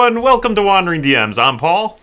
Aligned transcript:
Everyone. 0.00 0.22
Welcome 0.22 0.54
to 0.54 0.62
Wandering 0.62 1.02
DMs. 1.02 1.38
I'm 1.38 1.58
Paul. 1.58 2.00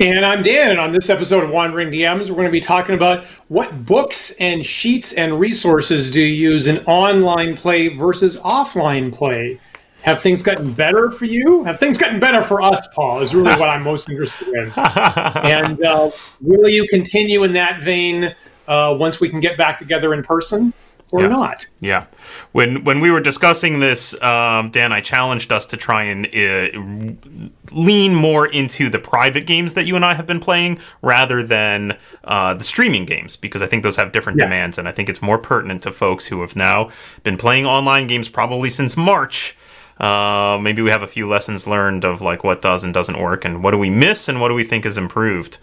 And 0.00 0.26
I'm 0.26 0.42
Dan, 0.42 0.72
and 0.72 0.80
on 0.80 0.90
this 0.90 1.08
episode 1.08 1.44
of 1.44 1.50
Wandering 1.50 1.88
DMs, 1.90 2.30
we're 2.30 2.34
going 2.34 2.48
to 2.48 2.50
be 2.52 2.60
talking 2.60 2.96
about 2.96 3.24
what 3.46 3.86
books 3.86 4.32
and 4.40 4.66
sheets 4.66 5.12
and 5.12 5.38
resources 5.38 6.10
do 6.10 6.20
you 6.20 6.50
use 6.50 6.66
in 6.66 6.78
online 6.86 7.56
play 7.56 7.88
versus 7.88 8.40
offline 8.40 9.14
play. 9.14 9.60
Have 10.02 10.20
things 10.20 10.42
gotten 10.42 10.72
better 10.72 11.12
for 11.12 11.26
you? 11.26 11.62
Have 11.62 11.78
things 11.78 11.96
gotten 11.96 12.18
better 12.18 12.42
for 12.42 12.60
us, 12.60 12.88
Paul? 12.92 13.20
Is 13.20 13.36
really 13.36 13.54
what 13.54 13.68
I'm 13.68 13.84
most 13.84 14.08
interested 14.08 14.48
in. 14.48 14.72
and 14.76 15.84
uh, 15.84 16.10
will 16.40 16.68
you 16.68 16.88
continue 16.88 17.44
in 17.44 17.52
that 17.52 17.82
vein 17.82 18.34
uh, 18.66 18.96
once 18.98 19.20
we 19.20 19.28
can 19.28 19.38
get 19.38 19.56
back 19.56 19.78
together 19.78 20.12
in 20.12 20.24
person? 20.24 20.72
Or 21.12 21.22
yeah. 21.22 21.28
not. 21.28 21.66
Yeah. 21.80 22.06
When 22.52 22.84
when 22.84 23.00
we 23.00 23.10
were 23.10 23.20
discussing 23.20 23.78
this, 23.80 24.20
um, 24.22 24.70
Dan, 24.70 24.92
I 24.92 25.00
challenged 25.00 25.52
us 25.52 25.66
to 25.66 25.76
try 25.76 26.04
and 26.04 26.26
uh, 26.26 27.50
lean 27.70 28.14
more 28.14 28.46
into 28.46 28.88
the 28.90 28.98
private 28.98 29.46
games 29.46 29.74
that 29.74 29.86
you 29.86 29.94
and 29.96 30.04
I 30.04 30.14
have 30.14 30.26
been 30.26 30.40
playing 30.40 30.80
rather 31.02 31.42
than 31.42 31.96
uh, 32.24 32.54
the 32.54 32.64
streaming 32.64 33.04
games 33.04 33.36
because 33.36 33.62
I 33.62 33.66
think 33.66 33.82
those 33.82 33.96
have 33.96 34.12
different 34.12 34.38
yeah. 34.38 34.46
demands, 34.46 34.78
and 34.78 34.88
I 34.88 34.92
think 34.92 35.08
it's 35.08 35.22
more 35.22 35.38
pertinent 35.38 35.82
to 35.82 35.92
folks 35.92 36.26
who 36.26 36.40
have 36.40 36.56
now 36.56 36.90
been 37.22 37.36
playing 37.36 37.66
online 37.66 38.06
games 38.06 38.28
probably 38.28 38.70
since 38.70 38.96
March. 38.96 39.56
Uh, 39.98 40.58
maybe 40.60 40.82
we 40.82 40.90
have 40.90 41.02
a 41.02 41.06
few 41.06 41.26
lessons 41.26 41.66
learned 41.66 42.04
of 42.04 42.20
like 42.20 42.44
what 42.44 42.60
does 42.60 42.84
and 42.84 42.92
doesn't 42.92 43.18
work, 43.20 43.44
and 43.44 43.62
what 43.62 43.70
do 43.70 43.78
we 43.78 43.90
miss, 43.90 44.28
and 44.28 44.40
what 44.40 44.48
do 44.48 44.54
we 44.54 44.64
think 44.64 44.84
is 44.84 44.98
improved. 44.98 45.58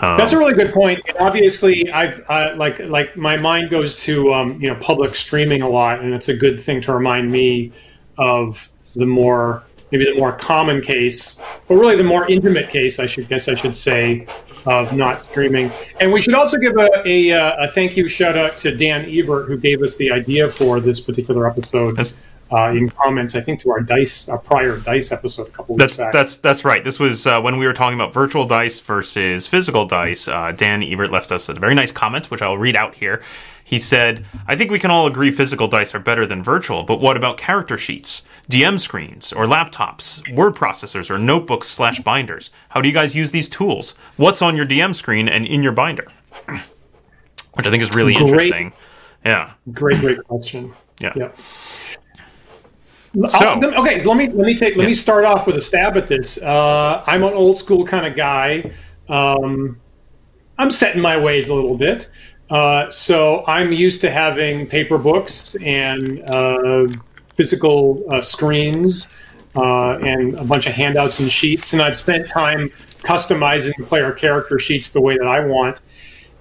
Um, 0.00 0.18
That's 0.18 0.32
a 0.32 0.38
really 0.38 0.54
good 0.54 0.72
point. 0.72 1.00
obviously, 1.20 1.90
I've 1.90 2.24
uh, 2.28 2.54
like 2.56 2.78
like 2.80 3.16
my 3.16 3.36
mind 3.36 3.70
goes 3.70 3.94
to 4.04 4.32
um, 4.34 4.60
you 4.60 4.68
know 4.68 4.76
public 4.76 5.14
streaming 5.14 5.62
a 5.62 5.68
lot, 5.68 6.00
and 6.00 6.12
it's 6.12 6.28
a 6.28 6.36
good 6.36 6.58
thing 6.60 6.80
to 6.82 6.92
remind 6.92 7.30
me 7.30 7.72
of 8.18 8.70
the 8.96 9.06
more 9.06 9.62
maybe 9.90 10.04
the 10.04 10.18
more 10.18 10.32
common 10.32 10.80
case, 10.80 11.40
or 11.68 11.78
really 11.78 11.96
the 11.96 12.02
more 12.04 12.28
intimate 12.28 12.68
case, 12.68 12.98
I 12.98 13.06
should 13.06 13.28
guess 13.28 13.48
I 13.48 13.54
should 13.54 13.76
say, 13.76 14.26
of 14.66 14.92
not 14.92 15.22
streaming. 15.22 15.70
And 16.00 16.12
we 16.12 16.20
should 16.20 16.34
also 16.34 16.58
give 16.58 16.76
a, 16.76 16.88
a, 17.04 17.32
uh, 17.32 17.64
a 17.64 17.68
thank 17.68 17.96
you 17.96 18.08
shout 18.08 18.36
out 18.36 18.56
to 18.58 18.74
Dan 18.74 19.04
Ebert 19.08 19.46
who 19.46 19.56
gave 19.56 19.82
us 19.82 19.96
the 19.96 20.10
idea 20.10 20.48
for 20.50 20.80
this 20.80 21.00
particular 21.00 21.46
episode. 21.46 21.96
That's- 21.96 22.14
uh, 22.52 22.70
in 22.70 22.88
comments, 22.90 23.34
I 23.34 23.40
think, 23.40 23.60
to 23.60 23.70
our 23.70 23.80
dice, 23.80 24.28
our 24.28 24.38
prior 24.38 24.78
dice 24.78 25.12
episode 25.12 25.48
a 25.48 25.50
couple 25.50 25.76
that's, 25.76 25.96
back. 25.96 26.12
That's 26.12 26.36
that's 26.36 26.64
right. 26.64 26.84
This 26.84 26.98
was 26.98 27.26
uh, 27.26 27.40
when 27.40 27.58
we 27.58 27.66
were 27.66 27.72
talking 27.72 27.98
about 27.98 28.12
virtual 28.12 28.46
dice 28.46 28.80
versus 28.80 29.46
physical 29.48 29.86
dice. 29.86 30.28
Uh, 30.28 30.52
Dan 30.52 30.82
Ebert 30.82 31.10
left 31.10 31.32
us 31.32 31.48
a 31.48 31.54
very 31.54 31.74
nice 31.74 31.92
comment, 31.92 32.30
which 32.30 32.42
I'll 32.42 32.58
read 32.58 32.76
out 32.76 32.94
here. 32.94 33.22
He 33.64 33.78
said, 33.78 34.26
"I 34.46 34.56
think 34.56 34.70
we 34.70 34.78
can 34.78 34.90
all 34.90 35.06
agree 35.06 35.30
physical 35.30 35.68
dice 35.68 35.94
are 35.94 35.98
better 36.00 36.26
than 36.26 36.42
virtual, 36.42 36.82
but 36.82 37.00
what 37.00 37.16
about 37.16 37.38
character 37.38 37.78
sheets, 37.78 38.22
DM 38.50 38.78
screens, 38.78 39.32
or 39.32 39.46
laptops, 39.46 40.32
word 40.34 40.54
processors, 40.54 41.10
or 41.10 41.18
notebooks 41.18 41.68
slash 41.68 42.00
binders? 42.00 42.50
How 42.68 42.82
do 42.82 42.88
you 42.88 42.94
guys 42.94 43.14
use 43.14 43.30
these 43.30 43.48
tools? 43.48 43.94
What's 44.16 44.42
on 44.42 44.54
your 44.54 44.66
DM 44.66 44.94
screen 44.94 45.28
and 45.28 45.46
in 45.46 45.62
your 45.62 45.72
binder?" 45.72 46.06
Which 47.54 47.66
I 47.66 47.70
think 47.70 47.82
is 47.82 47.94
really 47.94 48.14
great, 48.14 48.28
interesting. 48.28 48.72
Yeah. 49.24 49.52
Great, 49.72 50.00
great 50.00 50.24
question. 50.24 50.74
Yeah. 51.00 51.12
Yep. 51.16 51.38
So, 53.14 53.60
okay, 53.76 54.00
so 54.00 54.08
let 54.10 54.18
me 54.18 54.26
let 54.26 54.44
me 54.44 54.56
take 54.56 54.74
let 54.76 54.82
yeah. 54.82 54.88
me 54.88 54.94
start 54.94 55.24
off 55.24 55.46
with 55.46 55.54
a 55.54 55.60
stab 55.60 55.96
at 55.96 56.08
this. 56.08 56.42
Uh, 56.42 57.04
I'm 57.06 57.22
an 57.22 57.32
old 57.32 57.58
school 57.58 57.84
kind 57.84 58.06
of 58.06 58.16
guy. 58.16 58.72
Um, 59.08 59.80
I'm 60.58 60.70
set 60.70 60.96
in 60.96 61.00
my 61.00 61.16
ways 61.16 61.48
a 61.48 61.54
little 61.54 61.76
bit, 61.76 62.08
uh, 62.50 62.90
so 62.90 63.44
I'm 63.46 63.72
used 63.72 64.00
to 64.00 64.10
having 64.10 64.66
paper 64.66 64.98
books 64.98 65.54
and 65.62 66.22
uh, 66.28 66.88
physical 67.36 68.04
uh, 68.10 68.20
screens 68.20 69.16
uh, 69.54 69.98
and 69.98 70.34
a 70.34 70.44
bunch 70.44 70.66
of 70.66 70.72
handouts 70.72 71.20
and 71.20 71.30
sheets. 71.30 71.72
And 71.72 71.82
I've 71.82 71.96
spent 71.96 72.28
time 72.28 72.70
customizing 73.04 73.86
player 73.86 74.12
character 74.12 74.58
sheets 74.58 74.88
the 74.88 75.00
way 75.00 75.16
that 75.16 75.26
I 75.26 75.40
want. 75.46 75.80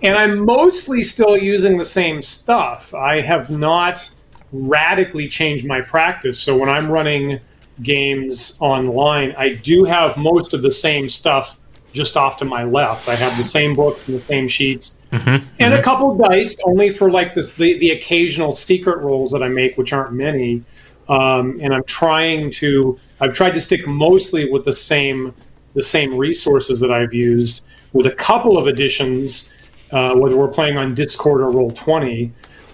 And 0.01 0.17
I'm 0.17 0.39
mostly 0.39 1.03
still 1.03 1.37
using 1.37 1.77
the 1.77 1.85
same 1.85 2.21
stuff. 2.21 2.93
I 2.93 3.21
have 3.21 3.49
not 3.49 4.11
radically 4.53 5.27
changed 5.27 5.65
my 5.65 5.81
practice. 5.81 6.39
So 6.39 6.55
when 6.55 6.69
I'm 6.69 6.89
running 6.89 7.39
games 7.81 8.55
online, 8.61 9.33
I 9.37 9.55
do 9.55 9.83
have 9.83 10.15
most 10.15 10.53
of 10.53 10.61
the 10.61 10.71
same 10.71 11.09
stuff 11.09 11.59
just 11.91 12.17
off 12.17 12.37
to 12.37 12.45
my 12.45 12.63
left. 12.63 13.07
I 13.09 13.15
have 13.15 13.37
the 13.37 13.43
same 13.43 13.75
book 13.75 13.99
and 14.07 14.19
the 14.19 14.25
same 14.25 14.47
sheets, 14.47 15.05
mm-hmm. 15.11 15.29
and 15.29 15.43
mm-hmm. 15.43 15.73
a 15.73 15.81
couple 15.81 16.15
dice, 16.17 16.55
only 16.65 16.89
for 16.89 17.11
like 17.11 17.33
the, 17.33 17.41
the, 17.57 17.77
the 17.77 17.91
occasional 17.91 18.55
secret 18.55 18.99
rolls 18.99 19.31
that 19.31 19.43
I 19.43 19.47
make, 19.47 19.77
which 19.77 19.93
aren't 19.93 20.13
many. 20.13 20.63
Um, 21.09 21.59
and 21.61 21.73
I'm 21.73 21.83
trying 21.83 22.49
to. 22.51 22.99
I've 23.19 23.33
tried 23.33 23.51
to 23.51 23.61
stick 23.61 23.85
mostly 23.85 24.49
with 24.49 24.63
the 24.63 24.71
same 24.71 25.33
the 25.73 25.83
same 25.83 26.15
resources 26.15 26.79
that 26.79 26.91
I've 26.91 27.13
used, 27.13 27.65
with 27.93 28.05
a 28.05 28.11
couple 28.11 28.57
of 28.57 28.67
additions, 28.67 29.53
uh, 29.91 30.13
whether 30.15 30.37
we're 30.37 30.47
playing 30.47 30.77
on 30.77 30.95
Discord 30.95 31.41
or 31.41 31.51
Roll 31.51 31.71
Twenty. 31.71 32.31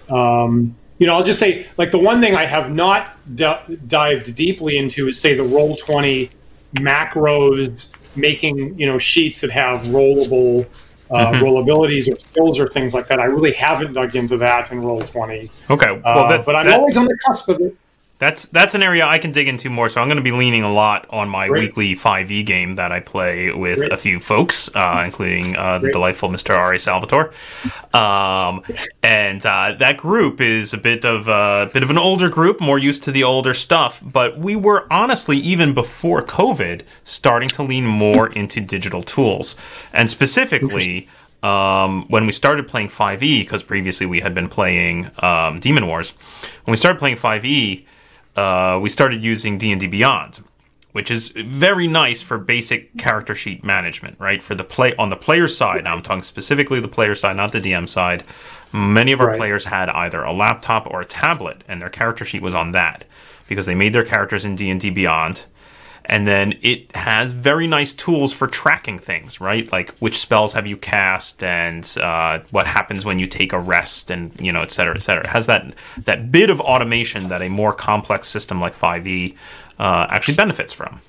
Um, 0.08 0.76
you 1.00 1.06
know, 1.06 1.14
I'll 1.14 1.24
just 1.24 1.40
say 1.40 1.66
like 1.78 1.90
the 1.90 1.98
one 1.98 2.20
thing 2.20 2.36
I 2.36 2.44
have 2.46 2.70
not 2.70 3.16
d- 3.34 3.78
dived 3.88 4.34
deeply 4.36 4.76
into 4.76 5.08
is 5.08 5.18
say 5.18 5.34
the 5.34 5.42
roll 5.42 5.74
twenty 5.74 6.30
macros 6.74 7.94
making 8.14 8.78
you 8.78 8.86
know 8.86 8.98
sheets 8.98 9.40
that 9.40 9.50
have 9.50 9.80
rollable 9.86 10.66
uh, 11.10 11.32
mm-hmm. 11.32 11.42
rollabilities 11.42 12.12
or 12.12 12.20
skills 12.20 12.60
or 12.60 12.68
things 12.68 12.92
like 12.92 13.08
that. 13.08 13.18
I 13.18 13.24
really 13.24 13.52
haven't 13.52 13.94
dug 13.94 14.14
into 14.14 14.36
that 14.36 14.70
in 14.70 14.82
roll 14.82 15.00
twenty. 15.00 15.48
Okay, 15.70 16.00
well, 16.04 16.28
that, 16.28 16.40
uh, 16.40 16.42
but 16.44 16.54
I'm 16.54 16.66
that, 16.66 16.78
always 16.78 16.98
on 16.98 17.06
the 17.06 17.18
cusp 17.26 17.48
of 17.48 17.60
it. 17.62 17.74
That's 18.20 18.44
that's 18.44 18.74
an 18.74 18.82
area 18.82 19.06
I 19.06 19.18
can 19.18 19.32
dig 19.32 19.48
into 19.48 19.70
more. 19.70 19.88
So 19.88 19.98
I'm 19.98 20.06
going 20.06 20.18
to 20.18 20.22
be 20.22 20.30
leaning 20.30 20.62
a 20.62 20.70
lot 20.70 21.06
on 21.08 21.30
my 21.30 21.48
Great. 21.48 21.74
weekly 21.74 21.96
5e 21.96 22.44
game 22.44 22.74
that 22.74 22.92
I 22.92 23.00
play 23.00 23.50
with 23.50 23.78
Great. 23.78 23.92
a 23.92 23.96
few 23.96 24.20
folks, 24.20 24.68
uh, 24.76 25.02
including 25.06 25.56
uh, 25.56 25.78
the 25.78 25.90
delightful 25.90 26.28
Mr. 26.28 26.56
Ari 26.56 26.78
Salvatore. 26.78 27.32
Um, 27.94 28.62
and 29.02 29.44
uh, 29.46 29.74
that 29.78 29.96
group 29.96 30.42
is 30.42 30.74
a 30.74 30.78
bit 30.78 31.06
of 31.06 31.28
a 31.28 31.70
bit 31.72 31.82
of 31.82 31.88
an 31.88 31.96
older 31.96 32.28
group, 32.28 32.60
more 32.60 32.78
used 32.78 33.02
to 33.04 33.10
the 33.10 33.24
older 33.24 33.54
stuff. 33.54 34.02
But 34.04 34.38
we 34.38 34.54
were 34.54 34.86
honestly 34.92 35.38
even 35.38 35.72
before 35.72 36.22
COVID 36.22 36.82
starting 37.04 37.48
to 37.48 37.62
lean 37.62 37.86
more 37.86 38.30
into 38.30 38.60
digital 38.60 39.02
tools, 39.02 39.56
and 39.92 40.08
specifically. 40.10 41.08
Um, 41.42 42.06
when 42.08 42.26
we 42.26 42.32
started 42.32 42.68
playing 42.68 42.88
5e, 42.88 43.18
because 43.18 43.62
previously 43.62 44.04
we 44.04 44.20
had 44.20 44.34
been 44.34 44.50
playing 44.50 45.10
um, 45.20 45.58
Demon 45.58 45.86
Wars, 45.86 46.10
when 46.64 46.72
we 46.72 46.76
started 46.76 46.98
playing 46.98 47.16
5e, 47.16 47.86
uh, 48.40 48.78
we 48.78 48.88
started 48.88 49.22
using 49.22 49.58
D&D 49.58 49.86
Beyond, 49.86 50.40
which 50.92 51.10
is 51.10 51.28
very 51.28 51.86
nice 51.86 52.22
for 52.22 52.38
basic 52.38 52.96
character 52.96 53.34
sheet 53.34 53.62
management, 53.62 54.18
right? 54.18 54.42
For 54.42 54.54
the 54.54 54.64
play 54.64 54.94
on 54.96 55.10
the 55.10 55.16
player 55.16 55.46
side, 55.46 55.84
now 55.84 55.94
I'm 55.94 56.02
talking 56.02 56.22
specifically 56.22 56.80
the 56.80 56.88
player 56.88 57.14
side, 57.14 57.36
not 57.36 57.52
the 57.52 57.60
DM 57.60 57.86
side. 57.86 58.24
Many 58.72 59.12
of 59.12 59.20
our 59.20 59.28
right. 59.28 59.36
players 59.36 59.66
had 59.66 59.90
either 59.90 60.22
a 60.22 60.32
laptop 60.32 60.86
or 60.86 61.02
a 61.02 61.04
tablet, 61.04 61.62
and 61.68 61.82
their 61.82 61.90
character 61.90 62.24
sheet 62.24 62.40
was 62.40 62.54
on 62.54 62.72
that 62.72 63.04
because 63.46 63.66
they 63.66 63.74
made 63.74 63.92
their 63.92 64.04
characters 64.04 64.44
in 64.44 64.56
D&D 64.56 64.88
Beyond 64.90 65.44
and 66.04 66.26
then 66.26 66.58
it 66.62 66.94
has 66.96 67.32
very 67.32 67.66
nice 67.66 67.92
tools 67.92 68.32
for 68.32 68.46
tracking 68.46 68.98
things, 68.98 69.40
right? 69.40 69.70
Like 69.70 69.96
which 69.98 70.18
spells 70.18 70.52
have 70.54 70.66
you 70.66 70.76
cast, 70.76 71.42
and 71.42 71.84
uh, 72.00 72.40
what 72.50 72.66
happens 72.66 73.04
when 73.04 73.18
you 73.18 73.26
take 73.26 73.52
a 73.52 73.58
rest, 73.58 74.10
and 74.10 74.32
you 74.40 74.52
know, 74.52 74.62
et 74.62 74.70
cetera, 74.70 74.94
et 74.94 75.00
cetera. 75.00 75.24
It 75.24 75.30
has 75.30 75.46
that 75.46 75.74
that 76.04 76.32
bit 76.32 76.50
of 76.50 76.60
automation 76.60 77.28
that 77.28 77.42
a 77.42 77.48
more 77.48 77.72
complex 77.72 78.28
system 78.28 78.60
like 78.60 78.74
5e 78.74 79.36
uh, 79.78 80.06
actually 80.10 80.34
benefits 80.34 80.72
from. 80.72 81.00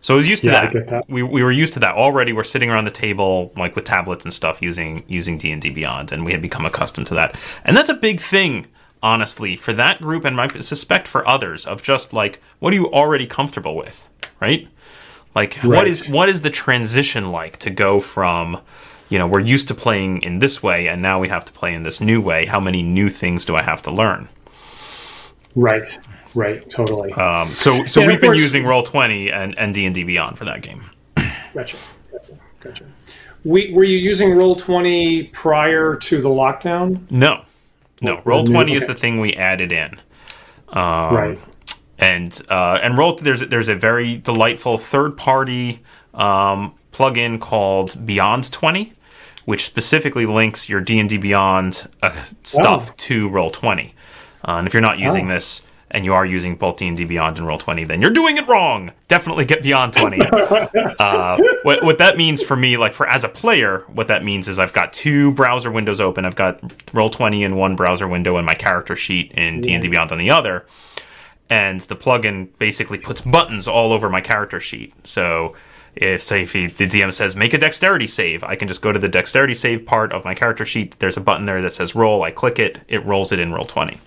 So 0.00 0.14
I 0.14 0.16
was 0.16 0.30
used 0.30 0.44
to 0.44 0.50
yeah, 0.50 0.70
that. 0.70 0.86
that. 0.88 1.10
We, 1.10 1.22
we 1.22 1.42
were 1.42 1.52
used 1.52 1.74
to 1.74 1.80
that 1.80 1.96
already. 1.96 2.32
We're 2.32 2.44
sitting 2.44 2.70
around 2.70 2.84
the 2.84 2.90
table 2.90 3.52
like 3.56 3.74
with 3.74 3.84
tablets 3.84 4.24
and 4.24 4.32
stuff 4.32 4.62
using 4.62 5.04
using 5.08 5.38
D 5.38 5.50
and 5.50 5.60
D 5.60 5.70
Beyond, 5.70 6.12
and 6.12 6.24
we 6.24 6.32
had 6.32 6.40
become 6.40 6.64
accustomed 6.64 7.08
to 7.08 7.14
that. 7.14 7.36
And 7.64 7.76
that's 7.76 7.90
a 7.90 7.94
big 7.94 8.20
thing 8.20 8.66
honestly, 9.02 9.56
for 9.56 9.72
that 9.72 10.00
group 10.00 10.24
and 10.24 10.40
I 10.40 10.48
suspect 10.60 11.08
for 11.08 11.26
others 11.26 11.66
of 11.66 11.82
just 11.82 12.12
like 12.12 12.40
what 12.58 12.72
are 12.72 12.76
you 12.76 12.90
already 12.92 13.26
comfortable 13.26 13.76
with, 13.76 14.08
right? 14.40 14.68
Like 15.34 15.56
right. 15.62 15.78
what 15.78 15.88
is 15.88 16.08
what 16.08 16.28
is 16.28 16.42
the 16.42 16.50
transition 16.50 17.30
like 17.30 17.56
to 17.58 17.70
go 17.70 18.00
from 18.00 18.60
you 19.08 19.18
know, 19.18 19.26
we're 19.26 19.40
used 19.40 19.68
to 19.68 19.74
playing 19.74 20.22
in 20.22 20.38
this 20.38 20.62
way 20.62 20.88
and 20.88 21.00
now 21.00 21.18
we 21.18 21.28
have 21.28 21.44
to 21.46 21.52
play 21.52 21.72
in 21.72 21.82
this 21.82 22.00
new 22.00 22.20
way. 22.20 22.44
How 22.44 22.60
many 22.60 22.82
new 22.82 23.08
things 23.08 23.46
do 23.46 23.56
I 23.56 23.62
have 23.62 23.80
to 23.82 23.90
learn? 23.90 24.28
Right. 25.54 25.98
Right. 26.34 26.68
Totally. 26.68 27.12
Um, 27.14 27.48
so 27.48 27.84
so 27.84 28.06
we've 28.06 28.20
been 28.20 28.34
using 28.34 28.64
Roll 28.64 28.82
Twenty 28.82 29.30
and 29.30 29.58
and 29.58 29.74
D 29.74 29.86
and 29.86 29.94
D 29.94 30.04
Beyond 30.04 30.38
for 30.38 30.44
that 30.44 30.62
game. 30.62 30.84
Gotcha. 31.54 31.76
Gotcha. 32.12 32.38
Gotcha. 32.60 32.84
We, 33.44 33.72
were 33.72 33.84
you 33.84 33.98
using 33.98 34.36
Roll 34.36 34.54
Twenty 34.54 35.24
prior 35.24 35.96
to 35.96 36.20
the 36.20 36.28
lockdown? 36.28 37.10
No. 37.10 37.44
No. 38.00 38.20
Roll 38.24 38.44
Twenty 38.44 38.72
okay. 38.72 38.78
is 38.78 38.86
the 38.86 38.94
thing 38.94 39.20
we 39.20 39.34
added 39.34 39.72
in. 39.72 40.00
Um, 40.68 41.14
right. 41.14 41.38
And 41.98 42.40
uh, 42.48 42.78
and 42.82 42.96
roll 42.96 43.16
there's 43.16 43.40
there's 43.40 43.68
a 43.68 43.74
very 43.74 44.16
delightful 44.16 44.78
third 44.78 45.16
party 45.16 45.82
um, 46.14 46.74
plugin 46.92 47.40
called 47.40 48.06
Beyond 48.06 48.52
Twenty, 48.52 48.92
which 49.46 49.64
specifically 49.64 50.26
links 50.26 50.68
your 50.68 50.80
D 50.80 50.98
and 50.98 51.08
D 51.08 51.16
Beyond 51.16 51.88
uh, 52.02 52.24
stuff 52.44 52.96
to 52.98 53.28
Roll 53.28 53.50
Twenty. 53.50 53.94
Uh, 54.46 54.52
and 54.58 54.66
if 54.66 54.74
you're 54.74 54.80
not 54.80 54.98
using 54.98 55.26
oh. 55.26 55.34
this 55.34 55.62
and 55.90 56.04
you 56.04 56.12
are 56.12 56.26
using 56.26 56.54
both 56.56 56.76
D&D 56.76 57.04
Beyond 57.04 57.38
and 57.38 57.46
Roll20, 57.46 57.86
then 57.86 58.02
you're 58.02 58.10
doing 58.10 58.36
it 58.36 58.46
wrong. 58.46 58.92
Definitely 59.08 59.44
get 59.44 59.62
Beyond 59.62 59.94
20. 59.94 60.20
uh, 60.98 61.38
what, 61.62 61.82
what 61.82 61.98
that 61.98 62.16
means 62.16 62.42
for 62.42 62.56
me, 62.56 62.76
like 62.76 62.92
for 62.92 63.06
as 63.08 63.24
a 63.24 63.28
player, 63.28 63.84
what 63.88 64.08
that 64.08 64.24
means 64.24 64.48
is 64.48 64.58
I've 64.58 64.72
got 64.72 64.92
two 64.92 65.32
browser 65.32 65.70
windows 65.70 66.00
open. 66.00 66.24
I've 66.24 66.36
got 66.36 66.60
Roll20 66.92 67.40
in 67.40 67.56
one 67.56 67.76
browser 67.76 68.06
window 68.06 68.36
and 68.36 68.44
my 68.44 68.54
character 68.54 68.96
sheet 68.96 69.32
in 69.32 69.60
D&D 69.60 69.88
Beyond 69.88 70.12
on 70.12 70.18
the 70.18 70.30
other. 70.30 70.66
And 71.50 71.80
the 71.80 71.96
plugin 71.96 72.48
basically 72.58 72.98
puts 72.98 73.22
buttons 73.22 73.66
all 73.66 73.92
over 73.92 74.10
my 74.10 74.20
character 74.20 74.60
sheet. 74.60 74.92
So 75.06 75.54
if 75.96 76.22
say 76.22 76.42
if 76.42 76.52
he, 76.52 76.66
the 76.66 76.86
DM 76.86 77.12
says 77.12 77.34
make 77.34 77.54
a 77.54 77.58
dexterity 77.58 78.06
save, 78.06 78.44
I 78.44 78.54
can 78.54 78.68
just 78.68 78.82
go 78.82 78.92
to 78.92 78.98
the 78.98 79.08
dexterity 79.08 79.54
save 79.54 79.86
part 79.86 80.12
of 80.12 80.24
my 80.24 80.34
character 80.34 80.64
sheet. 80.64 80.98
There's 80.98 81.16
a 81.16 81.20
button 81.20 81.46
there 81.46 81.62
that 81.62 81.72
says 81.72 81.94
roll. 81.94 82.22
I 82.22 82.30
click 82.30 82.58
it, 82.58 82.80
it 82.88 83.04
rolls 83.04 83.32
it 83.32 83.40
in 83.40 83.52
roll 83.52 83.64
twenty. 83.64 83.98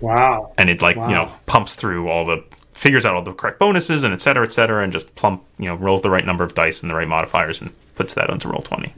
Wow! 0.00 0.52
And 0.58 0.70
it 0.70 0.82
like 0.82 0.96
wow. 0.96 1.08
you 1.08 1.14
know 1.14 1.32
pumps 1.46 1.74
through 1.74 2.08
all 2.08 2.24
the 2.24 2.44
figures 2.72 3.04
out 3.04 3.14
all 3.14 3.22
the 3.22 3.32
correct 3.32 3.58
bonuses 3.58 4.04
and 4.04 4.14
et 4.14 4.20
cetera, 4.20 4.44
et 4.44 4.52
cetera, 4.52 4.82
and 4.82 4.92
just 4.92 5.14
plump 5.14 5.42
you 5.58 5.66
know 5.66 5.74
rolls 5.74 6.02
the 6.02 6.10
right 6.10 6.24
number 6.24 6.44
of 6.44 6.54
dice 6.54 6.82
and 6.82 6.90
the 6.90 6.94
right 6.94 7.08
modifiers 7.08 7.60
and 7.60 7.72
puts 7.94 8.14
that 8.14 8.30
onto 8.30 8.48
roll 8.48 8.62
twenty. 8.62 8.94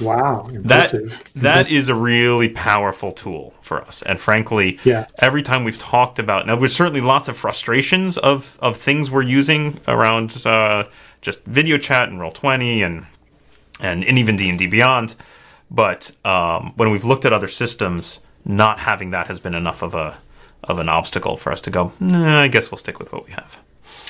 Wow, 0.00 0.46
impressive. 0.50 1.10
that 1.34 1.42
that 1.42 1.70
is 1.70 1.88
a 1.88 1.94
really 1.94 2.48
powerful 2.48 3.12
tool 3.12 3.52
for 3.60 3.82
us. 3.82 4.02
And 4.02 4.18
frankly, 4.18 4.78
yeah. 4.84 5.06
every 5.18 5.42
time 5.42 5.64
we've 5.64 5.78
talked 5.78 6.18
about 6.18 6.46
now, 6.46 6.56
there's 6.56 6.74
certainly 6.74 7.02
lots 7.02 7.28
of 7.28 7.36
frustrations 7.36 8.16
of 8.16 8.58
of 8.62 8.76
things 8.76 9.10
we're 9.10 9.22
using 9.22 9.78
around 9.86 10.46
uh, 10.46 10.84
just 11.20 11.44
video 11.44 11.76
chat 11.76 12.08
and 12.08 12.18
Roll 12.18 12.32
Twenty 12.32 12.82
and 12.82 13.06
and, 13.80 14.04
and 14.04 14.18
even 14.18 14.36
D 14.36 14.48
and 14.48 14.58
D 14.58 14.66
Beyond. 14.66 15.14
But 15.70 16.12
um, 16.24 16.72
when 16.76 16.90
we've 16.90 17.04
looked 17.04 17.24
at 17.24 17.32
other 17.32 17.48
systems, 17.48 18.20
not 18.44 18.80
having 18.80 19.10
that 19.10 19.26
has 19.26 19.40
been 19.40 19.54
enough 19.54 19.82
of 19.82 19.94
a 19.94 20.18
of 20.64 20.78
an 20.78 20.88
obstacle 20.88 21.36
for 21.36 21.52
us 21.52 21.60
to 21.62 21.70
go. 21.70 21.92
Nah, 22.00 22.40
I 22.40 22.48
guess 22.48 22.70
we'll 22.70 22.78
stick 22.78 22.98
with 22.98 23.12
what 23.12 23.26
we 23.26 23.32
have. 23.32 23.58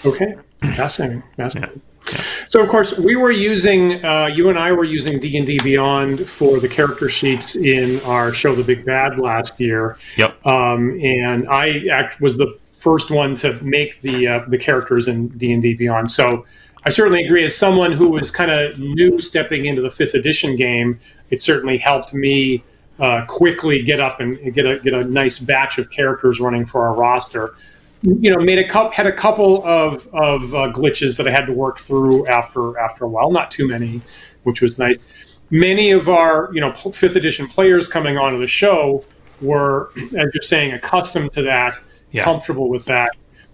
Okay, 0.05 0.35
fascinating, 0.61 1.23
fascinating. 1.37 1.77
Yeah. 1.77 2.13
Yeah. 2.13 2.23
So, 2.49 2.63
of 2.63 2.69
course, 2.71 2.99
we 2.99 3.15
were 3.15 3.31
using 3.31 4.05
uh, 4.05 4.27
you 4.27 4.49
and 4.49 4.59
I 4.59 4.73
were 4.73 4.85
using 4.85 5.21
D 5.21 5.37
and 5.37 5.47
D 5.47 5.59
Beyond 5.63 6.27
for 6.27 6.59
the 6.59 6.69
character 6.69 7.09
sheets 7.09 7.57
in 7.57 8.01
our 8.03 8.33
show, 8.33 8.55
The 8.55 8.65
Big 8.65 8.85
Bad, 8.85 9.19
last 9.19 9.61
year. 9.61 9.99
Yep. 10.17 10.47
Um, 10.47 10.99
and 11.01 11.47
I 11.49 11.87
act 11.93 12.21
was 12.21 12.37
the 12.39 12.59
first 12.73 13.11
one 13.11 13.35
to 13.37 13.63
make 13.63 14.01
the 14.01 14.27
uh, 14.27 14.45
the 14.49 14.57
characters 14.59 15.09
in 15.09 15.29
D 15.29 15.53
and 15.53 15.63
D 15.63 15.75
Beyond. 15.75 16.11
So, 16.11 16.47
I 16.85 16.91
certainly 16.91 17.23
agree. 17.23 17.45
As 17.45 17.55
someone 17.55 17.93
who 17.93 18.09
was 18.09 18.31
kind 18.31 18.51
of 18.51 18.79
new 18.79 19.21
stepping 19.21 19.67
into 19.67 19.83
the 19.83 19.91
fifth 19.91 20.15
edition 20.15 20.57
game, 20.57 20.99
it 21.29 21.43
certainly 21.43 21.77
helped 21.77 22.15
me 22.15 22.65
uh, 23.01 23.25
quickly 23.27 23.83
get 23.83 23.99
up 23.99 24.21
and 24.21 24.55
get 24.55 24.67
a 24.67 24.79
get 24.79 24.95
a 24.95 25.05
nice 25.05 25.39
batch 25.39 25.79
of 25.79 25.91
characters 25.91 26.41
running 26.41 26.67
for 26.67 26.87
our 26.87 26.95
roster 26.95 27.55
you 28.03 28.31
know, 28.31 28.39
made 28.39 28.59
a 28.59 28.67
couple 28.67 28.93
had 28.93 29.07
a 29.07 29.13
couple 29.13 29.65
of 29.65 30.09
of 30.15 30.55
uh, 30.55 30.73
glitches 30.73 31.17
that 31.19 31.29
I 31.29 31.31
had 31.31 31.47
to 31.47 31.53
work 31.53 31.79
through 31.79 32.27
after 32.27 32.79
after 32.79 33.05
a 33.05 33.09
while. 33.09 33.31
Not 33.31 33.51
too 33.51 33.69
many, 33.69 34.01
which 34.45 34.63
was 34.63 34.79
nice. 34.79 35.39
Many 35.51 35.91
of 35.91 36.09
our 36.09 36.51
you 36.53 36.61
know 36.61 36.73
fifth 36.73 37.17
edition 37.17 37.47
players 37.47 37.89
coming 37.89 38.17
onto 38.17 38.39
the 38.39 38.47
show 38.47 39.05
were, 39.43 39.91
as 39.97 40.13
you're 40.13 40.43
saying, 40.43 40.73
accustomed 40.73 41.33
to 41.33 41.43
that, 41.43 41.79
yeah. 42.13 42.25
comfortable 42.25 42.69
with 42.69 42.85
that. 42.87 43.11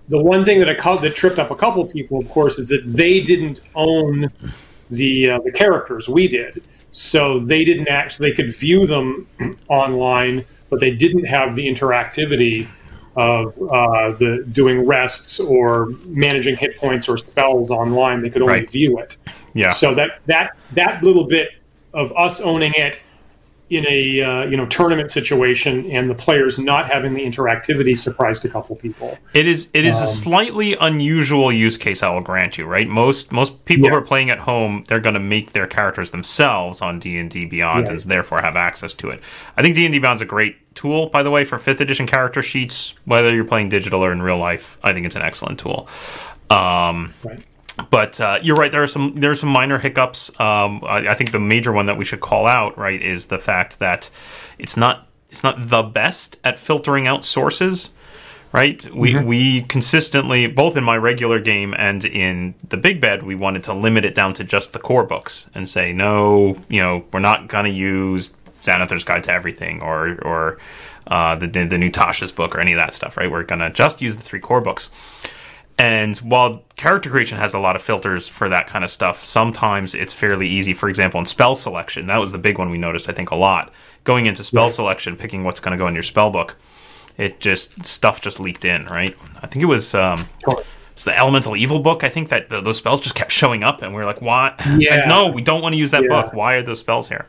The 0.09 0.23
one 0.23 0.45
thing 0.45 0.61
that 0.61 0.69
I, 0.69 0.97
that 0.97 1.17
tripped 1.17 1.39
up 1.41 1.51
a 1.51 1.57
couple 1.57 1.83
of 1.83 1.91
people, 1.93 2.19
of 2.19 2.29
course, 2.29 2.59
is 2.59 2.69
that 2.69 2.83
they 2.87 3.21
didn't 3.21 3.61
own 3.75 4.31
the 4.91 5.31
uh, 5.31 5.39
the 5.41 5.51
characters. 5.51 6.09
We 6.09 6.29
did, 6.29 6.63
so 6.97 7.39
they 7.39 7.63
didn't 7.63 7.89
actually. 7.89 8.31
They 8.31 8.37
could 8.37 8.57
view 8.57 8.87
them 8.87 9.29
online, 9.69 10.47
but 10.71 10.81
they 10.81 10.91
didn't 10.91 11.25
have 11.25 11.55
the 11.55 11.69
interactivity 11.69 12.67
of 13.17 13.49
uh, 13.71 14.13
the 14.13 14.47
doing 14.51 14.87
rests 14.87 15.39
or 15.39 15.89
managing 16.07 16.57
hit 16.57 16.79
points 16.79 17.07
or 17.07 17.19
spells 17.19 17.71
online. 17.71 18.23
They 18.23 18.31
could 18.31 18.41
only 18.41 18.61
right. 18.61 18.71
view 18.71 18.99
it. 18.99 19.19
Yeah. 19.53 19.73
So 19.73 19.95
that 19.95 20.21
that 20.25 20.57
that 20.73 21.03
little 21.03 21.25
bit 21.25 21.51
of 21.93 22.13
us 22.17 22.41
owning 22.41 22.73
it 22.77 22.99
in 23.69 23.85
a 23.89 24.23
uh, 24.23 24.45
you 24.45 24.57
know 24.57 24.67
tournament 24.67 25.11
situation 25.11 25.91
and 25.91 26.09
the 26.09 26.15
players 26.15 26.59
not 26.59 26.91
having 26.91 27.15
the 27.15 27.25
interactivity 27.25 27.99
surprised 27.99 28.45
a 28.45 28.49
couple 28.49 28.77
people. 28.77 29.19
It 29.35 29.47
is 29.47 29.69
it 29.75 29.85
is 29.85 29.97
um, 29.99 30.05
a 30.05 30.07
slightly 30.07 30.77
unusual 30.77 31.53
use 31.53 31.77
case. 31.77 32.03
I 32.03 32.11
will 32.11 32.21
grant 32.21 32.59
you. 32.59 32.67
Right, 32.67 32.89
most 32.89 33.33
most 33.33 33.65
people 33.65 33.87
yeah. 33.87 33.91
who 33.91 33.97
are 33.97 34.03
playing 34.03 34.31
at 34.31 34.39
home, 34.39 34.85
they're 34.89 35.01
going 35.01 35.15
to 35.15 35.21
make 35.21 35.53
their 35.53 35.67
characters 35.67 36.11
themselves 36.13 36.81
on 36.81 37.01
D 37.01 37.19
and 37.19 37.29
D 37.31 37.45
Beyond, 37.45 37.89
and 37.89 38.01
therefore 38.01 38.41
have 38.41 38.57
access 38.57 38.95
to 38.95 39.11
it. 39.11 39.21
I 39.57 39.63
think 39.63 39.75
D 39.75 39.85
and 39.85 39.93
D 39.93 39.99
Beyond 39.99 40.17
is 40.17 40.23
a 40.23 40.27
great 40.27 40.57
tool, 40.75 41.09
by 41.09 41.23
the 41.23 41.31
way, 41.31 41.45
for 41.45 41.59
fifth 41.59 41.81
edition 41.81 42.07
character 42.07 42.43
sheets, 42.43 42.95
whether 43.05 43.35
you're 43.35 43.45
playing 43.45 43.69
digital 43.69 44.05
or 44.05 44.13
in 44.13 44.23
real 44.23 44.39
life. 44.39 44.79
I 44.85 44.93
think 44.93 45.07
it's 45.07 45.17
an 45.17 45.23
excellent 45.23 45.59
tool. 45.59 45.89
Um, 46.51 47.15
right. 47.25 47.43
But 47.91 48.21
uh, 48.21 48.39
you're 48.43 48.57
right. 48.57 48.73
There 48.73 48.83
are 48.83 48.89
some 48.89 49.15
there 49.17 49.31
are 49.31 49.37
some 49.37 49.51
minor 49.51 49.79
hiccups. 49.79 50.31
Um, 50.41 50.83
I, 50.85 51.09
I, 51.09 51.15
think 51.15 51.33
the 51.33 51.41
major 51.41 51.73
one 51.73 51.87
that 51.87 51.99
we 51.99 52.05
should 52.05 52.21
call 52.21 52.47
out, 52.47 52.77
right, 52.79 53.01
is 53.01 53.27
the 53.27 53.39
fact 53.39 53.79
that 53.81 54.09
it's 54.59 54.77
not 54.77 55.07
it's 55.29 55.43
not 55.43 55.57
the 55.69 55.83
best 55.83 56.39
at 56.43 56.59
filtering 56.59 57.07
out 57.07 57.25
sources. 57.25 57.91
Right, 58.53 58.87
we 58.95 59.13
mm-hmm. 59.13 59.27
we 59.27 59.63
consistently 59.63 60.47
both 60.47 60.77
in 60.79 60.85
my 60.85 60.97
regular 60.97 61.41
game 61.41 61.75
and 61.77 62.03
in 62.05 62.55
the 62.67 62.79
big 62.79 63.01
bad, 63.01 63.23
we 63.23 63.35
wanted 63.35 63.65
to 63.65 63.75
limit 63.75 64.07
it 64.07 64.15
down 64.15 64.33
to 64.35 64.45
just 64.45 64.73
the 64.73 64.79
core 64.79 65.03
books 65.05 65.51
and 65.55 65.69
say 65.69 65.93
no, 65.93 66.57
you 66.69 66.81
know, 66.81 67.05
we're 67.13 67.21
not 67.21 67.49
going 67.49 67.65
to 67.65 67.71
use 67.71 68.31
Xanathar's 68.63 69.05
Guide 69.05 69.25
to 69.25 69.33
Everything 69.33 69.83
or 69.83 70.19
or 70.23 70.59
uh, 71.09 71.35
the 71.37 71.49
the 71.49 71.77
new 71.77 71.91
Tasha's 71.91 72.33
book 72.33 72.55
or 72.55 72.61
any 72.61 72.73
of 72.73 72.79
that 72.79 72.95
stuff. 72.95 73.17
Right, 73.19 73.31
we're 73.31 73.43
gonna 73.43 73.71
just 73.71 74.01
use 74.01 74.17
the 74.17 74.23
three 74.23 74.41
core 74.41 74.63
books. 74.63 74.89
And 75.79 76.17
while 76.19 76.65
character 76.77 77.11
creation 77.11 77.37
has 77.39 77.53
a 77.53 77.59
lot 77.59 77.77
of 77.77 77.83
filters 77.83 78.27
for 78.27 78.49
that 78.49 78.67
kind 78.67 78.83
of 78.83 78.91
stuff, 78.91 79.25
sometimes 79.25 79.95
it's 79.95 80.15
fairly 80.15 80.49
easy. 80.49 80.73
For 80.73 80.89
example, 80.89 81.21
in 81.21 81.27
spell 81.27 81.55
selection, 81.55 82.07
that 82.07 82.17
was 82.17 82.33
the 82.33 82.39
big 82.39 82.59
one 82.59 82.71
we 82.71 82.79
noticed, 82.79 83.11
I 83.11 83.13
think, 83.13 83.31
a 83.31 83.37
lot. 83.37 83.73
Going 84.05 84.27
into 84.27 84.43
spell 84.43 84.65
right. 84.65 84.73
selection, 84.73 85.17
picking 85.17 85.45
what's 85.45 85.61
going 85.61 85.73
to 85.73 85.79
go 85.79 85.87
in 85.87 85.95
your 85.95 86.03
spell 86.03 86.31
book, 86.31 86.57
it 87.19 87.41
just 87.41 87.85
stuff 87.85 88.23
just 88.23 88.41
leaked 88.41 88.65
in, 88.65 88.87
right? 88.87 89.17
I 89.43 89.47
think 89.49 89.63
it 89.63 89.67
was 89.67 89.95
um, 89.95 90.25
it's 90.93 91.05
the 91.05 91.17
Elemental 91.17 91.57
Evil 91.57 91.81
book. 91.81 92.05
I 92.05 92.09
think 92.09 92.31
that 92.31 92.49
the, 92.49 92.61
those 92.61 92.79
spells 92.79 93.03
just 93.03 93.15
kept 93.15 93.31
showing 93.31 93.63
up, 93.63 93.83
and 93.83 93.95
we 93.95 94.01
are 94.01 94.07
like, 94.07 94.23
"What? 94.23 94.61
Yeah. 94.79 94.97
Like, 94.97 95.09
no, 95.09 95.29
we 95.29 95.43
don't 95.43 95.63
want 95.63 95.75
to 95.75 95.79
use 95.79 95.91
that 95.91 96.03
yeah. 96.05 96.09
book. 96.09 96.33
Why 96.33 96.55
are 96.55 96.63
those 96.63 96.81
spells 96.81 97.09
here?" 97.09 97.27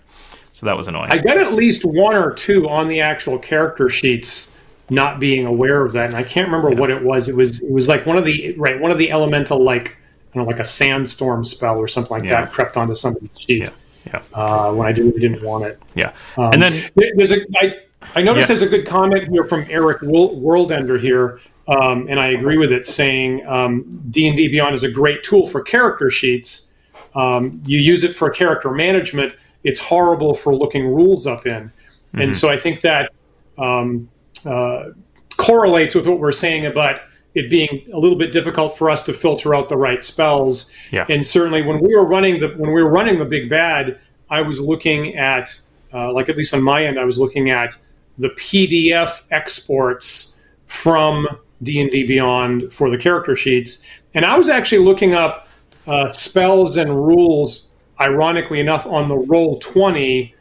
So 0.54 0.66
that 0.66 0.78
was 0.78 0.88
annoying. 0.88 1.12
I 1.12 1.18
got 1.20 1.38
at 1.38 1.54
least 1.54 1.86
one 1.86 2.16
or 2.16 2.32
two 2.32 2.68
on 2.68 2.88
the 2.88 3.02
actual 3.02 3.38
character 3.38 3.90
sheets 3.90 4.57
not 4.90 5.20
being 5.20 5.46
aware 5.46 5.86
of 5.86 5.94
that, 5.94 6.08
and 6.08 6.16
I 6.16 6.24
can't 6.24 6.48
remember 6.48 6.72
yeah. 6.72 6.80
what 6.80 6.90
it 6.90 7.04
was. 7.04 7.28
It 7.28 7.36
was 7.36 7.62
it 7.62 7.72
was 7.72 7.88
like 7.88 8.06
one 8.06 8.18
of 8.18 8.26
the 8.26 8.54
right 8.58 8.80
one 8.80 8.92
of 8.92 8.98
the 8.98 9.12
elemental 9.12 9.64
like 9.64 9.98
I 10.32 10.36
don't 10.36 10.44
know 10.44 10.50
like 10.50 10.60
a 10.60 10.66
sandstorm 10.66 11.44
spell 11.46 11.78
or 11.78 11.88
something 11.88 12.12
like 12.12 12.24
yeah. 12.24 12.42
that 12.42 12.52
crept 12.52 12.78
onto 12.78 12.96
somebody's 12.96 13.40
sheet. 13.40 13.64
Yeah. 13.64 13.70
Yeah. 14.06 14.22
Uh, 14.34 14.72
when 14.72 14.88
I 14.88 14.94
didn't 14.94 15.20
didn't 15.20 15.44
want 15.44 15.66
it. 15.66 15.82
Yeah. 15.96 16.14
Um, 16.38 16.54
and 16.54 16.62
then 16.62 16.90
there's 17.16 17.32
a 17.32 17.42
I 17.58 17.76
I 18.16 18.22
noticed 18.22 18.48
there's 18.48 18.62
a 18.62 18.68
good 18.68 18.86
comment 18.86 19.28
here 19.28 19.44
from 19.44 19.66
Eric 19.70 20.02
Worldender 20.02 21.00
here. 21.00 21.40
Um, 21.68 22.08
and 22.08 22.18
I 22.18 22.28
agree 22.28 22.58
with 22.58 22.72
it, 22.72 22.86
saying 22.86 23.46
um, 23.46 23.84
D&D 24.10 24.48
Beyond 24.48 24.74
is 24.74 24.84
a 24.84 24.92
great 24.92 25.22
tool 25.24 25.46
for 25.48 25.62
character 25.62 26.10
sheets. 26.10 26.74
Um, 27.14 27.62
you 27.66 27.80
use 27.80 28.06
it 28.06 28.16
for 28.16 28.30
character 28.30 28.72
management, 28.72 29.36
it's 29.64 29.80
horrible 29.80 30.34
for 30.34 30.56
looking 30.56 30.88
rules 30.88 31.28
up 31.28 31.46
in. 31.46 31.64
Mm-hmm. 31.64 32.22
And 32.22 32.38
so 32.38 32.50
I 32.50 32.58
think 32.58 32.82
that 32.82 33.12
um, 33.58 34.08
uh, 34.46 34.92
correlates 35.38 35.96
with 35.96 36.08
what 36.08 36.20
we're 36.20 36.32
saying 36.32 36.66
about 36.66 37.00
it 37.36 37.50
being 37.50 37.86
a 37.94 37.98
little 37.98 38.18
bit 38.18 38.34
difficult 38.34 38.78
for 38.78 38.90
us 38.90 39.04
to 39.04 39.14
filter 39.14 39.54
out 39.54 39.70
the 39.70 39.78
right 39.78 40.04
spells. 40.04 40.72
Yeah. 40.92 41.06
And 41.10 41.26
certainly 41.26 41.62
when 41.62 41.80
we 41.80 41.96
were 41.96 42.06
running 42.06 42.40
the 42.40 42.50
when 42.50 42.72
we 42.74 42.82
were 42.82 42.90
running 42.90 43.20
the 43.20 43.26
big 43.26 43.50
bad, 43.50 44.00
I 44.30 44.42
was 44.42 44.60
looking 44.60 45.16
at 45.16 45.60
uh, 45.94 46.12
like 46.12 46.30
at 46.30 46.38
least 46.38 46.54
on 46.54 46.64
my 46.64 46.86
end, 46.86 47.00
I 47.00 47.06
was 47.06 47.20
looking 47.20 47.50
at 47.50 47.78
the 48.18 48.30
PDF 48.30 49.24
exports 49.32 50.40
from 50.66 51.28
D 51.64 51.80
and 51.80 51.92
D 51.92 52.06
Beyond 52.06 52.74
for 52.74 52.90
the 52.90 52.98
character 52.98 53.36
sheets, 53.36 53.86
and 54.14 54.26
I 54.26 54.38
was 54.38 54.50
actually 54.50 54.84
looking 54.84 55.14
up 55.14 55.48
uh, 55.86 56.10
spells 56.10 56.78
and 56.78 56.90
rules 56.90 57.72
ironically 58.00 58.60
enough, 58.60 58.86
on 58.86 59.08
the 59.08 59.16
Roll 59.16 59.60
Twenty 59.60 60.36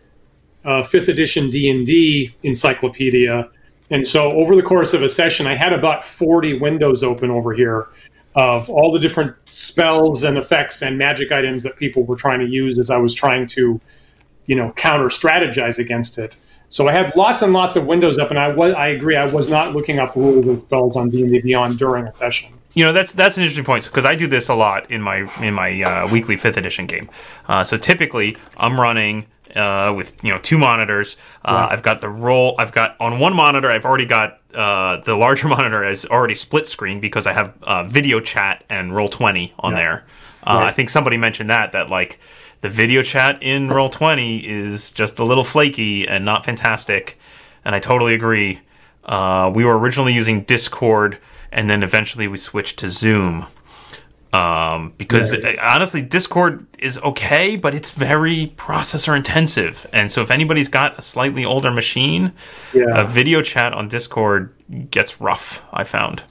uh, 0.64 0.82
fifth 0.82 1.08
edition 1.08 1.50
D 1.50 1.70
and 1.70 1.86
D 1.86 2.34
encyclopedia, 2.42 3.48
And 3.90 4.06
so 4.06 4.32
over 4.32 4.56
the 4.56 4.62
course 4.62 4.94
of 4.94 5.02
a 5.02 5.08
session, 5.08 5.46
I 5.46 5.54
had 5.54 5.72
about 5.72 6.04
40 6.04 6.58
windows 6.58 7.02
open 7.02 7.30
over 7.30 7.52
here 7.52 7.88
of 8.34 8.68
all 8.68 8.92
the 8.92 8.98
different 8.98 9.34
spells 9.48 10.22
and 10.22 10.36
effects 10.36 10.82
and 10.82 10.98
magic 10.98 11.32
items 11.32 11.62
that 11.62 11.76
people 11.76 12.04
were 12.04 12.16
trying 12.16 12.40
to 12.40 12.46
use 12.46 12.78
as 12.78 12.90
I 12.90 12.98
was 12.98 13.14
trying 13.14 13.46
to, 13.48 13.80
you 14.44 14.56
know, 14.56 14.72
counter 14.72 15.06
strategize 15.06 15.78
against 15.78 16.18
it. 16.18 16.36
So 16.68 16.88
I 16.88 16.92
had 16.92 17.14
lots 17.16 17.42
and 17.42 17.52
lots 17.52 17.76
of 17.76 17.86
windows 17.86 18.18
up, 18.18 18.30
and 18.30 18.38
I 18.38 18.48
was 18.48 18.74
I 18.74 18.88
agree 18.88 19.16
I 19.16 19.24
was 19.26 19.48
not 19.48 19.72
looking 19.72 19.98
up 19.98 20.16
rules 20.16 20.46
or 20.46 20.58
spells 20.60 20.96
on 20.96 21.10
D 21.10 21.22
and 21.22 21.30
D 21.30 21.40
Beyond 21.40 21.78
during 21.78 22.06
a 22.06 22.12
session. 22.12 22.52
You 22.74 22.84
know 22.84 22.92
that's 22.92 23.12
that's 23.12 23.36
an 23.36 23.44
interesting 23.44 23.64
point 23.64 23.84
because 23.84 24.04
I 24.04 24.16
do 24.16 24.26
this 24.26 24.48
a 24.48 24.54
lot 24.54 24.90
in 24.90 25.00
my 25.00 25.30
in 25.40 25.54
my 25.54 25.80
uh, 25.80 26.08
weekly 26.08 26.36
fifth 26.36 26.56
edition 26.56 26.86
game. 26.86 27.08
Uh, 27.48 27.62
so 27.62 27.78
typically 27.78 28.36
I'm 28.56 28.80
running 28.80 29.26
uh, 29.54 29.92
with 29.96 30.22
you 30.24 30.32
know 30.32 30.38
two 30.38 30.58
monitors. 30.58 31.16
Uh, 31.44 31.68
I've 31.70 31.82
got 31.82 32.00
the 32.00 32.08
roll. 32.08 32.54
I've 32.58 32.72
got 32.72 32.96
on 33.00 33.18
one 33.18 33.34
monitor. 33.34 33.70
I've 33.70 33.84
already 33.84 34.06
got 34.06 34.40
uh, 34.54 35.00
the 35.02 35.14
larger 35.14 35.48
monitor 35.56 35.84
is 35.84 36.06
already 36.06 36.34
split 36.34 36.66
screen 36.66 37.00
because 37.00 37.26
I 37.26 37.32
have 37.32 37.54
uh, 37.62 37.84
video 37.84 38.20
chat 38.20 38.64
and 38.68 38.94
roll 38.94 39.08
twenty 39.08 39.54
on 39.58 39.72
yeah. 39.72 39.78
there. 39.78 40.04
Uh, 40.44 40.56
right. 40.58 40.66
I 40.66 40.72
think 40.72 40.90
somebody 40.90 41.16
mentioned 41.16 41.50
that 41.50 41.72
that 41.72 41.90
like 41.90 42.18
the 42.60 42.70
video 42.70 43.02
chat 43.02 43.42
in 43.42 43.68
roll 43.68 43.88
twenty 43.88 44.38
is 44.38 44.90
just 44.90 45.18
a 45.18 45.24
little 45.24 45.44
flaky 45.44 46.06
and 46.06 46.24
not 46.24 46.44
fantastic, 46.44 47.18
and 47.64 47.74
I 47.74 47.80
totally 47.80 48.14
agree. 48.14 48.60
Uh, 49.04 49.52
we 49.54 49.64
were 49.64 49.78
originally 49.78 50.12
using 50.12 50.42
Discord, 50.42 51.18
and 51.52 51.70
then 51.70 51.82
eventually 51.82 52.26
we 52.26 52.36
switched 52.36 52.78
to 52.80 52.90
Zoom 52.90 53.46
um, 54.32 54.92
because 54.98 55.34
honestly, 55.62 56.02
Discord 56.02 56.66
is 56.78 56.98
okay, 56.98 57.56
but 57.56 57.74
it's 57.74 57.90
very 57.90 58.52
processor 58.56 59.16
intensive. 59.16 59.86
And 59.92 60.10
so, 60.10 60.22
if 60.22 60.30
anybody's 60.30 60.68
got 60.68 60.98
a 60.98 61.02
slightly 61.02 61.44
older 61.44 61.70
machine, 61.70 62.32
yeah. 62.74 62.84
a 63.00 63.06
video 63.06 63.42
chat 63.42 63.72
on 63.72 63.88
Discord 63.88 64.54
gets 64.90 65.20
rough. 65.20 65.62
I 65.72 65.84
found. 65.84 66.22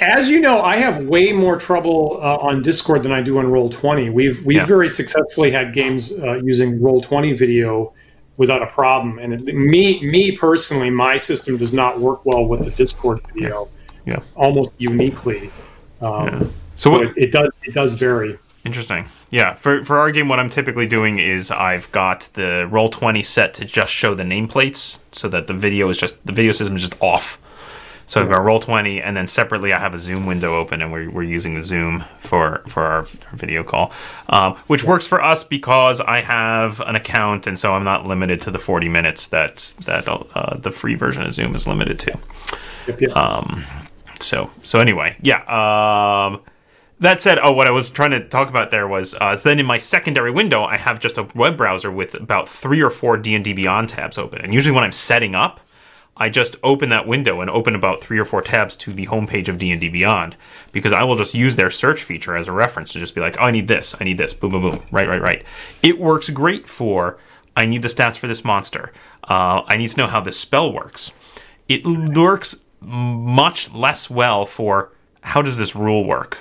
As 0.00 0.28
you 0.28 0.40
know, 0.40 0.60
I 0.60 0.76
have 0.76 1.04
way 1.04 1.32
more 1.32 1.56
trouble 1.56 2.18
uh, 2.20 2.36
on 2.38 2.62
Discord 2.62 3.04
than 3.04 3.12
I 3.12 3.22
do 3.22 3.38
on 3.38 3.46
Roll 3.46 3.70
Twenty. 3.70 4.10
We've 4.10 4.44
we've 4.44 4.58
yeah. 4.58 4.66
very 4.66 4.90
successfully 4.90 5.52
had 5.52 5.72
games 5.72 6.12
uh, 6.12 6.40
using 6.42 6.82
Roll 6.82 7.00
Twenty 7.00 7.32
video 7.32 7.94
without 8.36 8.60
a 8.60 8.66
problem. 8.66 9.18
And 9.20 9.34
it, 9.34 9.54
me 9.54 10.04
me 10.04 10.36
personally, 10.36 10.90
my 10.90 11.16
system 11.16 11.56
does 11.56 11.72
not 11.72 12.00
work 12.00 12.26
well 12.26 12.44
with 12.44 12.64
the 12.64 12.70
Discord 12.70 13.20
video. 13.28 13.68
Yeah, 14.04 14.14
yeah. 14.14 14.22
almost 14.34 14.72
uniquely. 14.78 15.50
Um, 16.00 16.50
so, 16.78 16.90
what, 16.90 17.02
it, 17.02 17.12
it 17.16 17.32
does 17.32 17.50
it 17.64 17.74
does 17.74 17.94
vary. 17.94 18.38
Interesting. 18.64 19.08
Yeah, 19.30 19.54
for 19.54 19.84
for 19.84 19.98
our 19.98 20.10
game, 20.10 20.28
what 20.28 20.40
I'm 20.40 20.50
typically 20.50 20.86
doing 20.86 21.18
is 21.18 21.50
I've 21.50 21.90
got 21.92 22.28
the 22.34 22.66
roll 22.70 22.88
twenty 22.88 23.22
set 23.22 23.54
to 23.54 23.64
just 23.64 23.92
show 23.92 24.14
the 24.14 24.24
nameplates, 24.24 25.00
so 25.12 25.28
that 25.28 25.46
the 25.46 25.54
video 25.54 25.88
is 25.90 25.96
just 25.96 26.24
the 26.26 26.32
video 26.32 26.52
system 26.52 26.76
is 26.76 26.82
just 26.82 27.00
off. 27.02 27.40
So 28.06 28.20
I've 28.22 28.30
got 28.30 28.42
roll 28.42 28.58
twenty, 28.58 29.02
and 29.02 29.14
then 29.16 29.26
separately 29.26 29.72
I 29.72 29.78
have 29.78 29.94
a 29.94 29.98
Zoom 29.98 30.24
window 30.24 30.56
open, 30.56 30.80
and 30.80 30.90
we're, 30.90 31.10
we're 31.10 31.22
using 31.22 31.54
the 31.54 31.62
Zoom 31.62 32.04
for 32.20 32.62
for 32.66 32.82
our, 32.82 32.98
our 33.00 33.36
video 33.36 33.62
call, 33.62 33.92
um, 34.30 34.56
which 34.66 34.82
works 34.82 35.06
for 35.06 35.22
us 35.22 35.44
because 35.44 36.00
I 36.00 36.22
have 36.22 36.80
an 36.80 36.96
account, 36.96 37.46
and 37.46 37.58
so 37.58 37.74
I'm 37.74 37.84
not 37.84 38.06
limited 38.06 38.40
to 38.42 38.50
the 38.50 38.58
forty 38.58 38.88
minutes 38.88 39.28
that 39.28 39.74
that 39.84 40.08
uh, 40.08 40.56
the 40.56 40.72
free 40.72 40.94
version 40.94 41.22
of 41.22 41.32
Zoom 41.32 41.54
is 41.54 41.68
limited 41.68 41.98
to. 42.00 43.18
Um, 43.18 43.64
so 44.20 44.50
so 44.62 44.78
anyway, 44.78 45.16
yeah. 45.20 45.42
Um, 45.44 46.40
that 47.00 47.22
said, 47.22 47.38
oh, 47.40 47.52
what 47.52 47.66
I 47.66 47.70
was 47.70 47.90
trying 47.90 48.10
to 48.10 48.24
talk 48.24 48.48
about 48.48 48.70
there 48.70 48.88
was 48.88 49.14
uh, 49.20 49.36
then 49.36 49.60
in 49.60 49.66
my 49.66 49.78
secondary 49.78 50.30
window, 50.30 50.64
I 50.64 50.76
have 50.76 50.98
just 50.98 51.18
a 51.18 51.28
web 51.34 51.56
browser 51.56 51.90
with 51.90 52.14
about 52.14 52.48
three 52.48 52.82
or 52.82 52.90
four 52.90 53.16
D 53.16 53.34
and 53.34 53.44
D 53.44 53.52
Beyond 53.52 53.88
tabs 53.88 54.18
open, 54.18 54.40
and 54.40 54.52
usually 54.52 54.74
when 54.74 54.84
I'm 54.84 54.92
setting 54.92 55.34
up, 55.34 55.60
I 56.16 56.28
just 56.28 56.56
open 56.64 56.88
that 56.88 57.06
window 57.06 57.40
and 57.40 57.48
open 57.48 57.76
about 57.76 58.00
three 58.00 58.18
or 58.18 58.24
four 58.24 58.42
tabs 58.42 58.76
to 58.78 58.92
the 58.92 59.06
homepage 59.06 59.46
of 59.46 59.58
D 59.58 59.70
and 59.70 59.80
D 59.80 59.88
Beyond 59.88 60.36
because 60.72 60.92
I 60.92 61.04
will 61.04 61.16
just 61.16 61.34
use 61.34 61.54
their 61.54 61.70
search 61.70 62.02
feature 62.02 62.36
as 62.36 62.48
a 62.48 62.52
reference 62.52 62.92
to 62.92 62.98
just 62.98 63.14
be 63.14 63.20
like, 63.20 63.36
oh, 63.38 63.44
I 63.44 63.50
need 63.52 63.68
this, 63.68 63.94
I 64.00 64.04
need 64.04 64.18
this, 64.18 64.34
boom, 64.34 64.50
boom, 64.50 64.62
boom, 64.62 64.82
right, 64.90 65.08
right, 65.08 65.22
right. 65.22 65.44
It 65.82 66.00
works 66.00 66.28
great 66.30 66.68
for 66.68 67.18
I 67.56 67.66
need 67.66 67.82
the 67.82 67.88
stats 67.88 68.16
for 68.16 68.26
this 68.26 68.44
monster. 68.44 68.92
Uh, 69.24 69.62
I 69.66 69.76
need 69.76 69.88
to 69.90 69.96
know 69.96 70.06
how 70.08 70.20
this 70.20 70.38
spell 70.38 70.72
works. 70.72 71.12
It 71.68 71.86
works 71.86 72.56
much 72.80 73.72
less 73.72 74.08
well 74.08 74.46
for 74.46 74.92
how 75.20 75.42
does 75.42 75.58
this 75.58 75.76
rule 75.76 76.04
work 76.04 76.38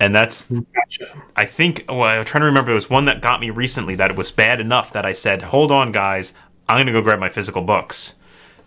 and 0.00 0.14
that's 0.14 0.42
gotcha. 0.42 1.22
I 1.36 1.44
think 1.44 1.84
well, 1.88 2.02
I'm 2.02 2.24
trying 2.24 2.42
to 2.42 2.46
remember. 2.46 2.70
It 2.70 2.74
was 2.74 2.90
one 2.90 3.04
that 3.06 3.20
got 3.20 3.40
me 3.40 3.50
recently 3.50 3.94
that 3.96 4.10
it 4.10 4.16
was 4.16 4.32
bad 4.32 4.60
enough 4.60 4.92
that 4.92 5.04
I 5.04 5.12
said, 5.12 5.42
"Hold 5.42 5.72
on, 5.72 5.92
guys, 5.92 6.34
I'm 6.68 6.78
gonna 6.78 6.92
go 6.92 7.02
grab 7.02 7.18
my 7.18 7.28
physical 7.28 7.62
books." 7.62 8.14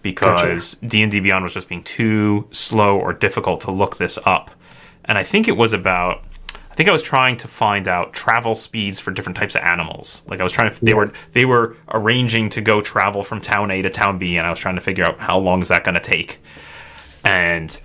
Because 0.02 0.76
D 0.76 1.04
and 1.04 1.12
D 1.12 1.20
Beyond 1.20 1.44
was 1.44 1.54
just 1.54 1.70
being 1.70 1.84
too 1.84 2.48
slow 2.50 2.98
or 2.98 3.14
difficult 3.14 3.62
to 3.62 3.72
look 3.72 3.98
this 3.98 4.18
up, 4.26 4.50
and 5.06 5.18
I 5.18 5.24
think 5.24 5.48
it 5.48 5.56
was 5.56 5.74
about 5.74 6.24
I 6.72 6.74
think 6.74 6.88
I 6.88 6.94
was 6.94 7.04
trying 7.04 7.36
to 7.38 7.48
find 7.50 7.88
out 7.88 8.14
travel 8.14 8.56
speeds 8.56 8.98
for 9.00 9.12
different 9.12 9.38
types 9.38 9.56
of 9.56 9.62
animals. 9.64 10.24
Like 10.28 10.40
I 10.40 10.44
was 10.44 10.54
trying 10.54 10.74
to, 10.74 10.86
they 10.86 10.94
were 10.94 11.12
they 11.34 11.44
were 11.44 11.76
arranging 11.90 12.48
to 12.50 12.62
go 12.62 12.80
travel 12.80 13.24
from 13.24 13.42
town 13.42 13.72
A 13.72 13.82
to 13.82 13.90
town 13.90 14.18
B, 14.18 14.38
and 14.38 14.48
I 14.48 14.50
was 14.50 14.60
trying 14.60 14.76
to 14.76 14.82
figure 14.82 15.04
out 15.04 15.20
how 15.20 15.38
long 15.38 15.62
is 15.62 15.68
that 15.68 15.84
going 15.84 15.96
to 15.96 16.02
take. 16.02 16.40
And 17.26 17.78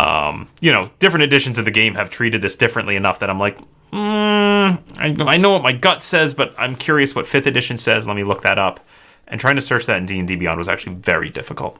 um, 0.00 0.48
you 0.60 0.72
know, 0.72 0.90
different 0.98 1.24
editions 1.24 1.58
of 1.58 1.66
the 1.66 1.70
game 1.70 1.94
have 1.94 2.08
treated 2.08 2.40
this 2.40 2.56
differently 2.56 2.96
enough 2.96 3.18
that 3.18 3.28
I'm 3.28 3.38
like, 3.38 3.58
mm, 3.92 4.78
I, 4.98 5.16
I, 5.18 5.36
know 5.36 5.52
what 5.52 5.62
my 5.62 5.72
gut 5.72 6.02
says, 6.02 6.32
but 6.32 6.54
I'm 6.56 6.74
curious 6.74 7.14
what 7.14 7.26
fifth 7.26 7.46
edition 7.46 7.76
says. 7.76 8.06
Let 8.06 8.16
me 8.16 8.24
look 8.24 8.40
that 8.42 8.58
up. 8.58 8.80
And 9.28 9.38
trying 9.38 9.56
to 9.56 9.62
search 9.62 9.86
that 9.86 9.98
in 9.98 10.06
D 10.06 10.18
and 10.18 10.26
D 10.26 10.36
Beyond 10.36 10.58
was 10.58 10.68
actually 10.68 10.96
very 10.96 11.28
difficult. 11.28 11.78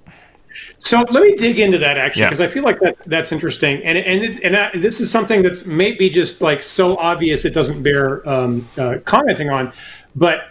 So 0.78 0.98
let 0.98 1.22
me 1.22 1.34
dig 1.36 1.58
into 1.58 1.78
that 1.78 1.96
actually, 1.96 2.24
because 2.24 2.40
yeah. 2.40 2.46
I 2.46 2.48
feel 2.48 2.62
like 2.62 2.78
that's 2.80 3.04
that's 3.04 3.32
interesting, 3.32 3.82
and 3.82 3.96
and 3.96 4.22
it, 4.22 4.42
and 4.42 4.56
I, 4.56 4.70
this 4.76 5.00
is 5.00 5.10
something 5.10 5.42
that's 5.42 5.64
maybe 5.64 6.10
just 6.10 6.42
like 6.42 6.62
so 6.62 6.96
obvious 6.98 7.44
it 7.44 7.54
doesn't 7.54 7.82
bear 7.82 8.28
um, 8.28 8.68
uh, 8.76 8.98
commenting 9.04 9.48
on, 9.48 9.72
but 10.14 10.48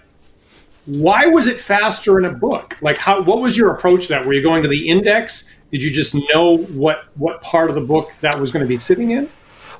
why 0.85 1.27
was 1.27 1.47
it 1.47 1.59
faster 1.59 2.17
in 2.17 2.25
a 2.25 2.31
book? 2.31 2.77
Like, 2.81 2.97
how 2.97 3.21
what 3.21 3.39
was 3.41 3.57
your 3.57 3.71
approach? 3.71 4.07
To 4.07 4.09
that 4.09 4.25
were 4.25 4.33
you 4.33 4.41
going 4.41 4.63
to 4.63 4.69
the 4.69 4.89
index? 4.89 5.53
Did 5.71 5.83
you 5.83 5.91
just 5.91 6.15
know 6.33 6.57
what 6.57 7.05
what 7.15 7.41
part 7.41 7.69
of 7.69 7.75
the 7.75 7.81
book 7.81 8.11
that 8.21 8.39
was 8.39 8.51
going 8.51 8.63
to 8.63 8.67
be 8.67 8.79
sitting 8.79 9.11
in? 9.11 9.29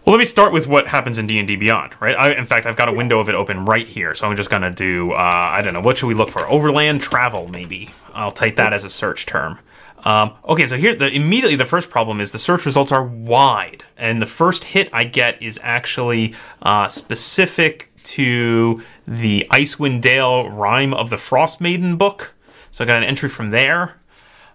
Well, 0.06 0.16
let 0.16 0.20
me 0.20 0.26
start 0.26 0.54
with 0.54 0.66
what 0.66 0.88
happens 0.88 1.18
in 1.18 1.28
D 1.28 1.40
and 1.40 1.48
D 1.48 1.56
Beyond, 1.56 1.94
right? 2.00 2.16
I, 2.16 2.34
in 2.34 2.46
fact, 2.46 2.66
I've 2.66 2.78
got 2.78 2.90
a 2.90 2.94
window 2.94 3.20
of 3.20 3.28
it 3.28 3.36
open 3.36 3.66
right 3.66 3.88
here, 3.88 4.16
so 4.16 4.28
I'm 4.28 4.36
just 4.36 4.50
going 4.50 4.62
to 4.62 4.72
do 4.72 5.12
uh, 5.12 5.16
I 5.18 5.62
don't 5.62 5.74
know 5.74 5.82
what 5.82 5.98
should 5.98 6.08
we 6.08 6.14
look 6.14 6.30
for? 6.30 6.48
Overland 6.50 7.02
travel, 7.02 7.48
maybe. 7.48 7.90
I'll 8.14 8.32
type 8.32 8.56
that 8.56 8.74
as 8.74 8.84
a 8.84 8.90
search 8.90 9.26
term. 9.26 9.60
Um, 10.06 10.34
okay, 10.48 10.66
so 10.66 10.78
here, 10.78 10.96
the, 10.96 11.12
immediately 11.12 11.58
the 11.58 11.66
first 11.66 11.90
problem 11.90 12.22
is 12.22 12.32
the 12.32 12.40
search 12.40 12.66
results 12.66 12.92
are 12.92 13.04
wide, 13.04 13.84
and 13.98 14.22
the 14.22 14.26
first 14.26 14.64
hit 14.64 14.90
I 14.94 15.04
get 15.04 15.42
is 15.44 15.60
actually 15.62 16.34
uh, 16.62 16.88
specific 16.88 17.92
to 18.04 18.82
the 19.08 19.46
Icewind 19.52 20.02
Dale 20.02 20.50
Rhyme 20.50 20.94
of 20.94 21.10
the 21.10 21.18
Frost 21.18 21.60
Maiden 21.60 21.98
book. 21.98 22.34
So 22.72 22.84
I 22.84 22.88
got 22.88 22.98
an 22.98 23.04
entry 23.04 23.30
from 23.30 23.50
there. 23.50 23.99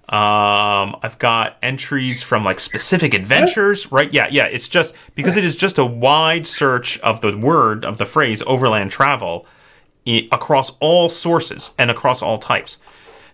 Um, 0.08 0.96
I've 1.02 1.18
got 1.18 1.56
entries 1.62 2.22
from 2.22 2.44
like 2.44 2.60
specific 2.60 3.14
adventures, 3.14 3.90
right? 3.90 4.12
Yeah, 4.12 4.28
yeah. 4.30 4.44
It's 4.44 4.68
just 4.68 4.94
because 5.14 5.36
it 5.36 5.44
is 5.44 5.56
just 5.56 5.78
a 5.78 5.84
wide 5.84 6.46
search 6.46 6.98
of 7.00 7.22
the 7.22 7.36
word 7.36 7.84
of 7.84 7.98
the 7.98 8.04
phrase 8.06 8.42
overland 8.46 8.90
travel 8.90 9.46
across 10.30 10.70
all 10.80 11.08
sources 11.08 11.72
and 11.78 11.90
across 11.90 12.20
all 12.20 12.36
types. 12.38 12.78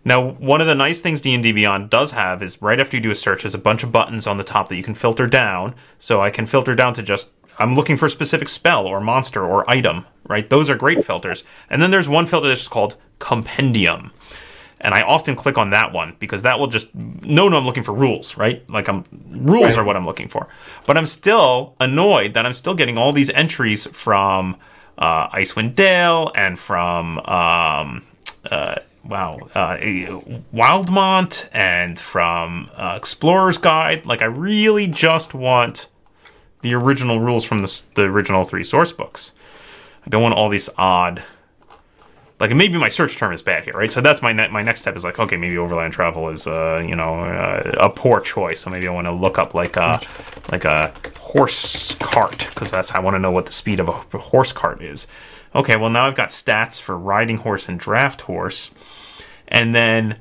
Now, 0.05 0.31
one 0.31 0.61
of 0.61 0.67
the 0.67 0.75
nice 0.75 1.01
things 1.01 1.21
D&D 1.21 1.53
Beyond 1.53 1.91
does 1.91 2.13
have 2.13 2.43
is 2.43 2.63
right 2.63 2.81
after 2.81 2.97
you 2.97 3.03
do 3.03 3.11
a 3.11 3.15
search, 3.15 3.43
there's 3.43 3.55
a 3.55 3.59
bunch 3.59 3.83
of 3.83 3.93
buttons 3.93 4.27
on 4.27 4.39
the 4.39 4.45
top 4.45 4.69
that 4.69 4.77
you 4.77 4.83
can 4.83 4.95
filter 4.95 5.27
down. 5.27 5.75
So 5.99 6.23
I 6.23 6.31
can 6.31 6.47
filter 6.47 6.75
down 6.75 6.95
to 6.95 7.03
just 7.03 7.33
I'm 7.59 7.75
looking 7.75 7.99
for 7.99 8.07
a 8.07 8.11
specific 8.11 8.49
spell 8.49 8.87
or 8.87 9.01
monster 9.01 9.45
or 9.45 9.69
item, 9.69 10.07
right? 10.27 10.49
Those 10.49 10.71
are 10.71 10.77
great 10.77 11.05
filters. 11.05 11.45
And 11.69 11.83
then 11.83 11.91
there's 11.91 12.09
one 12.09 12.25
filter 12.25 12.49
that's 12.49 12.69
called 12.69 12.97
Compendium 13.19 14.13
and 14.81 14.95
I 14.95 15.03
often 15.03 15.37
click 15.37 15.59
on 15.59 15.71
that 15.71 15.93
one 15.93 16.17
because 16.19 16.43
that 16.43 16.59
will 16.59 16.67
just 16.67 16.95
no 16.95 17.49
no 17.49 17.59
I'm 17.59 17.67
looking 17.67 17.83
for 17.83 17.93
rules 17.93 18.37
right? 18.37 18.69
Like 18.71 18.89
I'm 18.89 19.05
rules 19.29 19.63
right. 19.63 19.79
are 19.79 19.85
what 19.85 19.97
I'm 19.97 20.07
looking 20.07 20.29
for. 20.29 20.49
But 20.87 20.97
I'm 20.97 21.07
still 21.07 21.75
annoyed 21.81 22.35
that 22.35 22.47
I'm 22.47 22.53
still 22.53 22.75
getting 22.75 22.99
all 22.99 23.13
these 23.13 23.31
entries 23.31 23.87
from 23.87 24.57
uh, 24.99 25.29
Icewind 25.31 25.75
Dale 25.75 26.31
and 26.35 26.59
from 26.59 27.19
um, 27.21 28.03
uh, 28.51 28.77
wow 29.05 29.39
uh, 29.55 29.77
Wildemount 30.55 31.49
and 31.53 31.99
from 31.99 32.71
uh, 32.75 32.95
Explorer's 32.97 33.59
Guide. 33.59 34.07
Like 34.07 34.23
I 34.23 34.27
really 34.27 34.87
just 34.87 35.35
want 35.35 35.89
the 36.63 36.75
original 36.75 37.21
rules 37.21 37.45
from 37.45 37.59
the, 37.59 37.83
the 37.95 38.05
original 38.05 38.45
three 38.45 38.65
source 38.65 38.93
books. 38.93 39.33
I 40.07 40.11
don't 40.11 40.23
want 40.23 40.35
all 40.35 40.49
these 40.49 40.69
odd 40.77 41.23
like 42.41 42.55
maybe 42.55 42.79
my 42.79 42.89
search 42.89 43.17
term 43.17 43.33
is 43.33 43.43
bad 43.43 43.65
here, 43.65 43.75
right? 43.75 43.93
So 43.93 44.01
that's 44.01 44.23
my 44.23 44.33
ne- 44.33 44.49
my 44.49 44.63
next 44.63 44.81
step 44.81 44.97
is 44.97 45.05
like, 45.05 45.19
okay, 45.19 45.37
maybe 45.37 45.59
overland 45.59 45.93
travel 45.93 46.31
is 46.31 46.47
uh, 46.47 46.83
you 46.87 46.97
know 46.97 47.21
uh, 47.21 47.73
a 47.79 47.91
poor 47.91 48.21
choice. 48.21 48.61
So 48.61 48.71
maybe 48.71 48.89
I 48.89 48.91
want 48.91 49.07
to 49.07 49.13
look 49.13 49.39
up 49.39 49.55
like 49.55 49.77
a 49.77 50.01
like 50.51 50.65
a 50.65 50.95
horse 51.19 51.95
cart 51.97 52.49
because 52.49 52.71
that's 52.71 52.93
I 52.93 53.01
want 53.01 53.15
to 53.15 53.19
know 53.19 53.31
what 53.31 53.47
the 53.47 53.53
speed 53.53 53.79
of 53.79 53.89
a 53.89 53.93
horse 54.19 54.53
cart 54.53 54.81
is. 54.83 55.07
Okay, 55.55 55.77
well 55.77 55.91
now 55.91 56.07
I've 56.07 56.15
got 56.15 56.31
stats 56.31 56.81
for 56.81 56.97
riding 56.99 57.37
horse 57.37 57.69
and 57.69 57.79
draft 57.79 58.23
horse, 58.23 58.71
and 59.47 59.75
then 59.75 60.19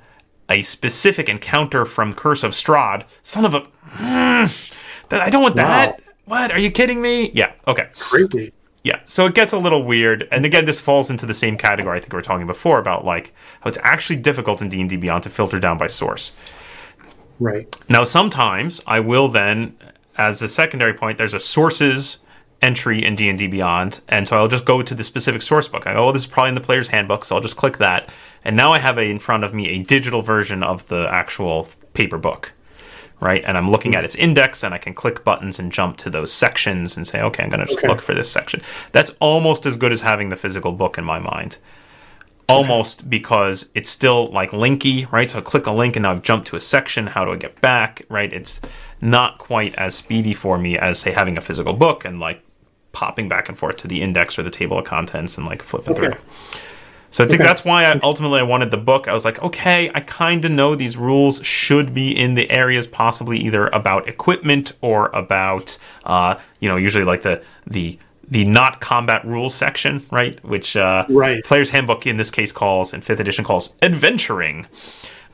a 0.49 0.61
specific 0.61 1.29
encounter 1.29 1.85
from 1.85 2.13
Curse 2.13 2.43
of 2.43 2.51
Strahd. 2.51 3.03
Son 3.21 3.45
of 3.45 3.53
a. 3.53 3.61
Mm, 3.93 4.75
that 5.09 5.21
I 5.21 5.29
don't 5.29 5.43
want 5.43 5.55
wow. 5.55 5.63
that. 5.63 6.01
What? 6.25 6.51
Are 6.51 6.59
you 6.59 6.69
kidding 6.69 7.01
me? 7.01 7.31
Yeah. 7.33 7.53
Okay. 7.65 7.87
Crazy. 7.97 8.51
Yeah. 8.83 8.99
So 9.05 9.25
it 9.25 9.35
gets 9.35 9.51
a 9.51 9.57
little 9.57 9.83
weird, 9.83 10.27
and 10.31 10.45
again, 10.45 10.65
this 10.65 10.79
falls 10.79 11.09
into 11.09 11.25
the 11.25 11.33
same 11.33 11.57
category 11.57 11.97
I 11.97 11.99
think 11.99 12.13
we 12.13 12.17
were 12.17 12.21
talking 12.21 12.47
before 12.47 12.79
about 12.79 13.03
like 13.03 13.33
how 13.61 13.67
it's 13.67 13.77
actually 13.81 14.17
difficult 14.17 14.61
in 14.61 14.69
D 14.69 14.79
and 14.79 14.89
D 14.89 14.95
Beyond 14.95 15.23
to 15.23 15.29
filter 15.29 15.59
down 15.59 15.77
by 15.77 15.87
source. 15.87 16.33
Right. 17.39 17.73
Now, 17.87 18.03
sometimes 18.03 18.81
I 18.85 18.99
will 18.99 19.27
then, 19.29 19.77
as 20.17 20.41
a 20.41 20.49
secondary 20.49 20.93
point, 20.93 21.17
there's 21.17 21.33
a 21.33 21.39
sources 21.39 22.19
entry 22.61 23.03
in 23.03 23.15
D&D 23.15 23.47
Beyond, 23.47 24.01
and 24.09 24.27
so 24.27 24.37
I'll 24.37 24.49
just 24.49 24.65
go 24.65 24.81
to 24.81 24.93
the 24.93 25.03
specific 25.03 25.41
source 25.41 25.69
book. 25.69 25.87
I 25.87 25.93
go, 25.93 26.09
oh, 26.09 26.11
this 26.11 26.23
is 26.23 26.27
probably 26.27 26.49
in 26.49 26.55
the 26.55 26.61
player's 26.61 26.89
handbook, 26.89 27.23
so 27.23 27.35
I'll 27.35 27.41
just 27.41 27.55
click 27.55 27.77
that, 27.77 28.09
and 28.43 28.57
now 28.57 28.73
I 28.73 28.79
have 28.79 28.97
a, 28.97 29.03
in 29.03 29.19
front 29.19 29.45
of 29.45 29.53
me 29.53 29.69
a 29.69 29.79
digital 29.79 30.21
version 30.21 30.61
of 30.61 30.87
the 30.89 31.07
actual 31.09 31.69
paper 31.93 32.17
book, 32.17 32.51
right? 33.19 33.43
And 33.45 33.57
I'm 33.57 33.69
looking 33.69 33.93
at 33.93 33.99
mm-hmm. 33.99 34.05
its 34.05 34.15
index, 34.15 34.63
and 34.63 34.73
I 34.73 34.77
can 34.77 34.93
click 34.93 35.23
buttons 35.23 35.59
and 35.59 35.71
jump 35.71 35.97
to 35.97 36.09
those 36.09 36.31
sections 36.31 36.97
and 36.97 37.07
say, 37.07 37.21
okay, 37.21 37.43
I'm 37.43 37.49
going 37.49 37.59
to 37.59 37.65
just 37.65 37.79
okay. 37.79 37.87
look 37.87 38.01
for 38.01 38.13
this 38.13 38.31
section. 38.31 38.61
That's 38.91 39.11
almost 39.19 39.65
as 39.65 39.75
good 39.75 39.91
as 39.91 40.01
having 40.01 40.29
the 40.29 40.35
physical 40.35 40.71
book 40.71 40.97
in 40.97 41.03
my 41.03 41.19
mind. 41.19 41.57
Almost 42.47 43.11
because 43.11 43.69
it's 43.75 43.91
still 43.91 44.25
like 44.27 44.49
linky, 44.49 45.09
right? 45.11 45.29
So 45.29 45.37
I 45.37 45.41
click 45.41 45.67
a 45.67 45.71
link 45.71 45.95
and 45.95 46.01
now 46.01 46.11
I've 46.11 46.23
jumped 46.23 46.47
to 46.47 46.55
a 46.55 46.59
section. 46.59 47.05
How 47.05 47.23
do 47.23 47.31
I 47.31 47.35
get 47.35 47.61
back, 47.61 48.01
right? 48.09 48.33
It's 48.33 48.59
not 49.01 49.37
quite 49.37 49.75
as 49.75 49.93
speedy 49.93 50.33
for 50.33 50.57
me 50.57 50.75
as 50.75 50.97
say 50.97 51.11
having 51.11 51.37
a 51.37 51.41
physical 51.41 51.73
book 51.73 52.05
and 52.05 52.19
like 52.19 52.43
popping 52.91 53.29
back 53.29 53.49
and 53.49 53.57
forth 53.57 53.77
to 53.77 53.87
the 53.87 54.01
index 54.01 54.39
or 54.39 54.41
the 54.41 54.49
table 54.49 54.79
of 54.79 54.85
contents 54.85 55.37
and 55.37 55.45
like 55.45 55.61
flipping 55.61 55.93
okay. 55.93 56.07
through. 56.07 56.15
So 57.11 57.23
I 57.23 57.27
think 57.27 57.41
okay. 57.41 57.47
that's 57.47 57.65
why 57.65 57.85
I 57.85 57.99
ultimately 58.03 58.39
I 58.39 58.43
wanted 58.43 58.71
the 58.71 58.77
book. 58.77 59.07
I 59.07 59.13
was 59.13 59.25
like, 59.25 59.41
okay, 59.41 59.89
I 59.95 59.99
kind 60.01 60.45
of 60.45 60.51
know 60.51 60.75
these 60.75 60.95
rules 60.95 61.43
should 61.43 61.93
be 61.93 62.11
in 62.11 62.35
the 62.35 62.49
areas 62.51 62.85
possibly 62.85 63.39
either 63.39 63.67
about 63.67 64.07
equipment 64.07 64.73
or 64.81 65.07
about, 65.07 65.77
uh, 66.05 66.35
you 66.59 66.69
know, 66.69 66.75
usually 66.75 67.03
like 67.03 67.23
the 67.23 67.41
the 67.65 67.97
the 68.29 68.45
not 68.45 68.79
combat 68.79 69.25
rules 69.25 69.55
section, 69.55 70.05
right? 70.11 70.43
Which 70.45 70.75
uh, 70.75 71.05
right. 71.09 71.43
Player's 71.43 71.71
Handbook 71.71 72.05
in 72.05 72.17
this 72.17 72.29
case 72.29 72.51
calls, 72.51 72.93
and 72.93 73.03
Fifth 73.03 73.19
Edition 73.19 73.43
calls 73.43 73.75
adventuring. 73.81 74.67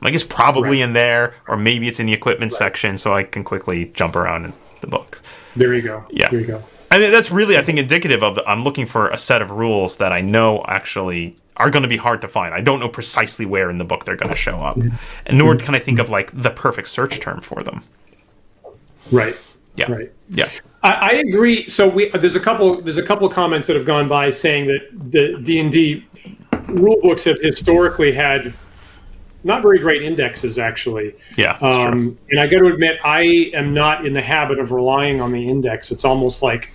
I 0.02 0.10
guess 0.10 0.24
probably 0.24 0.78
right. 0.78 0.80
in 0.80 0.92
there, 0.92 1.34
or 1.48 1.56
maybe 1.56 1.88
it's 1.88 2.00
in 2.00 2.06
the 2.06 2.12
equipment 2.12 2.52
right. 2.52 2.58
section, 2.58 2.98
so 2.98 3.14
I 3.14 3.22
can 3.22 3.44
quickly 3.44 3.86
jump 3.86 4.14
around 4.16 4.44
in 4.46 4.52
the 4.80 4.86
book. 4.86 5.20
There 5.56 5.74
you 5.74 5.82
go. 5.82 6.04
Yeah. 6.10 6.30
There 6.30 6.40
you 6.40 6.46
go. 6.46 6.62
I 6.90 6.98
mean, 6.98 7.10
that's 7.10 7.30
really, 7.30 7.58
I 7.58 7.62
think, 7.62 7.78
indicative 7.78 8.22
of 8.22 8.36
the, 8.36 8.48
I'm 8.48 8.62
looking 8.62 8.86
for 8.86 9.08
a 9.08 9.18
set 9.18 9.42
of 9.42 9.50
rules 9.50 9.96
that 9.96 10.12
I 10.12 10.20
know 10.20 10.64
actually 10.68 11.36
are 11.56 11.70
going 11.70 11.82
to 11.82 11.88
be 11.88 11.96
hard 11.96 12.20
to 12.22 12.28
find. 12.28 12.54
I 12.54 12.60
don't 12.60 12.80
know 12.80 12.88
precisely 12.88 13.46
where 13.46 13.70
in 13.70 13.78
the 13.78 13.84
book 13.84 14.04
they're 14.04 14.16
going 14.16 14.32
to 14.32 14.36
show 14.36 14.60
up, 14.60 14.76
and 14.76 15.38
nor 15.38 15.56
can 15.56 15.74
I 15.74 15.78
think 15.78 15.98
of 15.98 16.10
like 16.10 16.30
the 16.32 16.50
perfect 16.50 16.88
search 16.88 17.20
term 17.20 17.40
for 17.40 17.62
them. 17.62 17.82
Right. 19.10 19.36
Yeah. 19.76 19.92
Right. 19.92 20.12
Yeah. 20.28 20.50
I, 20.82 20.92
I 20.92 21.10
agree. 21.12 21.68
So 21.68 21.88
we 21.88 22.08
there's 22.10 22.36
a 22.36 22.40
couple 22.40 22.80
there's 22.80 22.98
a 22.98 23.02
couple 23.02 23.26
of 23.26 23.32
comments 23.32 23.66
that 23.66 23.76
have 23.76 23.86
gone 23.86 24.08
by 24.08 24.30
saying 24.30 24.66
that 24.66 25.12
the 25.12 25.38
D 25.42 25.60
and 25.60 25.70
D 25.70 26.04
rule 26.68 26.98
books 27.02 27.24
have 27.24 27.40
historically 27.40 28.12
had 28.12 28.52
not 29.44 29.62
very 29.62 29.78
great 29.78 30.02
indexes 30.02 30.58
actually. 30.58 31.14
Yeah. 31.36 31.56
Um, 31.60 32.18
and 32.30 32.40
I 32.40 32.46
got 32.46 32.58
to 32.58 32.66
admit, 32.66 32.98
I 33.04 33.50
am 33.54 33.72
not 33.72 34.04
in 34.04 34.12
the 34.12 34.22
habit 34.22 34.58
of 34.58 34.72
relying 34.72 35.20
on 35.20 35.30
the 35.30 35.48
index. 35.48 35.92
It's 35.92 36.04
almost 36.04 36.42
like 36.42 36.72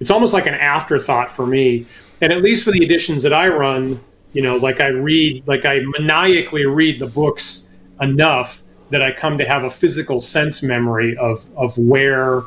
it's 0.00 0.10
almost 0.10 0.34
like 0.34 0.46
an 0.46 0.54
afterthought 0.54 1.30
for 1.30 1.46
me. 1.46 1.86
And 2.20 2.32
at 2.32 2.42
least 2.42 2.64
for 2.64 2.70
the 2.70 2.84
editions 2.84 3.22
that 3.24 3.32
I 3.32 3.48
run, 3.48 4.00
you 4.32 4.42
know, 4.42 4.56
like 4.56 4.80
I 4.80 4.88
read, 4.88 5.46
like 5.46 5.64
I 5.64 5.80
maniacally 5.98 6.64
read 6.64 6.98
the 6.98 7.06
books 7.06 7.72
enough 8.00 8.62
that 8.90 9.02
I 9.02 9.12
come 9.12 9.38
to 9.38 9.44
have 9.44 9.64
a 9.64 9.70
physical 9.70 10.20
sense 10.20 10.62
memory 10.62 11.16
of 11.16 11.48
of 11.56 11.76
where 11.78 12.42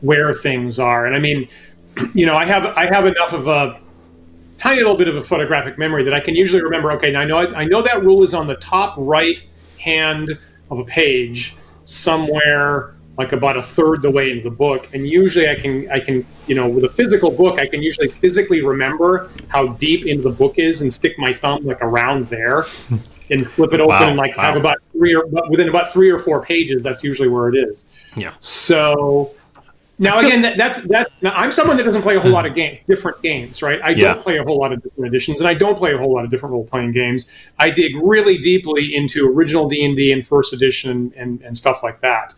where 0.00 0.32
things 0.32 0.78
are. 0.78 1.06
And 1.06 1.14
I 1.14 1.18
mean, 1.18 1.48
you 2.14 2.26
know, 2.26 2.36
I 2.36 2.44
have 2.44 2.66
I 2.66 2.86
have 2.86 3.06
enough 3.06 3.32
of 3.32 3.48
a 3.48 3.80
tiny 4.58 4.78
little 4.78 4.96
bit 4.96 5.08
of 5.08 5.16
a 5.16 5.22
photographic 5.22 5.78
memory 5.78 6.04
that 6.04 6.14
I 6.14 6.20
can 6.20 6.34
usually 6.34 6.62
remember. 6.62 6.92
Okay, 6.92 7.12
now 7.12 7.20
I 7.20 7.24
know 7.24 7.36
I 7.36 7.64
know 7.64 7.82
that 7.82 8.02
rule 8.02 8.22
is 8.22 8.34
on 8.34 8.46
the 8.46 8.56
top 8.56 8.94
right 8.96 9.40
hand 9.78 10.38
of 10.70 10.78
a 10.78 10.84
page 10.84 11.56
somewhere 11.84 12.95
like 13.18 13.32
about 13.32 13.56
a 13.56 13.62
third 13.62 14.02
the 14.02 14.10
way 14.10 14.30
into 14.30 14.42
the 14.42 14.54
book 14.54 14.88
and 14.94 15.08
usually 15.08 15.48
i 15.48 15.54
can 15.54 15.90
i 15.90 15.98
can 15.98 16.24
you 16.46 16.54
know 16.54 16.68
with 16.68 16.84
a 16.84 16.88
physical 16.88 17.30
book 17.30 17.58
i 17.58 17.66
can 17.66 17.82
usually 17.82 18.08
physically 18.08 18.62
remember 18.62 19.30
how 19.48 19.68
deep 19.74 20.06
into 20.06 20.22
the 20.22 20.30
book 20.30 20.58
is 20.58 20.82
and 20.82 20.92
stick 20.92 21.18
my 21.18 21.32
thumb 21.32 21.64
like 21.64 21.82
around 21.82 22.26
there 22.26 22.66
and 23.30 23.50
flip 23.50 23.72
it 23.72 23.80
open 23.80 23.88
wow, 23.88 24.08
and 24.08 24.16
like 24.16 24.36
wow. 24.36 24.44
have 24.44 24.56
about 24.56 24.78
three 24.92 25.14
or 25.14 25.26
within 25.48 25.68
about 25.68 25.92
three 25.92 26.10
or 26.10 26.18
four 26.18 26.42
pages 26.42 26.82
that's 26.82 27.02
usually 27.02 27.28
where 27.28 27.48
it 27.48 27.56
is 27.56 27.86
yeah 28.16 28.32
so 28.40 29.34
now 29.98 30.18
again, 30.18 30.42
that, 30.42 30.58
that's 30.58 30.82
that. 30.88 31.10
Now, 31.22 31.32
I'm 31.34 31.50
someone 31.50 31.78
that 31.78 31.84
doesn't 31.84 32.02
play 32.02 32.16
a 32.16 32.20
whole 32.20 32.30
lot 32.30 32.44
of 32.44 32.54
game, 32.54 32.78
different 32.86 33.22
games, 33.22 33.62
right? 33.62 33.80
I 33.82 33.90
yeah. 33.90 34.12
don't 34.12 34.22
play 34.22 34.36
a 34.36 34.44
whole 34.44 34.58
lot 34.58 34.72
of 34.72 34.82
different 34.82 35.06
editions, 35.06 35.40
and 35.40 35.48
I 35.48 35.54
don't 35.54 35.76
play 35.76 35.94
a 35.94 35.98
whole 35.98 36.12
lot 36.12 36.24
of 36.24 36.30
different 36.30 36.52
role 36.52 36.66
playing 36.66 36.92
games. 36.92 37.32
I 37.58 37.70
dig 37.70 37.92
really 37.96 38.36
deeply 38.36 38.94
into 38.94 39.26
original 39.26 39.68
D 39.68 39.84
and 39.84 39.96
D 39.96 40.12
and 40.12 40.26
first 40.26 40.52
edition 40.52 41.14
and, 41.16 41.40
and 41.40 41.56
stuff 41.56 41.82
like 41.82 42.00
that. 42.00 42.34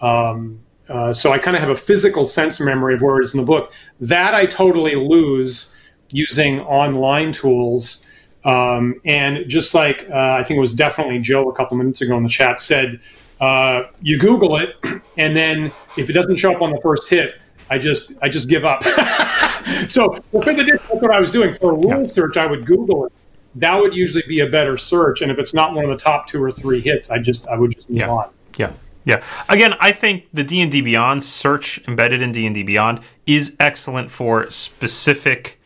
Um, 0.00 0.60
uh, 0.88 1.12
so 1.12 1.32
I 1.32 1.38
kind 1.38 1.56
of 1.56 1.60
have 1.60 1.70
a 1.70 1.76
physical 1.76 2.24
sense 2.24 2.60
memory 2.60 2.94
of 2.94 3.02
where 3.02 3.20
it 3.20 3.24
is 3.24 3.34
in 3.34 3.40
the 3.40 3.46
book. 3.46 3.72
That 4.00 4.34
I 4.34 4.46
totally 4.46 4.96
lose 4.96 5.74
using 6.10 6.60
online 6.60 7.32
tools. 7.32 8.06
Um, 8.44 9.00
and 9.04 9.48
just 9.48 9.74
like 9.74 10.08
uh, 10.10 10.36
I 10.38 10.42
think 10.42 10.56
it 10.56 10.60
was 10.60 10.72
definitely 10.72 11.18
Joe 11.20 11.48
a 11.48 11.54
couple 11.54 11.76
minutes 11.76 12.00
ago 12.00 12.16
in 12.16 12.22
the 12.22 12.28
chat 12.28 12.60
said, 12.60 13.00
uh, 13.40 13.84
you 14.02 14.18
Google 14.18 14.56
it, 14.56 14.76
and 15.18 15.36
then 15.36 15.72
if 15.96 16.10
it 16.10 16.12
doesn't 16.12 16.36
show 16.36 16.52
up 16.52 16.62
on 16.62 16.72
the 16.72 16.80
first 16.80 17.08
hit, 17.08 17.38
I 17.68 17.78
just 17.78 18.12
I 18.22 18.28
just 18.28 18.48
give 18.48 18.64
up. 18.64 18.82
so 19.88 20.14
for 20.32 20.52
the 20.52 20.78
that's 20.88 21.02
what 21.02 21.10
I 21.10 21.20
was 21.20 21.30
doing 21.30 21.54
for 21.54 21.70
a 21.70 21.74
rule 21.74 22.00
yeah. 22.02 22.06
search. 22.06 22.36
I 22.36 22.46
would 22.46 22.66
Google 22.66 23.06
it. 23.06 23.12
That 23.56 23.80
would 23.80 23.94
usually 23.94 24.24
be 24.28 24.40
a 24.40 24.46
better 24.46 24.76
search. 24.76 25.22
And 25.22 25.30
if 25.30 25.38
it's 25.38 25.54
not 25.54 25.74
one 25.74 25.84
of 25.84 25.90
the 25.90 26.02
top 26.02 26.26
two 26.26 26.42
or 26.42 26.50
three 26.50 26.80
hits, 26.80 27.10
I 27.10 27.18
just 27.18 27.46
I 27.46 27.56
would 27.56 27.72
just 27.72 27.88
move 27.88 27.98
yeah. 27.98 28.10
on. 28.10 28.30
Yeah. 28.56 28.72
Yeah. 29.04 29.24
Again, 29.48 29.74
I 29.80 29.92
think 29.92 30.28
the 30.32 30.44
D 30.44 30.60
and 30.60 30.70
D 30.70 30.80
Beyond 30.80 31.24
search 31.24 31.80
embedded 31.88 32.22
in 32.22 32.32
D 32.32 32.46
and 32.46 32.54
D 32.54 32.62
Beyond 32.62 33.00
is 33.26 33.56
excellent 33.58 34.10
for 34.10 34.48
specific 34.50 35.60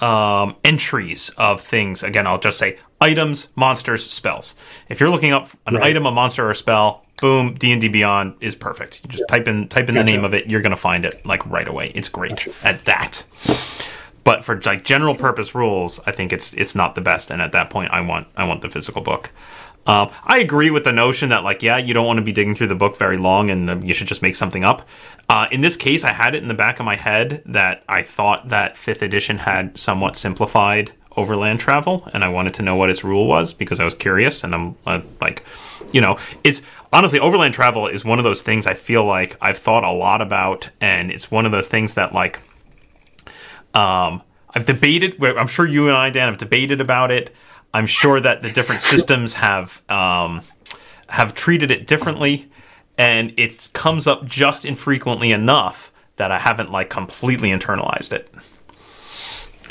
um, 0.00 0.56
entries 0.64 1.30
of 1.30 1.60
things. 1.60 2.02
Again, 2.02 2.26
I'll 2.26 2.38
just 2.38 2.58
say 2.58 2.78
items, 3.00 3.48
monsters, 3.56 4.10
spells. 4.10 4.54
If 4.88 5.00
you're 5.00 5.10
looking 5.10 5.32
up 5.32 5.48
an 5.66 5.74
right. 5.74 5.84
item, 5.84 6.06
a 6.06 6.10
monster, 6.10 6.46
or 6.46 6.50
a 6.50 6.54
spell, 6.54 7.04
boom, 7.20 7.54
D 7.54 7.72
and 7.72 7.80
D 7.80 7.88
Beyond 7.88 8.36
is 8.40 8.54
perfect. 8.54 9.00
You 9.02 9.10
just 9.10 9.24
yeah. 9.28 9.36
type 9.36 9.48
in 9.48 9.68
type 9.68 9.88
in 9.88 9.94
gotcha. 9.94 10.04
the 10.04 10.12
name 10.12 10.24
of 10.24 10.34
it, 10.34 10.46
you're 10.46 10.60
gonna 10.60 10.76
find 10.76 11.04
it 11.04 11.24
like 11.24 11.44
right 11.46 11.66
away. 11.66 11.90
It's 11.94 12.08
great 12.08 12.30
gotcha. 12.30 12.52
at 12.62 12.80
that. 12.80 13.24
But 14.24 14.44
for 14.44 14.60
like 14.62 14.84
general 14.84 15.14
purpose 15.14 15.54
rules, 15.54 16.00
I 16.06 16.12
think 16.12 16.32
it's 16.32 16.54
it's 16.54 16.74
not 16.74 16.94
the 16.94 17.00
best. 17.00 17.30
And 17.30 17.40
at 17.42 17.52
that 17.52 17.70
point, 17.70 17.90
I 17.92 18.00
want 18.00 18.26
I 18.36 18.44
want 18.44 18.62
the 18.62 18.70
physical 18.70 19.02
book. 19.02 19.30
Um, 19.86 20.10
I 20.24 20.38
agree 20.38 20.70
with 20.70 20.84
the 20.84 20.92
notion 20.92 21.28
that 21.28 21.44
like 21.44 21.62
yeah, 21.62 21.76
you 21.76 21.92
don't 21.92 22.06
want 22.06 22.16
to 22.18 22.22
be 22.22 22.32
digging 22.32 22.54
through 22.54 22.68
the 22.68 22.74
book 22.74 22.96
very 22.96 23.18
long, 23.18 23.50
and 23.50 23.70
uh, 23.70 23.76
you 23.82 23.94
should 23.94 24.06
just 24.06 24.22
make 24.22 24.36
something 24.36 24.64
up. 24.64 24.86
Uh, 25.28 25.46
in 25.50 25.60
this 25.60 25.76
case, 25.76 26.04
I 26.04 26.12
had 26.12 26.34
it 26.34 26.42
in 26.42 26.48
the 26.48 26.54
back 26.54 26.80
of 26.80 26.86
my 26.86 26.96
head 26.96 27.42
that 27.46 27.82
I 27.88 28.02
thought 28.02 28.48
that 28.48 28.76
fifth 28.76 29.02
edition 29.02 29.38
had 29.38 29.78
somewhat 29.78 30.16
simplified 30.16 30.92
overland 31.16 31.60
travel, 31.60 32.08
and 32.12 32.24
I 32.24 32.28
wanted 32.28 32.54
to 32.54 32.62
know 32.62 32.76
what 32.76 32.90
its 32.90 33.04
rule 33.04 33.26
was 33.26 33.52
because 33.52 33.80
I 33.80 33.84
was 33.84 33.94
curious, 33.94 34.42
and 34.42 34.54
I'm 34.54 34.76
uh, 34.86 35.00
like, 35.20 35.44
you 35.92 36.00
know, 36.00 36.18
it's 36.42 36.62
honestly, 36.92 37.20
overland 37.20 37.54
travel 37.54 37.86
is 37.86 38.04
one 38.04 38.18
of 38.18 38.24
those 38.24 38.42
things 38.42 38.66
I 38.66 38.74
feel 38.74 39.04
like 39.04 39.36
I've 39.40 39.58
thought 39.58 39.84
a 39.84 39.90
lot 39.90 40.22
about, 40.22 40.70
and 40.80 41.10
it's 41.10 41.30
one 41.30 41.46
of 41.46 41.52
those 41.52 41.66
things 41.66 41.94
that 41.94 42.12
like, 42.12 42.40
um, 43.74 44.22
I've 44.54 44.64
debated. 44.64 45.22
I'm 45.22 45.48
sure 45.48 45.66
you 45.66 45.88
and 45.88 45.96
I, 45.96 46.10
Dan, 46.10 46.28
have 46.28 46.38
debated 46.38 46.80
about 46.80 47.10
it. 47.10 47.34
I'm 47.74 47.86
sure 47.86 48.20
that 48.20 48.40
the 48.40 48.50
different 48.50 48.80
systems 48.92 49.34
have 49.34 49.82
um, 49.90 50.40
have 51.08 51.34
treated 51.34 51.70
it 51.70 51.86
differently, 51.86 52.48
and 52.96 53.34
it 53.36 53.68
comes 53.74 54.06
up 54.06 54.24
just 54.24 54.64
infrequently 54.64 55.32
enough 55.32 55.92
that 56.16 56.30
I 56.30 56.38
haven't 56.38 56.70
like 56.70 56.88
completely 56.88 57.50
internalized 57.50 58.12
it. 58.12 58.32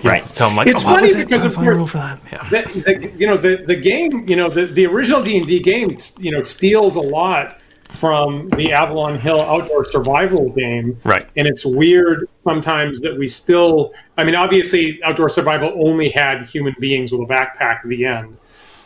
Right. 0.03 0.27
So 0.27 0.45
I'm 0.45 0.55
like, 0.55 0.67
it's 0.67 0.81
oh, 0.81 0.95
funny 0.95 1.15
because 1.15 1.45
of 1.45 1.55
course, 1.55 1.91
for 1.91 1.97
that? 1.97 2.19
Yeah. 2.29 2.49
The, 2.49 2.81
the, 2.81 3.11
you 3.17 3.25
know, 3.25 3.37
the, 3.37 3.63
the 3.65 3.75
game, 3.75 4.27
you 4.27 4.35
know, 4.35 4.49
the, 4.49 4.65
the 4.65 4.85
original 4.85 5.23
D 5.23 5.37
and 5.37 5.47
D 5.47 5.61
game, 5.61 5.97
you 6.19 6.31
know, 6.31 6.43
steals 6.43 6.97
a 6.97 7.01
lot 7.01 7.59
from 7.93 8.49
the 8.49 8.73
Avalon 8.73 9.19
Hill 9.19 9.39
outdoor 9.41 9.85
survival 9.85 10.49
game. 10.49 10.99
Right. 11.03 11.27
And 11.37 11.47
it's 11.47 11.65
weird 11.65 12.27
sometimes 12.41 12.99
that 13.01 13.17
we 13.17 13.27
still, 13.27 13.93
I 14.17 14.23
mean, 14.23 14.35
obviously, 14.35 14.99
outdoor 15.03 15.29
survival 15.29 15.71
only 15.75 16.09
had 16.09 16.43
human 16.43 16.75
beings 16.79 17.11
with 17.11 17.21
a 17.21 17.25
backpack 17.25 17.83
at 17.83 17.87
the 17.87 18.05
end. 18.05 18.37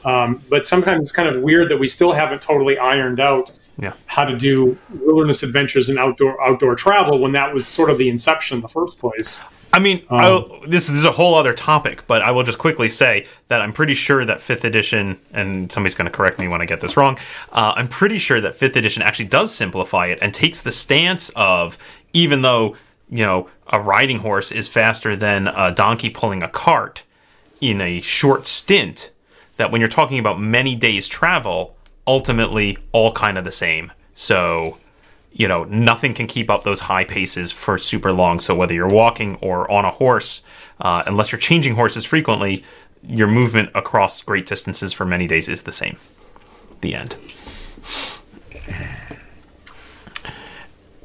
Um, 0.06 0.44
but 0.50 0.66
sometimes 0.66 1.02
it's 1.02 1.12
kind 1.12 1.28
of 1.28 1.42
weird 1.42 1.70
that 1.70 1.78
we 1.78 1.88
still 1.88 2.12
haven't 2.12 2.42
totally 2.42 2.78
ironed 2.78 3.20
out 3.20 3.52
yeah. 3.80 3.94
how 4.06 4.24
to 4.24 4.38
do 4.38 4.78
wilderness 4.90 5.44
adventures 5.44 5.90
and 5.90 5.98
outdoor 5.98 6.42
outdoor 6.42 6.76
travel 6.76 7.20
when 7.20 7.32
that 7.34 7.54
was 7.54 7.68
sort 7.68 7.90
of 7.90 7.98
the 7.98 8.10
inception 8.10 8.58
in 8.58 8.62
the 8.62 8.68
first 8.68 9.00
place. 9.00 9.44
I 9.78 9.80
mean, 9.80 10.04
um, 10.10 10.62
this, 10.64 10.88
this 10.88 10.98
is 10.98 11.06
a 11.06 11.12
whole 11.12 11.36
other 11.36 11.54
topic, 11.54 12.08
but 12.08 12.24
I 12.24 12.32
will 12.32 12.42
just 12.42 12.58
quickly 12.58 12.90
say 12.90 13.28
that 13.48 13.62
I'm 13.62 13.74
pretty 13.74 13.94
sure 13.94 14.26
that 14.26 14.42
fifth 14.42 14.66
edition, 14.66 15.20
and 15.34 15.72
somebody's 15.72 15.94
going 15.94 16.10
to 16.10 16.18
correct 16.18 16.40
me 16.40 16.48
when 16.48 16.64
I 16.64 16.66
get 16.66 16.80
this 16.80 16.98
wrong. 16.98 17.20
Uh, 17.52 17.74
I'm 17.76 17.88
pretty 17.88 18.18
sure 18.18 18.42
that 18.42 18.56
fifth 18.56 18.76
edition 18.76 19.04
actually 19.04 19.26
does 19.28 19.54
simplify 19.54 20.08
it 20.08 20.18
and 20.20 20.34
takes 20.34 20.64
the 20.64 20.72
stance 20.72 21.30
of 21.36 21.78
even 22.12 22.42
though 22.42 22.76
you 23.08 23.24
know 23.24 23.52
a 23.68 23.80
riding 23.80 24.18
horse 24.18 24.52
is 24.52 24.68
faster 24.68 25.16
than 25.16 25.48
a 25.48 25.72
donkey 25.72 26.10
pulling 26.10 26.42
a 26.42 26.50
cart 26.50 27.04
in 27.62 27.80
a 27.80 28.02
short 28.02 28.48
stint, 28.48 29.12
that 29.58 29.70
when 29.70 29.80
you're 29.80 29.88
talking 29.88 30.18
about 30.18 30.42
many 30.42 30.76
days 30.76 31.08
travel, 31.08 31.78
ultimately 32.08 32.80
all 32.94 33.12
kind 33.12 33.38
of 33.38 33.44
the 33.44 33.52
same. 33.52 33.92
So 34.16 34.80
you 35.38 35.48
know, 35.48 35.66
nothing 35.66 36.16
can 36.16 36.26
keep 36.26 36.50
up 36.50 36.64
those 36.64 36.82
high 36.82 37.04
paces 37.04 37.52
for 37.52 37.78
super 37.78 38.12
long. 38.12 38.40
So 38.40 38.56
whether 38.56 38.74
you're 38.74 38.88
walking 38.88 39.38
or 39.40 39.70
on 39.70 39.86
a 39.86 39.92
horse, 39.92 40.42
uh, 40.82 41.04
unless 41.06 41.32
you're 41.32 41.40
changing 41.40 41.76
horses 41.76 42.06
frequently, 42.06 42.64
your 43.04 43.28
movement 43.28 43.70
across 43.76 44.22
great 44.24 44.48
distances 44.48 44.94
for 44.94 45.06
many 45.06 45.28
days 45.28 45.48
is 45.48 45.64
the 45.64 45.72
same. 45.72 45.98
The 46.82 46.96
end. 46.96 47.16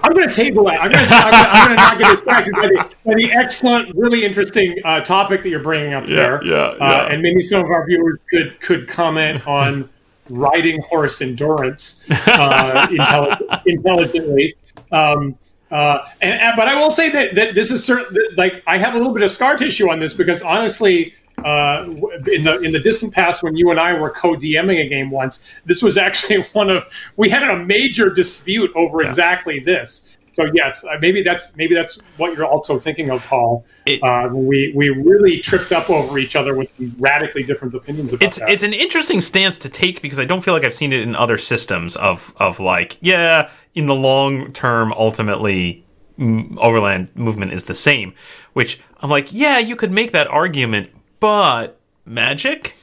I'm 0.03 0.15
going 0.15 0.29
to 0.29 0.35
table 0.35 0.65
that. 0.65 0.83
I'm 0.83 0.91
going 0.91 1.07
to, 1.07 1.15
I'm 1.15 1.67
going 1.67 1.77
to 1.77 1.83
not 1.83 1.99
get 1.99 2.11
distracted 2.11 2.55
by 2.55 2.67
the, 2.67 2.91
by 3.05 3.15
the 3.15 3.33
excellent, 3.33 3.95
really 3.95 4.25
interesting 4.25 4.77
uh, 4.85 5.01
topic 5.01 5.43
that 5.43 5.49
you're 5.51 5.61
bringing 5.61 5.93
up 5.93 6.09
yeah, 6.09 6.17
there. 6.17 6.45
Yeah, 6.45 6.57
uh, 6.57 6.77
yeah. 6.81 7.13
and 7.13 7.23
maybe 7.23 7.43
some 7.43 7.65
of 7.65 7.71
our 7.71 7.87
viewers 7.87 8.19
could 8.31 8.61
could 8.61 8.89
comment 8.89 9.47
on 9.47 9.89
riding 10.29 10.81
horse 10.83 11.21
endurance 11.21 12.05
uh, 12.11 12.87
intellig- 12.89 13.63
intelligently. 13.67 14.57
Um, 14.91 15.37
uh, 15.71 16.07
and, 16.21 16.39
and, 16.39 16.57
but 16.57 16.69
I 16.69 16.81
will 16.81 16.91
say 16.91 17.09
that 17.11 17.35
that 17.35 17.55
this 17.55 17.71
is 17.71 17.83
certain. 17.83 18.17
Like 18.37 18.63
I 18.67 18.77
have 18.77 18.95
a 18.95 18.99
little 18.99 19.15
bit 19.15 19.23
of 19.23 19.31
scar 19.31 19.57
tissue 19.57 19.91
on 19.91 20.01
this 20.01 20.13
because 20.13 20.43
honestly, 20.43 21.15
uh, 21.45 21.85
in 22.31 22.45
the 22.45 22.61
in 22.63 22.73
the 22.73 22.81
distant 22.81 23.15
past, 23.15 23.43
when 23.43 23.57
you 23.57 23.71
and 23.71 23.81
I 23.81 23.95
were 23.95 24.11
co-DMing 24.11 24.85
a 24.85 24.89
game 24.89 25.11
once, 25.11 25.51
this 25.65 25.83
was 25.83 25.97
actually 25.97 26.43
one 26.53 26.69
of 26.69 26.85
we 27.17 27.29
had 27.29 27.43
a 27.43 27.57
major 27.65 28.11
dispute 28.11 28.71
over 28.75 29.01
yeah. 29.01 29.07
exactly 29.07 29.61
this. 29.61 30.12
So 30.33 30.51
yes, 30.55 30.85
uh, 30.85 30.97
maybe 31.01 31.23
that's 31.23 31.57
maybe 31.57 31.75
that's 31.75 32.01
what 32.17 32.35
you're 32.35 32.47
also 32.47 32.79
thinking 32.79 33.11
of, 33.11 33.23
Paul. 33.23 33.65
It, 33.87 34.03
uh, 34.03 34.29
we 34.33 34.73
we 34.75 34.89
really 34.89 35.41
tripped 35.41 35.73
up 35.73 35.91
over 35.91 36.19
each 36.19 36.35
other 36.37 36.55
with 36.55 36.71
radically 36.99 37.43
different 37.43 37.75
opinions 37.75 38.13
about 38.13 38.27
it's, 38.27 38.39
that. 38.39 38.51
It's 38.51 38.63
an 38.63 38.73
interesting 38.73 39.21
stance 39.21 39.59
to 39.59 39.69
take 39.69 40.01
because 40.01 40.19
I 40.19 40.25
don't 40.25 40.43
feel 40.43 40.55
like 40.55 40.65
I've 40.65 40.75
seen 40.75 40.93
it 40.93 41.01
in 41.01 41.15
other 41.15 41.39
systems 41.39 41.97
of 41.97 42.35
of 42.39 42.61
like 42.61 42.99
yeah, 43.01 43.51
in 43.75 43.87
the 43.87 43.95
long 43.95 44.53
term, 44.53 44.93
ultimately 44.93 45.85
overland 46.19 47.11
movement 47.15 47.53
is 47.53 47.65
the 47.65 47.75
same. 47.75 48.15
Which 48.55 48.81
I'm 49.01 49.11
like, 49.11 49.33
yeah, 49.33 49.59
you 49.59 49.77
could 49.77 49.93
make 49.93 50.13
that 50.13 50.27
argument, 50.29 50.91
but 51.21 51.79
magic 52.05 52.77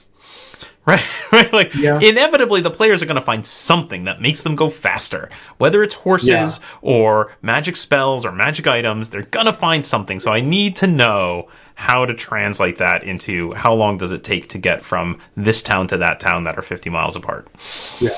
right? 0.89 1.23
right? 1.31 1.53
Like 1.53 1.73
yeah. 1.75 1.99
inevitably, 2.01 2.61
the 2.61 2.71
players 2.71 3.01
are 3.01 3.05
going 3.05 3.15
to 3.15 3.21
find 3.21 3.45
something 3.45 4.03
that 4.05 4.21
makes 4.21 4.43
them 4.43 4.55
go 4.55 4.69
faster, 4.69 5.29
whether 5.57 5.83
it's 5.83 5.93
horses 5.93 6.29
yeah. 6.29 6.65
or 6.81 7.35
magic 7.41 7.75
spells 7.75 8.25
or 8.25 8.31
magic 8.31 8.67
items. 8.67 9.09
They're 9.09 9.23
going 9.23 9.45
to 9.45 9.53
find 9.53 9.83
something. 9.83 10.19
So 10.19 10.31
I 10.31 10.41
need 10.41 10.75
to 10.77 10.87
know 10.87 11.47
how 11.75 12.05
to 12.05 12.13
translate 12.13 12.77
that 12.77 13.03
into 13.03 13.53
how 13.53 13.73
long 13.73 13.97
does 13.97 14.11
it 14.11 14.21
take 14.21 14.49
to 14.49 14.57
get 14.57 14.83
from 14.83 15.17
this 15.37 15.61
town 15.61 15.87
to 15.87 15.97
that 15.97 16.19
town 16.19 16.43
that 16.43 16.57
are 16.57 16.61
50 16.61 16.89
miles 16.89 17.15
apart. 17.15 17.47
Yeah, 18.01 18.17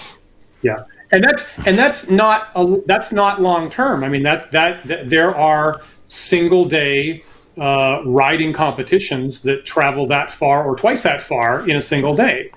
yeah, 0.63 0.85
and 1.11 1.23
that's 1.23 1.45
and 1.67 1.77
that's 1.77 2.09
not 2.09 2.47
a, 2.55 2.77
that's 2.87 3.13
not 3.13 3.39
long 3.39 3.69
term. 3.69 4.03
I 4.03 4.09
mean 4.09 4.23
that, 4.23 4.51
that 4.51 4.83
that 4.85 5.09
there 5.09 5.35
are 5.35 5.81
single 6.07 6.65
day 6.65 7.23
uh, 7.57 8.01
riding 8.05 8.53
competitions 8.53 9.43
that 9.43 9.65
travel 9.65 10.07
that 10.07 10.31
far 10.31 10.65
or 10.65 10.75
twice 10.75 11.03
that 11.03 11.21
far 11.21 11.67
in 11.69 11.75
a 11.75 11.81
single 11.81 12.15
day. 12.15 12.51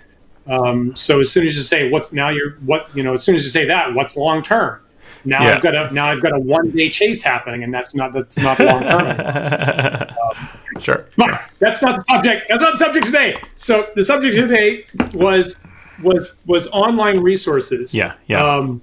Um, 0.47 0.95
so 0.95 1.21
as 1.21 1.33
soon 1.33 1.47
as 1.47 1.57
you 1.57 1.63
say 1.63 1.91
what's 1.91 2.13
now 2.13 2.29
you're 2.29 2.53
what 2.67 2.95
you 2.95 3.03
know 3.03 3.15
as 3.15 3.25
soon 3.25 3.35
as 3.35 3.45
you 3.45 3.51
say 3.51 3.65
that 3.65 3.95
what's 3.95 4.17
long 4.17 4.43
term 4.43 4.81
now 5.25 5.43
yeah. 5.43 5.57
I've 5.57 5.63
got 5.63 5.75
a 5.75 5.95
now 5.95 6.11
I've 6.11 6.23
got 6.23 6.35
a 6.35 6.39
one 6.39 6.71
day 6.71 6.91
chase 6.91 7.23
happening 7.23 7.65
and 7.65 7.73
that's 7.73 7.95
not 7.95 8.13
that's 8.13 8.39
not 8.39 8.59
long 8.59 8.83
term. 8.83 10.07
um, 10.23 10.81
sure. 10.81 11.07
But 11.17 11.43
that's 11.59 11.83
not 11.83 11.97
the 11.97 12.05
subject. 12.09 12.47
That's 12.49 12.61
not 12.61 12.73
the 12.73 12.79
subject 12.79 13.07
today. 13.07 13.37
So 13.55 13.89
the 13.95 14.05
subject 14.05 14.37
today 14.37 14.87
was 15.15 15.57
was 16.03 16.35
was 16.47 16.69
online 16.69 17.21
resources. 17.21 17.95
Yeah. 17.95 18.15
Yeah. 18.27 18.45
Um, 18.45 18.83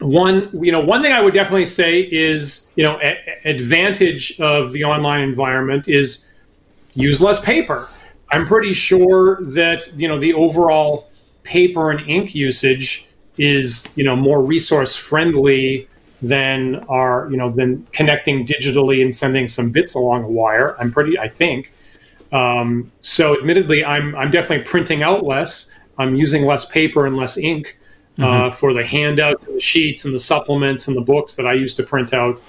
one 0.00 0.48
you 0.62 0.72
know 0.72 0.80
one 0.80 1.02
thing 1.02 1.12
I 1.12 1.20
would 1.20 1.34
definitely 1.34 1.66
say 1.66 2.00
is 2.00 2.72
you 2.76 2.84
know 2.84 2.98
a- 3.02 3.18
advantage 3.44 4.40
of 4.40 4.72
the 4.72 4.84
online 4.84 5.20
environment 5.20 5.88
is 5.88 6.32
use 6.94 7.20
less 7.20 7.44
paper 7.44 7.88
I'm 8.32 8.46
pretty 8.46 8.72
sure 8.72 9.40
that 9.42 9.92
you 9.96 10.08
know 10.08 10.18
the 10.18 10.34
overall 10.34 11.10
paper 11.42 11.90
and 11.90 12.08
ink 12.08 12.34
usage 12.34 13.06
is 13.38 13.92
you 13.96 14.04
know 14.04 14.16
more 14.16 14.42
resource 14.42 14.94
friendly 14.94 15.88
than 16.22 16.76
our 16.88 17.28
you 17.30 17.36
know 17.36 17.50
than 17.50 17.86
connecting 17.92 18.46
digitally 18.46 19.02
and 19.02 19.14
sending 19.14 19.48
some 19.48 19.70
bits 19.72 19.94
along 19.94 20.24
a 20.24 20.28
wire. 20.28 20.76
I'm 20.78 20.92
pretty 20.92 21.18
I 21.18 21.28
think. 21.28 21.72
Um, 22.32 22.92
so 23.00 23.36
admittedly, 23.36 23.84
I'm 23.84 24.14
I'm 24.14 24.30
definitely 24.30 24.64
printing 24.64 25.02
out 25.02 25.24
less. 25.24 25.74
I'm 25.98 26.14
using 26.14 26.46
less 26.46 26.64
paper 26.64 27.06
and 27.06 27.16
less 27.16 27.36
ink 27.36 27.78
uh, 28.18 28.22
mm-hmm. 28.22 28.56
for 28.56 28.72
the 28.72 28.84
handouts 28.84 29.46
and 29.46 29.56
the 29.56 29.60
sheets 29.60 30.04
and 30.04 30.14
the 30.14 30.20
supplements 30.20 30.88
and 30.88 30.96
the 30.96 31.02
books 31.02 31.36
that 31.36 31.46
I 31.46 31.54
used 31.54 31.76
to 31.78 31.82
print 31.82 32.14
out 32.14 32.40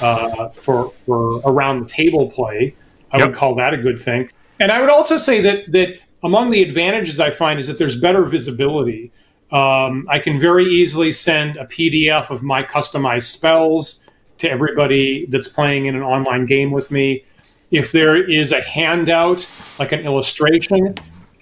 uh, 0.00 0.48
for 0.50 0.92
for 1.06 1.40
around 1.44 1.80
the 1.80 1.88
table 1.88 2.30
play. 2.30 2.74
I 3.10 3.18
yep. 3.18 3.28
would 3.28 3.36
call 3.36 3.54
that 3.56 3.74
a 3.74 3.76
good 3.76 3.98
thing. 3.98 4.30
And 4.60 4.70
I 4.70 4.80
would 4.80 4.90
also 4.90 5.18
say 5.18 5.40
that 5.40 5.70
that 5.72 6.00
among 6.22 6.50
the 6.50 6.62
advantages 6.62 7.20
I 7.20 7.30
find 7.30 7.58
is 7.58 7.66
that 7.66 7.78
there's 7.78 8.00
better 8.00 8.24
visibility. 8.24 9.12
Um, 9.50 10.06
I 10.08 10.18
can 10.18 10.40
very 10.40 10.64
easily 10.64 11.12
send 11.12 11.56
a 11.56 11.66
PDF 11.66 12.30
of 12.30 12.42
my 12.42 12.62
customized 12.62 13.24
spells 13.24 14.08
to 14.38 14.50
everybody 14.50 15.26
that's 15.26 15.48
playing 15.48 15.86
in 15.86 15.94
an 15.94 16.02
online 16.02 16.46
game 16.46 16.70
with 16.70 16.90
me. 16.90 17.24
If 17.70 17.92
there 17.92 18.28
is 18.28 18.52
a 18.52 18.60
handout, 18.62 19.48
like 19.78 19.92
an 19.92 20.00
illustration, 20.00 20.94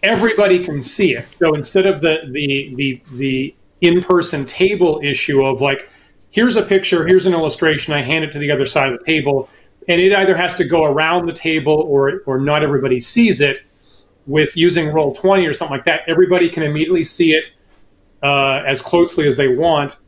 everybody 0.02 0.64
can 0.64 0.82
see 0.82 1.14
it. 1.14 1.26
So 1.34 1.54
instead 1.54 1.86
of 1.86 2.00
the 2.00 2.22
the 2.30 2.74
the 2.74 3.02
the 3.12 3.54
in-person 3.80 4.44
table 4.46 5.00
issue 5.02 5.44
of 5.44 5.60
like, 5.60 5.88
here's 6.30 6.56
a 6.56 6.62
picture, 6.62 7.06
here's 7.06 7.26
an 7.26 7.34
illustration, 7.34 7.92
I 7.92 8.02
hand 8.02 8.24
it 8.24 8.32
to 8.32 8.38
the 8.38 8.50
other 8.50 8.64
side 8.64 8.92
of 8.92 8.98
the 9.00 9.04
table 9.04 9.48
and 9.88 10.00
it 10.00 10.12
either 10.12 10.36
has 10.36 10.54
to 10.56 10.64
go 10.64 10.84
around 10.84 11.26
the 11.26 11.32
table 11.32 11.74
or 11.88 12.22
or 12.26 12.38
not 12.38 12.62
everybody 12.62 13.00
sees 13.00 13.40
it. 13.40 13.60
With 14.26 14.56
using 14.56 14.92
roll 14.92 15.12
twenty 15.12 15.46
or 15.46 15.52
something 15.52 15.76
like 15.76 15.84
that, 15.86 16.02
everybody 16.06 16.48
can 16.48 16.62
immediately 16.62 17.02
see 17.02 17.32
it 17.32 17.54
uh, 18.22 18.62
as 18.64 18.80
closely 18.80 19.26
as 19.26 19.36
they 19.36 19.48
want. 19.48 19.98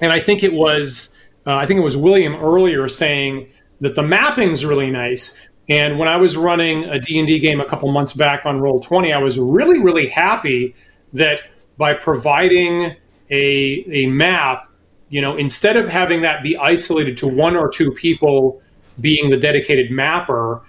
And 0.00 0.12
I 0.12 0.20
think 0.20 0.44
it 0.44 0.52
was 0.52 1.16
uh, 1.46 1.56
I 1.56 1.66
think 1.66 1.78
it 1.78 1.82
was 1.84 1.96
William 1.96 2.36
earlier 2.36 2.88
saying 2.88 3.48
that 3.80 3.94
the 3.94 4.02
mapping's 4.02 4.64
really 4.64 4.90
nice. 4.90 5.46
And 5.68 5.98
when 5.98 6.08
I 6.08 6.16
was 6.16 6.36
running 6.36 6.84
a 6.84 6.98
D&D 6.98 7.38
game 7.38 7.60
a 7.60 7.64
couple 7.64 7.90
months 7.90 8.12
back 8.12 8.44
on 8.44 8.60
Roll20, 8.60 9.14
I 9.14 9.18
was 9.18 9.38
really, 9.38 9.78
really 9.78 10.08
happy 10.08 10.74
that 11.14 11.42
by 11.78 11.94
providing 11.94 12.96
a, 13.30 13.84
a 13.88 14.06
map 14.06 14.68
you 15.14 15.20
know, 15.20 15.36
instead 15.36 15.76
of 15.76 15.88
having 15.88 16.22
that 16.22 16.42
be 16.42 16.56
isolated 16.56 17.16
to 17.18 17.28
one 17.28 17.54
or 17.54 17.68
two 17.68 17.92
people 17.92 18.60
being 19.00 19.30
the 19.30 19.36
dedicated 19.36 19.92
mapper, 19.92 20.60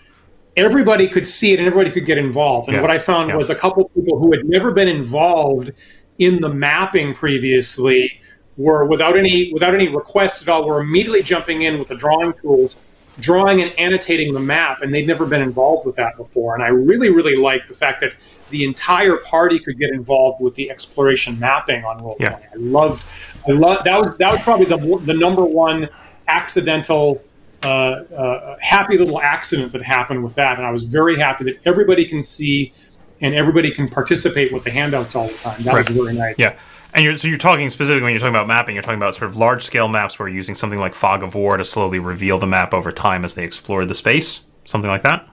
everybody 0.55 1.08
could 1.08 1.27
see 1.27 1.51
it 1.53 1.58
and 1.58 1.67
everybody 1.67 1.89
could 1.89 2.05
get 2.05 2.19
involved. 2.19 2.67
And 2.67 2.75
yeah. 2.75 2.81
what 2.84 2.91
I 2.91 2.99
found 2.99 3.29
yeah. 3.29 3.38
was 3.38 3.49
a 3.49 3.55
couple 3.55 3.89
people 3.89 4.19
who 4.19 4.31
had 4.31 4.45
never 4.45 4.71
been 4.71 4.88
involved 4.88 5.71
in 6.19 6.41
the 6.41 6.49
mapping 6.49 7.15
previously 7.15 8.21
were 8.55 8.86
without 8.86 9.17
any 9.17 9.51
without 9.51 9.73
any 9.73 9.88
requests 9.88 10.43
at 10.43 10.47
all 10.47 10.67
were 10.67 10.79
immediately 10.79 11.23
jumping 11.23 11.63
in 11.63 11.79
with 11.79 11.88
the 11.88 11.95
drawing 11.95 12.31
tools 12.43 12.77
drawing 13.19 13.63
and 13.63 13.77
annotating 13.79 14.34
the 14.34 14.39
map 14.39 14.81
and 14.81 14.93
they'd 14.93 15.08
never 15.08 15.25
been 15.25 15.41
involved 15.41 15.86
with 15.86 15.95
that 15.95 16.15
before 16.15 16.53
and 16.53 16.63
i 16.63 16.67
really 16.67 17.10
really 17.10 17.36
liked 17.36 17.67
the 17.67 17.73
fact 17.73 17.99
that 17.99 18.15
the 18.51 18.63
entire 18.63 19.17
party 19.17 19.60
could 19.60 19.77
get 19.77 19.89
involved 19.89 20.41
with 20.41 20.55
the 20.55 20.71
exploration 20.71 21.38
mapping 21.38 21.84
on 21.84 22.01
roll 22.01 22.15
yeah. 22.17 22.38
i 22.38 22.55
love 22.55 23.03
I 23.47 23.51
love 23.51 23.84
that 23.84 23.99
was 23.99 24.17
that 24.17 24.31
was 24.31 24.41
probably 24.41 24.65
the 24.65 25.01
the 25.05 25.13
number 25.13 25.43
one 25.43 25.89
accidental 26.27 27.23
uh, 27.63 27.67
uh, 27.67 28.58
happy 28.60 28.97
little 28.97 29.21
accident 29.21 29.71
that 29.71 29.81
happened 29.81 30.23
with 30.23 30.36
that, 30.36 30.58
and 30.58 30.65
I 30.65 30.71
was 30.71 30.84
very 30.84 31.17
happy 31.17 31.45
that 31.45 31.60
everybody 31.65 32.05
can 32.05 32.21
see 32.21 32.73
and 33.21 33.34
everybody 33.34 33.71
can 33.71 33.88
participate 33.88 34.51
with 34.51 34.63
the 34.63 34.71
handouts 34.71 35.15
all 35.15 35.27
the 35.27 35.34
time. 35.36 35.62
That 35.63 35.73
right. 35.73 35.89
was 35.89 35.97
really 35.97 36.13
nice. 36.17 36.38
Yeah. 36.38 36.55
And 36.93 37.03
you're, 37.03 37.17
so 37.17 37.27
you're 37.27 37.38
talking 37.38 37.69
specifically 37.69 38.03
when 38.03 38.13
you're 38.13 38.19
talking 38.19 38.36
about 38.36 38.47
mapping, 38.47 38.75
you're 38.75 38.81
talking 38.81 38.99
about 38.99 39.15
sort 39.15 39.29
of 39.29 39.36
large 39.36 39.63
scale 39.63 39.88
maps 39.88 40.17
where 40.17 40.29
you're 40.29 40.38
using 40.38 40.55
something 40.55 40.79
like 40.79 40.93
Fog 40.93 41.23
of 41.23 41.36
War 41.36 41.58
to 41.58 41.65
slowly 41.65 41.99
reveal 41.99 42.39
the 42.39 42.47
map 42.47 42.73
over 42.73 42.91
time 42.91 43.25
as 43.25 43.34
they 43.34 43.43
explore 43.43 43.86
the 43.86 43.95
space, 43.95 44.45
something 44.63 44.89
like 44.89 45.03
that. 45.03 45.27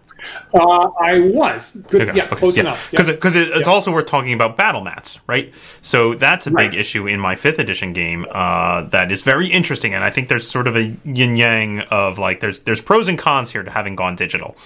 Uh, 0.54 0.90
I 1.00 1.20
was. 1.20 1.76
Good, 1.88 2.08
okay, 2.08 2.16
yeah, 2.16 2.24
okay, 2.26 2.37
close 2.37 2.56
yeah. 2.56 2.64
enough. 2.64 2.90
Because 2.90 3.08
yeah. 3.08 3.14
because 3.14 3.35
it, 3.35 3.48
it's 3.48 3.66
yeah. 3.66 3.72
also 3.72 3.92
worth 3.92 4.06
talking 4.06 4.32
about 4.32 4.56
battle 4.56 4.82
mats, 4.82 5.20
right? 5.26 5.52
So 5.80 6.14
that's 6.14 6.46
a 6.46 6.50
right. 6.50 6.70
big 6.70 6.78
issue 6.78 7.06
in 7.06 7.20
my 7.20 7.35
fifth 7.35 7.58
edition 7.58 7.92
game 7.92 8.26
uh, 8.30 8.82
that 8.85 9.11
is 9.11 9.22
very 9.22 9.48
interesting, 9.48 9.94
and 9.94 10.04
I 10.04 10.11
think 10.11 10.28
there's 10.28 10.48
sort 10.48 10.66
of 10.66 10.76
a 10.76 10.96
yin 11.04 11.37
yang 11.37 11.80
of 11.90 12.18
like 12.18 12.40
there's 12.40 12.61
there's 12.61 12.80
pros 12.80 13.08
and 13.08 13.18
cons 13.18 13.50
here 13.50 13.62
to 13.62 13.70
having 13.70 13.96
gone 13.96 14.16
digital. 14.16 14.56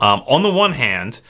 Um, 0.00 0.22
on 0.26 0.42
the 0.42 0.50
one 0.50 0.72
hand, 0.72 1.20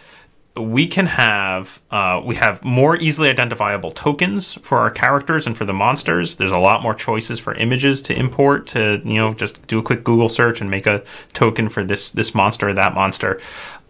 we 0.56 0.86
can 0.86 1.06
have 1.06 1.80
uh, 1.90 2.22
we 2.24 2.36
have 2.36 2.64
more 2.64 2.96
easily 2.96 3.28
identifiable 3.28 3.90
tokens 3.90 4.54
for 4.54 4.78
our 4.78 4.90
characters 4.90 5.48
and 5.48 5.58
for 5.58 5.64
the 5.64 5.72
monsters. 5.72 6.36
There's 6.36 6.52
a 6.52 6.58
lot 6.58 6.80
more 6.80 6.94
choices 6.94 7.40
for 7.40 7.54
images 7.54 8.00
to 8.02 8.16
import 8.16 8.68
to 8.68 9.02
you 9.04 9.14
know 9.14 9.34
just 9.34 9.66
do 9.66 9.80
a 9.80 9.82
quick 9.82 10.04
Google 10.04 10.28
search 10.28 10.60
and 10.60 10.70
make 10.70 10.86
a 10.86 11.02
token 11.32 11.68
for 11.68 11.82
this 11.82 12.10
this 12.10 12.34
monster 12.36 12.68
or 12.68 12.72
that 12.74 12.94
monster. 12.94 13.40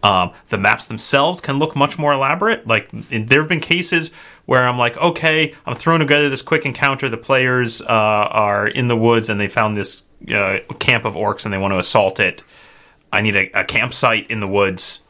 Um, 0.01 0.31
the 0.49 0.57
maps 0.57 0.87
themselves 0.87 1.39
can 1.39 1.59
look 1.59 1.75
much 1.75 1.99
more 1.99 2.13
elaborate. 2.13 2.65
Like 2.65 2.89
there 2.91 3.41
have 3.41 3.49
been 3.49 3.59
cases 3.59 4.11
where 4.45 4.67
I'm 4.67 4.77
like, 4.77 4.97
okay, 4.97 5.53
I'm 5.65 5.75
throwing 5.75 5.99
together 5.99 6.29
this 6.29 6.41
quick 6.41 6.65
encounter. 6.65 7.09
The 7.09 7.17
players 7.17 7.81
uh, 7.81 7.85
are 7.85 8.67
in 8.67 8.87
the 8.87 8.97
woods 8.97 9.29
and 9.29 9.39
they 9.39 9.47
found 9.47 9.77
this 9.77 10.03
uh, 10.31 10.59
camp 10.79 11.05
of 11.05 11.13
orcs 11.13 11.45
and 11.45 11.53
they 11.53 11.57
want 11.57 11.73
to 11.73 11.79
assault 11.79 12.19
it. 12.19 12.43
I 13.11 13.21
need 13.21 13.35
a, 13.35 13.59
a 13.59 13.63
campsite 13.63 14.29
in 14.29 14.39
the 14.39 14.47
woods 14.47 15.01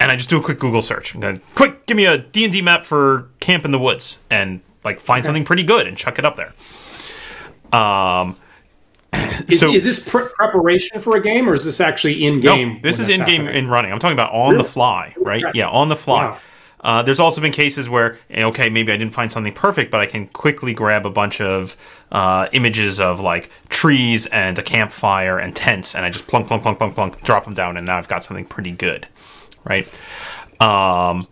and 0.00 0.10
I 0.10 0.16
just 0.16 0.30
do 0.30 0.38
a 0.38 0.42
quick 0.42 0.58
Google 0.58 0.82
search. 0.82 1.14
Quick, 1.54 1.86
give 1.86 1.96
me 1.96 2.06
a 2.06 2.18
D&D 2.18 2.62
map 2.62 2.84
for 2.84 3.28
camp 3.38 3.64
in 3.66 3.70
the 3.70 3.78
woods 3.78 4.18
and 4.30 4.62
like 4.82 4.98
find 4.98 5.20
okay. 5.20 5.26
something 5.26 5.44
pretty 5.44 5.62
good 5.62 5.86
and 5.86 5.96
chuck 5.96 6.18
it 6.18 6.24
up 6.24 6.36
there. 6.36 6.54
Um, 7.78 8.36
is, 9.48 9.60
so, 9.60 9.72
is 9.72 9.84
this 9.84 10.02
preparation 10.08 11.00
for 11.00 11.16
a 11.16 11.20
game 11.20 11.48
or 11.48 11.52
is 11.52 11.64
this 11.64 11.80
actually 11.80 12.24
in 12.24 12.40
game? 12.40 12.74
No, 12.74 12.80
this 12.82 12.98
is 12.98 13.10
in 13.10 13.24
game 13.26 13.46
in 13.46 13.68
running. 13.68 13.92
I'm 13.92 13.98
talking 13.98 14.16
about 14.16 14.32
on 14.32 14.52
really? 14.52 14.64
the 14.64 14.68
fly, 14.68 15.14
right? 15.18 15.44
Yeah, 15.54 15.68
on 15.68 15.90
the 15.90 15.96
fly. 15.96 16.30
Wow. 16.30 16.38
Uh, 16.82 17.02
there's 17.02 17.20
also 17.20 17.42
been 17.42 17.52
cases 17.52 17.90
where, 17.90 18.18
eh, 18.30 18.42
okay, 18.42 18.70
maybe 18.70 18.90
I 18.90 18.96
didn't 18.96 19.12
find 19.12 19.30
something 19.30 19.52
perfect, 19.52 19.90
but 19.90 20.00
I 20.00 20.06
can 20.06 20.28
quickly 20.28 20.72
grab 20.72 21.04
a 21.04 21.10
bunch 21.10 21.42
of 21.42 21.76
uh, 22.10 22.48
images 22.52 22.98
of 22.98 23.20
like 23.20 23.50
trees 23.68 24.24
and 24.26 24.58
a 24.58 24.62
campfire 24.62 25.38
and 25.38 25.54
tents, 25.54 25.94
and 25.94 26.06
I 26.06 26.10
just 26.10 26.26
plunk, 26.26 26.46
plunk, 26.46 26.62
plunk, 26.62 26.78
plunk, 26.78 26.94
plunk, 26.94 27.22
drop 27.22 27.44
them 27.44 27.52
down, 27.52 27.76
and 27.76 27.86
now 27.86 27.98
I've 27.98 28.08
got 28.08 28.24
something 28.24 28.46
pretty 28.46 28.70
good 28.70 29.06
right? 29.64 29.86
Um, 30.60 31.26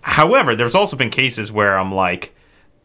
however, 0.00 0.54
there's 0.54 0.74
also 0.74 0.96
been 0.96 1.10
cases 1.10 1.52
where 1.52 1.78
I'm 1.78 1.94
like, 1.94 2.34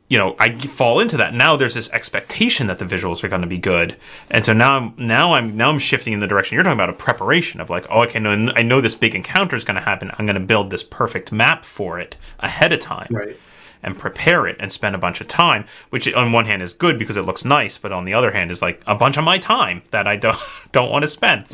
you 0.10 0.18
know, 0.18 0.36
I 0.40 0.58
fall 0.58 1.00
into 1.00 1.18
that. 1.18 1.36
Now 1.36 1.56
there's 1.56 1.76
this 1.76 1.90
expectation 1.92 2.66
that 2.68 2.80
the 2.80 2.86
visuals 2.86 3.24
are 3.24 3.28
going 3.28 3.44
to 3.44 3.48
be 3.48 3.60
good, 3.60 3.96
and 4.32 4.44
so 4.44 4.54
now 4.54 4.78
I'm 4.78 4.94
now 4.98 5.34
I'm 5.34 5.56
now 5.56 5.70
I'm 5.70 5.78
shifting 5.78 6.14
in 6.14 6.20
the 6.20 6.26
direction 6.26 6.56
you're 6.56 6.64
talking 6.64 6.78
about 6.78 6.90
a 6.90 6.94
preparation 6.94 7.62
of 7.62 7.70
like, 7.70 7.86
oh, 7.92 8.02
okay, 8.02 8.20
no, 8.20 8.52
I 8.56 8.64
know 8.64 8.82
this 8.82 8.96
big 8.96 9.14
encounter 9.14 9.56
is 9.56 9.64
going 9.64 9.76
to 9.76 9.82
happen. 9.82 10.10
I'm 10.18 10.26
going 10.26 10.40
to 10.40 10.46
build 10.46 10.72
this 10.72 10.84
perfect 10.84 11.32
map 11.32 11.64
for 11.64 12.00
it 12.00 12.16
ahead 12.40 12.74
of 12.74 12.80
time. 12.80 13.10
Right 13.12 13.38
and 13.82 13.98
prepare 13.98 14.48
it 14.48 14.58
and 14.60 14.72
spend 14.72 14.96
a 14.96 14.98
bunch 14.98 15.22
of 15.22 15.28
time, 15.28 15.66
which 15.90 16.12
on 16.14 16.32
one 16.32 16.46
hand 16.46 16.62
is 16.62 16.74
good 16.74 17.00
because 17.00 17.18
it 17.18 17.22
looks 17.22 17.46
nice, 17.46 17.78
but 17.78 17.92
on 17.92 18.06
the 18.06 18.14
other 18.14 18.32
hand 18.32 18.52
is 18.52 18.62
like 18.62 18.82
a 18.86 18.96
bunch 18.96 19.18
of 19.18 19.24
my 19.24 19.38
time 19.38 19.82
that 19.92 20.08
I 20.08 20.16
don't 20.18 20.40
don't 20.72 20.92
want 20.92 21.04
to 21.04 21.08
spend. 21.08 21.46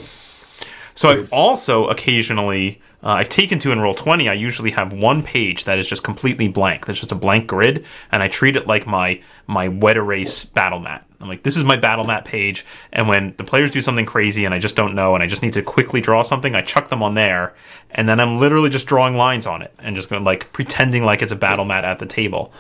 So 0.94 1.10
I've 1.10 1.32
also 1.32 1.88
occasionally 1.88 2.82
uh, 3.06 3.10
I've 3.10 3.30
taken 3.30 3.60
to 3.60 3.72
in 3.72 3.78
Roll20. 3.78 4.28
I 4.28 4.34
usually 4.34 4.72
have 4.72 4.92
one 4.92 5.22
page 5.22 5.66
that 5.66 5.78
is 5.78 5.88
just 5.88 6.04
completely 6.04 6.48
blank. 6.48 6.88
That's 6.88 6.98
just 6.98 7.12
a 7.12 7.16
blank 7.16 7.46
grid, 7.46 7.86
and 8.12 8.24
I 8.24 8.28
treat 8.28 8.56
it 8.56 8.66
like 8.66 8.88
my 8.88 9.22
my 9.46 9.68
wet 9.68 9.96
erase 9.96 10.44
battle 10.44 10.80
mat. 10.80 11.06
I'm 11.22 11.28
like, 11.28 11.44
this 11.44 11.56
is 11.56 11.64
my 11.64 11.78
battle 11.78 12.06
mat 12.06 12.26
page, 12.26 12.66
and 12.92 13.08
when 13.08 13.36
the 13.38 13.44
players 13.44 13.70
do 13.70 13.82
something 13.84 14.08
crazy 14.08 14.44
and 14.44 14.56
I 14.56 14.60
just 14.60 14.76
don't 14.76 14.96
know, 14.96 15.14
and 15.14 15.24
I 15.24 15.28
just 15.28 15.44
need 15.44 15.54
to 15.54 15.62
quickly 15.62 16.02
draw 16.02 16.24
something, 16.24 16.56
I 16.56 16.62
chuck 16.62 16.90
them 16.90 17.04
on 17.04 17.14
there, 17.14 17.54
and 17.92 18.10
then 18.10 18.20
I'm 18.20 18.40
literally 18.40 18.72
just 18.72 18.88
drawing 18.88 19.16
lines 19.16 19.46
on 19.46 19.62
it 19.62 19.72
and 19.78 19.96
just 19.96 20.10
going 20.10 20.24
like 20.24 20.52
pretending 20.52 21.04
like 21.04 21.22
it's 21.22 21.32
a 21.32 21.36
battle 21.36 21.66
mat 21.66 21.86
at 21.86 22.00
the 22.00 22.08
table. 22.08 22.52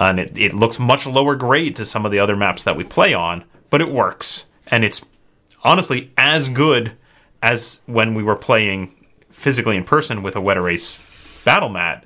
And 0.00 0.18
it, 0.18 0.36
it 0.36 0.54
looks 0.54 0.78
much 0.78 1.06
lower 1.06 1.34
grade 1.34 1.76
to 1.76 1.84
some 1.84 2.06
of 2.06 2.12
the 2.12 2.18
other 2.18 2.36
maps 2.36 2.62
that 2.64 2.76
we 2.76 2.84
play 2.84 3.12
on, 3.12 3.44
but 3.68 3.82
it 3.82 3.92
works, 3.92 4.46
and 4.66 4.82
it's 4.82 5.04
honestly 5.62 6.10
as 6.16 6.48
good 6.48 6.92
as 7.42 7.82
when 7.86 8.14
we 8.14 8.22
were 8.22 8.36
playing 8.36 8.94
physically 9.38 9.76
in 9.76 9.84
person 9.84 10.22
with 10.22 10.36
a 10.36 10.40
wet 10.40 10.56
erase 10.56 11.00
battle 11.44 11.68
mat, 11.68 12.04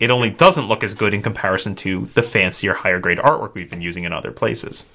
it 0.00 0.10
only 0.10 0.30
doesn't 0.30 0.68
look 0.68 0.84
as 0.84 0.94
good 0.94 1.12
in 1.12 1.22
comparison 1.22 1.74
to 1.74 2.06
the 2.06 2.22
fancier, 2.22 2.72
higher 2.72 3.00
grade 3.00 3.18
artwork 3.18 3.54
we've 3.54 3.68
been 3.68 3.82
using 3.82 4.04
in 4.04 4.12
other 4.12 4.30
places. 4.30 4.86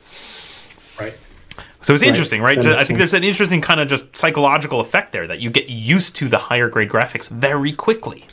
Right. 1.00 1.18
So 1.82 1.94
it's 1.94 2.02
right. 2.02 2.08
interesting, 2.08 2.42
right? 2.42 2.58
I 2.58 2.62
think 2.62 2.86
sense. 2.86 2.98
there's 2.98 3.14
an 3.14 3.26
interesting 3.26 3.60
kind 3.60 3.82
of 3.82 3.90
just 3.90 4.16
psychological 4.16 4.80
effect 4.80 5.12
there 5.12 5.28
that 5.28 5.42
you 5.42 5.50
get 5.50 5.70
used 5.70 6.16
to 6.18 6.30
the 6.30 6.38
higher 6.38 6.70
grade 6.70 6.90
graphics 6.90 7.28
very 7.30 7.74
quickly. 7.74 8.26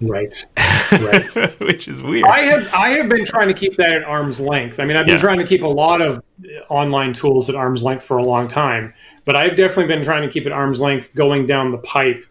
Right. 0.00 0.46
Right. 0.92 1.24
Which 1.60 1.86
is 1.86 2.00
weird. 2.00 2.24
I 2.24 2.40
have 2.44 2.72
I 2.72 2.90
have 2.92 3.10
been 3.10 3.26
trying 3.26 3.48
to 3.48 3.54
keep 3.54 3.76
that 3.76 3.92
at 3.92 4.02
arm's 4.04 4.40
length. 4.40 4.80
I 4.80 4.86
mean, 4.86 4.96
I've 4.96 5.04
been 5.04 5.16
yeah. 5.16 5.20
trying 5.20 5.38
to 5.38 5.46
keep 5.46 5.62
a 5.62 5.68
lot 5.68 6.00
of 6.00 6.22
online 6.70 7.12
tools 7.12 7.50
at 7.50 7.54
arm's 7.54 7.84
length 7.84 8.06
for 8.06 8.16
a 8.16 8.24
long 8.24 8.48
time, 8.48 8.94
but 9.26 9.36
I've 9.36 9.56
definitely 9.56 9.94
been 9.94 10.02
trying 10.02 10.22
to 10.22 10.32
keep 10.32 10.46
it 10.46 10.52
arm's 10.52 10.80
length 10.80 11.14
going 11.14 11.44
down 11.44 11.70
the 11.70 11.78
pipe 11.78 12.24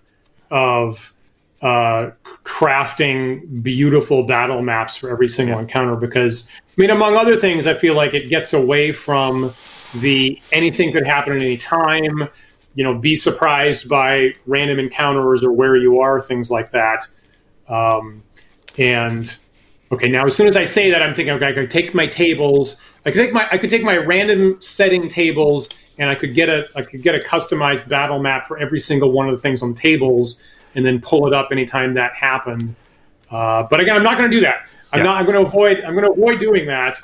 of 0.51 1.13
uh, 1.61 2.11
crafting 2.43 3.61
beautiful 3.61 4.23
battle 4.23 4.61
maps 4.61 4.95
for 4.95 5.09
every 5.09 5.27
single 5.27 5.55
yeah. 5.57 5.61
encounter 5.61 5.95
because 5.95 6.49
I 6.51 6.81
mean, 6.81 6.89
among 6.89 7.17
other 7.17 7.35
things, 7.35 7.67
I 7.67 7.73
feel 7.73 7.95
like 7.95 8.13
it 8.13 8.29
gets 8.29 8.53
away 8.53 8.93
from 8.93 9.53
the 9.95 10.41
anything 10.51 10.93
could 10.93 11.05
happen 11.05 11.33
at 11.33 11.41
any 11.41 11.57
time. 11.57 12.29
You 12.75 12.83
know, 12.85 12.97
be 12.97 13.15
surprised 13.15 13.89
by 13.89 14.35
random 14.45 14.79
encounters 14.79 15.43
or 15.43 15.51
where 15.51 15.75
you 15.75 15.99
are, 15.99 16.21
things 16.21 16.49
like 16.49 16.71
that. 16.71 17.05
Um, 17.67 18.23
and 18.77 19.35
okay, 19.91 20.07
now 20.07 20.25
as 20.25 20.35
soon 20.35 20.47
as 20.47 20.55
I 20.55 20.63
say 20.63 20.89
that, 20.91 21.03
I'm 21.03 21.13
thinking, 21.13 21.33
okay, 21.33 21.47
I 21.47 21.53
could 21.53 21.69
take 21.69 21.93
my 21.93 22.07
tables. 22.07 22.81
I 23.05 23.11
could 23.11 23.19
take 23.19 23.33
my 23.33 23.47
I 23.51 23.57
could 23.57 23.69
take 23.69 23.83
my 23.83 23.97
random 23.97 24.61
setting 24.61 25.09
tables, 25.09 25.67
and 25.99 26.09
I 26.09 26.15
could 26.15 26.33
get 26.33 26.49
a 26.49 26.67
I 26.75 26.81
could 26.81 27.03
get 27.03 27.13
a 27.13 27.19
customized 27.19 27.87
battle 27.87 28.19
map 28.19 28.47
for 28.47 28.57
every 28.57 28.79
single 28.79 29.11
one 29.11 29.29
of 29.29 29.35
the 29.35 29.41
things 29.41 29.61
on 29.61 29.75
tables, 29.75 30.43
and 30.73 30.85
then 30.85 30.99
pull 30.99 31.27
it 31.27 31.33
up 31.33 31.49
anytime 31.51 31.93
that 31.93 32.15
happened. 32.15 32.75
Uh, 33.29 33.63
but 33.69 33.79
again, 33.79 33.95
I'm 33.95 34.03
not 34.03 34.17
going 34.17 34.31
to 34.31 34.35
do 34.35 34.41
that. 34.41 34.65
I'm 34.91 34.99
yeah. 34.99 35.03
not. 35.03 35.17
I'm 35.19 35.25
going 35.25 35.39
to 35.39 35.47
avoid. 35.47 35.81
I'm 35.81 35.93
going 35.93 36.05
to 36.05 36.11
avoid 36.11 36.39
doing 36.39 36.65
that 36.65 36.99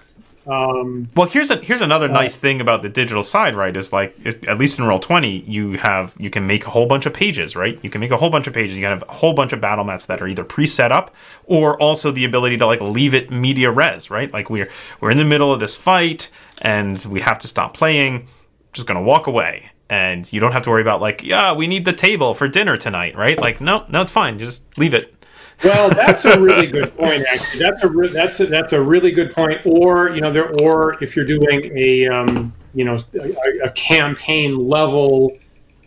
um, 0.47 1.09
well, 1.15 1.27
here's 1.27 1.49
a 1.49 1.57
here's 1.57 1.81
another 1.81 2.05
uh, 2.05 2.13
nice 2.13 2.35
thing 2.35 2.61
about 2.61 2.83
the 2.83 2.89
digital 2.89 3.23
side, 3.23 3.55
right? 3.55 3.75
Is 3.75 3.91
like 3.91 4.15
at 4.47 4.57
least 4.57 4.77
in 4.77 4.85
Roll 4.85 4.99
Twenty, 4.99 5.39
you 5.39 5.77
have 5.77 6.15
you 6.19 6.29
can 6.29 6.45
make 6.45 6.67
a 6.67 6.69
whole 6.69 6.85
bunch 6.85 7.05
of 7.05 7.13
pages, 7.13 7.55
right? 7.55 7.79
You 7.83 7.89
can 7.89 7.99
make 7.99 8.11
a 8.11 8.17
whole 8.17 8.29
bunch 8.29 8.45
of 8.45 8.53
pages. 8.53 8.75
You 8.75 8.83
can 8.83 8.91
have 8.91 9.03
a 9.09 9.13
whole 9.13 9.33
bunch 9.33 9.53
of 9.53 9.61
battle 9.61 9.83
mats 9.83 10.05
that 10.05 10.21
are 10.21 10.27
either 10.27 10.43
pre-set 10.43 10.91
up 10.91 11.15
or 11.45 11.81
also 11.81 12.11
the 12.11 12.25
ability 12.25 12.57
to 12.57 12.65
like 12.65 12.81
leave 12.81 13.13
it 13.15 13.31
media 13.31 13.71
res, 13.71 14.11
right? 14.11 14.31
Like 14.31 14.49
we're 14.49 14.69
we're 15.01 15.11
in 15.11 15.17
the 15.17 15.25
middle 15.25 15.51
of 15.51 15.59
this 15.59 15.75
fight 15.75 16.29
and 16.61 17.03
we 17.05 17.21
have 17.21 17.39
to 17.39 17.47
stop 17.47 17.73
playing. 17.73 18.27
Just 18.75 18.87
gonna 18.87 19.01
walk 19.01 19.27
away, 19.27 19.71
and 19.89 20.31
you 20.31 20.39
don't 20.39 20.51
have 20.51 20.63
to 20.63 20.69
worry 20.69 20.81
about 20.81 20.99
like, 20.99 21.23
yeah, 21.23 21.53
we 21.53 21.65
need 21.65 21.85
the 21.85 21.93
table 21.93 22.33
for 22.33 22.47
dinner 22.47 22.75
tonight, 22.75 23.15
right? 23.15 23.39
Like, 23.39 23.61
no, 23.61 23.85
no, 23.89 24.01
it's 24.01 24.11
fine. 24.11 24.37
Just 24.37 24.77
leave 24.77 24.93
it. 24.93 25.15
Well, 25.63 25.89
that's 25.89 26.25
a 26.25 26.39
really 26.39 26.67
good 26.71 26.95
point. 26.97 27.25
Actually, 27.31 27.59
that's 27.59 27.83
a 27.83 27.89
re- 27.89 28.09
that's 28.09 28.39
a, 28.41 28.45
that's 28.47 28.73
a 28.73 28.81
really 28.81 29.11
good 29.11 29.31
point. 29.33 29.65
Or 29.65 30.09
you 30.13 30.21
know, 30.21 30.31
there 30.31 30.53
or 30.61 31.01
if 31.01 31.15
you're 31.15 31.25
doing 31.25 31.71
a 31.75 32.07
um, 32.07 32.53
you 32.73 32.83
know 32.83 32.99
a, 33.13 33.67
a 33.67 33.71
campaign 33.71 34.67
level 34.67 35.37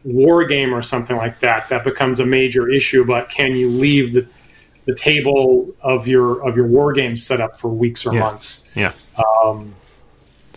war 0.04 0.44
game 0.44 0.74
or 0.74 0.82
something 0.82 1.16
like 1.16 1.40
that, 1.40 1.68
that 1.68 1.84
becomes 1.84 2.20
a 2.20 2.26
major 2.26 2.70
issue. 2.70 3.04
But 3.04 3.28
can 3.28 3.52
you 3.52 3.70
leave 3.70 4.14
the 4.14 4.26
the 4.86 4.94
table 4.94 5.68
of 5.82 6.08
your 6.08 6.42
of 6.46 6.56
your 6.56 6.66
war 6.66 6.92
game 6.92 7.16
set 7.16 7.40
up 7.40 7.58
for 7.60 7.68
weeks 7.68 8.06
or 8.06 8.14
yeah. 8.14 8.20
months? 8.20 8.68
Yeah. 8.74 8.92
Um, 9.44 9.74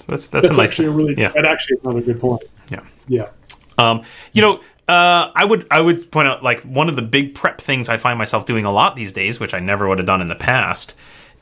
so 0.01 0.07
that's 0.07 0.27
that's, 0.27 0.49
that's 0.49 0.59
actually 0.59 0.87
nice, 0.87 0.93
a 0.93 0.97
really 0.97 1.15
yeah. 1.17 1.29
that 1.29 1.45
actually 1.45 1.77
is 1.77 1.83
another 1.83 2.01
good 2.01 2.19
point. 2.19 2.41
Yeah. 2.69 2.81
Yeah. 3.07 3.29
Um, 3.77 4.03
you 4.33 4.41
know, 4.41 4.57
uh, 4.87 5.31
I 5.35 5.45
would 5.45 5.67
I 5.69 5.79
would 5.79 6.11
point 6.11 6.27
out 6.27 6.43
like 6.43 6.61
one 6.61 6.89
of 6.89 6.95
the 6.95 7.01
big 7.01 7.35
prep 7.35 7.61
things 7.61 7.87
I 7.87 7.97
find 7.97 8.17
myself 8.17 8.45
doing 8.45 8.65
a 8.65 8.71
lot 8.71 8.95
these 8.95 9.13
days, 9.13 9.39
which 9.39 9.53
I 9.53 9.59
never 9.59 9.87
would 9.87 9.99
have 9.99 10.07
done 10.07 10.21
in 10.21 10.27
the 10.27 10.35
past, 10.35 10.95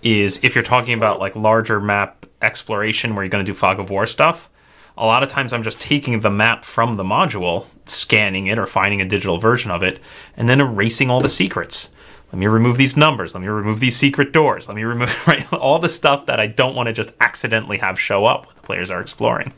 is 0.04 0.40
if 0.44 0.56
you're 0.56 0.64
talking 0.64 0.94
about 0.94 1.20
like 1.20 1.36
larger 1.36 1.80
map 1.80 2.26
exploration 2.42 3.16
where 3.16 3.24
you're 3.24 3.30
going 3.30 3.46
to 3.46 3.50
do 3.50 3.56
fog 3.56 3.80
of 3.80 3.90
war 3.90 4.06
stuff. 4.06 4.50
A 4.98 5.06
lot 5.06 5.24
of 5.24 5.30
times 5.30 5.54
I'm 5.54 5.64
just 5.64 5.80
taking 5.80 6.20
the 6.20 6.30
map 6.30 6.66
from 6.66 6.98
the 6.98 7.06
module, 7.06 7.68
scanning 7.86 8.48
it 8.48 8.60
or 8.60 8.66
finding 8.66 9.00
a 9.00 9.06
digital 9.06 9.38
version 9.38 9.72
of 9.72 9.82
it, 9.82 9.98
and 10.36 10.50
then 10.50 10.60
erasing 10.60 11.10
all 11.10 11.22
the 11.22 11.30
secrets. 11.30 11.90
Let 12.32 12.40
me 12.40 12.48
remove 12.48 12.78
these 12.78 12.96
numbers. 12.96 13.34
Let 13.34 13.42
me 13.42 13.48
remove 13.48 13.80
these 13.80 13.96
secret 13.96 14.34
doors. 14.34 14.68
Let 14.68 14.76
me 14.76 14.84
remove 14.84 15.10
right, 15.28 15.52
all 15.54 15.80
the 15.80 15.90
stuff 15.90 16.28
that 16.28 16.40
I 16.40 16.48
don't 16.48 16.76
want 16.76 16.88
to 16.88 16.94
just 16.94 17.12
accidentally 17.20 17.78
have 17.78 18.00
show 18.00 18.26
up 18.26 18.46
when 18.46 18.56
the 18.56 18.62
players 18.62 18.92
are 18.92 19.02
exploring. 19.02 19.52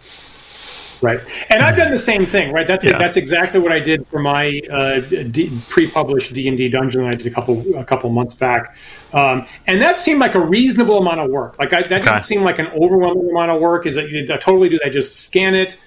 Right, 1.01 1.19
and 1.49 1.63
I've 1.63 1.75
done 1.75 1.89
the 1.89 1.97
same 1.97 2.27
thing. 2.27 2.53
Right, 2.53 2.67
that's 2.67 2.85
yeah. 2.85 2.99
that's 2.99 3.17
exactly 3.17 3.59
what 3.59 3.71
I 3.71 3.79
did 3.79 4.07
for 4.07 4.19
my 4.19 4.61
uh, 4.71 4.99
D- 4.99 5.59
pre-published 5.67 6.31
D 6.31 6.47
and 6.47 6.55
D 6.55 6.69
dungeon 6.69 7.01
that 7.01 7.07
I 7.07 7.17
did 7.17 7.25
a 7.25 7.31
couple 7.31 7.75
a 7.75 7.83
couple 7.83 8.07
months 8.11 8.35
back, 8.35 8.75
um, 9.11 9.47
and 9.65 9.81
that 9.81 9.99
seemed 9.99 10.19
like 10.19 10.35
a 10.35 10.39
reasonable 10.39 10.99
amount 10.99 11.19
of 11.19 11.31
work. 11.31 11.57
Like 11.57 11.73
I, 11.73 11.81
that 11.81 11.91
okay. 11.91 12.05
didn't 12.05 12.25
seem 12.25 12.43
like 12.43 12.59
an 12.59 12.67
overwhelming 12.67 13.31
amount 13.31 13.49
of 13.49 13.59
work. 13.59 13.87
Is 13.87 13.95
that 13.95 14.09
you 14.11 14.23
totally 14.27 14.69
do 14.69 14.79
that? 14.83 14.91
Just 14.91 15.21
scan 15.21 15.55
it, 15.55 15.79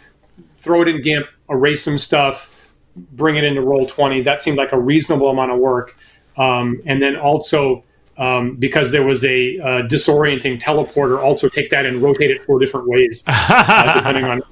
throw 0.59 0.83
it 0.83 0.89
in 0.89 1.01
GIMP, 1.01 1.29
erase 1.49 1.85
some 1.85 1.97
stuff, 1.97 2.53
bring 2.97 3.37
it 3.37 3.45
into 3.45 3.61
roll 3.61 3.87
20 3.87 4.23
that 4.23 4.43
seemed 4.43 4.57
like 4.57 4.73
a 4.73 4.79
reasonable 4.79 5.31
amount 5.31 5.53
of 5.53 5.59
work 5.59 5.97
um, 6.37 6.81
and 6.87 7.03
then 7.03 7.17
also 7.17 7.85
um, 8.17 8.57
because 8.57 8.93
there 8.93 9.05
was 9.05 9.25
a 9.25 9.59
uh, 9.59 9.67
disorienting 9.83 10.61
teleporter 10.61 11.21
also 11.21 11.49
take 11.49 11.71
that 11.71 11.85
and 11.85 12.03
rotate 12.03 12.31
it 12.31 12.45
four 12.45 12.59
different 12.59 12.89
ways 12.89 13.25
uh, 13.27 13.95
depending 13.95 14.25
on 14.25 14.43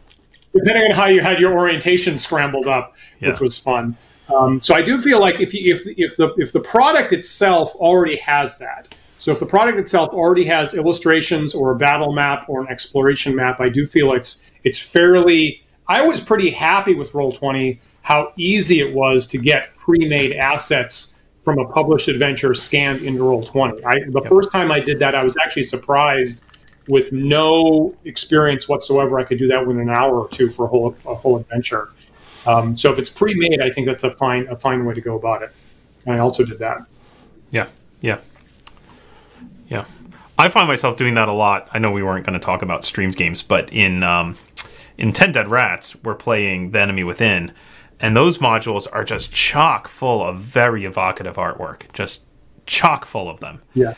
depending 0.52 0.84
on 0.84 0.90
how 0.90 1.06
you 1.06 1.20
had 1.20 1.38
your 1.38 1.56
orientation 1.56 2.18
scrambled 2.18 2.66
up 2.66 2.94
yeah. 3.20 3.28
which 3.28 3.40
was 3.40 3.58
fun 3.58 3.96
um, 4.32 4.60
so 4.60 4.74
I 4.74 4.82
do 4.82 5.00
feel 5.00 5.20
like 5.20 5.40
if 5.40 5.52
you, 5.52 5.74
if 5.74 5.86
if 5.98 6.16
the 6.16 6.32
if 6.36 6.52
the 6.52 6.60
product 6.60 7.12
itself 7.12 7.74
already 7.76 8.16
has 8.16 8.58
that, 8.58 8.94
so 9.18 9.32
if 9.32 9.40
the 9.40 9.46
product 9.46 9.78
itself 9.78 10.10
already 10.12 10.44
has 10.44 10.74
illustrations 10.74 11.54
or 11.54 11.72
a 11.72 11.76
battle 11.76 12.12
map 12.12 12.48
or 12.48 12.60
an 12.60 12.68
exploration 12.68 13.34
map, 13.34 13.60
I 13.60 13.68
do 13.68 13.86
feel 13.86 14.12
it's 14.12 14.50
it's 14.64 14.78
fairly. 14.78 15.62
I 15.88 16.02
was 16.02 16.20
pretty 16.20 16.50
happy 16.50 16.94
with 16.94 17.12
Roll 17.14 17.32
Twenty 17.32 17.80
how 18.02 18.32
easy 18.36 18.80
it 18.80 18.94
was 18.94 19.26
to 19.28 19.38
get 19.38 19.76
pre-made 19.76 20.32
assets 20.32 21.11
from 21.44 21.58
a 21.58 21.68
published 21.68 22.08
adventure 22.08 22.54
scanned 22.54 23.02
into 23.02 23.24
Roll 23.24 23.42
Twenty. 23.42 23.84
I, 23.84 24.00
the 24.08 24.20
yep. 24.22 24.30
first 24.30 24.52
time 24.52 24.70
I 24.70 24.80
did 24.80 24.98
that, 25.00 25.14
I 25.14 25.24
was 25.24 25.36
actually 25.44 25.64
surprised 25.64 26.44
with 26.88 27.12
no 27.12 27.94
experience 28.04 28.68
whatsoever. 28.68 29.18
I 29.18 29.24
could 29.24 29.38
do 29.38 29.46
that 29.48 29.66
within 29.66 29.82
an 29.82 29.90
hour 29.90 30.20
or 30.20 30.28
two 30.28 30.50
for 30.50 30.64
a 30.66 30.68
whole 30.68 30.96
a 31.06 31.14
whole 31.14 31.38
adventure. 31.38 31.90
Um, 32.44 32.76
so 32.76 32.92
if 32.92 32.98
it's 32.98 33.10
pre-made, 33.10 33.60
I 33.60 33.70
think 33.70 33.86
that's 33.86 34.04
a 34.04 34.10
fine 34.10 34.46
a 34.48 34.56
fine 34.56 34.84
way 34.84 34.94
to 34.94 35.00
go 35.00 35.16
about 35.16 35.42
it. 35.42 35.52
And 36.06 36.14
I 36.14 36.18
also 36.18 36.44
did 36.44 36.58
that. 36.58 36.78
Yeah, 37.50 37.68
yeah, 38.00 38.18
yeah. 39.68 39.84
I 40.38 40.48
find 40.48 40.66
myself 40.66 40.96
doing 40.96 41.14
that 41.14 41.28
a 41.28 41.32
lot. 41.32 41.68
I 41.72 41.78
know 41.78 41.92
we 41.92 42.02
weren't 42.02 42.26
going 42.26 42.38
to 42.38 42.44
talk 42.44 42.62
about 42.62 42.84
streamed 42.84 43.16
games, 43.16 43.42
but 43.42 43.72
in 43.72 44.02
um, 44.02 44.38
in 44.98 45.12
Ten 45.12 45.30
Dead 45.32 45.48
Rats, 45.48 45.94
we're 46.02 46.14
playing 46.14 46.72
The 46.72 46.80
Enemy 46.80 47.04
Within, 47.04 47.52
and 48.02 48.16
those 48.16 48.38
modules 48.38 48.86
are 48.92 49.04
just 49.04 49.32
chock 49.32 49.88
full 49.88 50.22
of 50.22 50.38
very 50.38 50.84
evocative 50.84 51.36
artwork, 51.36 51.90
just 51.92 52.24
chock 52.66 53.04
full 53.04 53.30
of 53.30 53.40
them. 53.40 53.62
Yeah. 53.72 53.94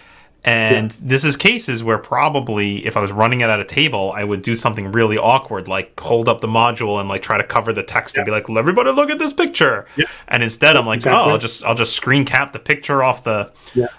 And 0.47 0.93
yeah. 0.93 0.99
this 1.01 1.25
is 1.25 1.39
cases 1.39 1.83
where 1.83 1.97
probably 1.97 2.85
if 2.85 2.99
I 2.99 3.01
was 3.01 3.11
running 3.11 3.41
it 3.41 3.49
at 3.49 3.61
a 3.61 3.65
table, 3.65 4.13
I 4.15 4.25
would 4.25 4.43
do 4.43 4.55
something 4.55 4.93
really 4.93 5.17
awkward, 5.17 5.69
like 5.69 5.99
hold 5.99 6.29
up 6.29 6.43
the 6.43 6.47
module 6.47 7.01
and 7.01 7.09
like 7.09 7.23
try 7.23 7.39
to 7.39 7.45
cover 7.45 7.73
the 7.73 7.83
text 7.83 8.15
yeah. 8.15 8.21
and 8.21 8.27
be 8.27 8.31
like, 8.31 8.51
"Everybody, 8.51 8.91
look 8.91 9.09
at 9.09 9.19
this 9.19 9.33
picture." 9.33 9.87
Yeah. 9.97 10.05
And 10.29 10.43
instead, 10.43 10.77
I'm 10.77 10.85
like, 10.85 10.97
exactly. 10.97 11.19
"Oh, 11.19 11.31
I'll 11.31 11.39
just 11.39 11.65
I'll 11.65 11.75
just 11.75 11.95
screen 11.95 12.27
cap 12.27 12.53
the 12.53 12.59
picture 12.59 13.03
off 13.03 13.25
the 13.25 13.53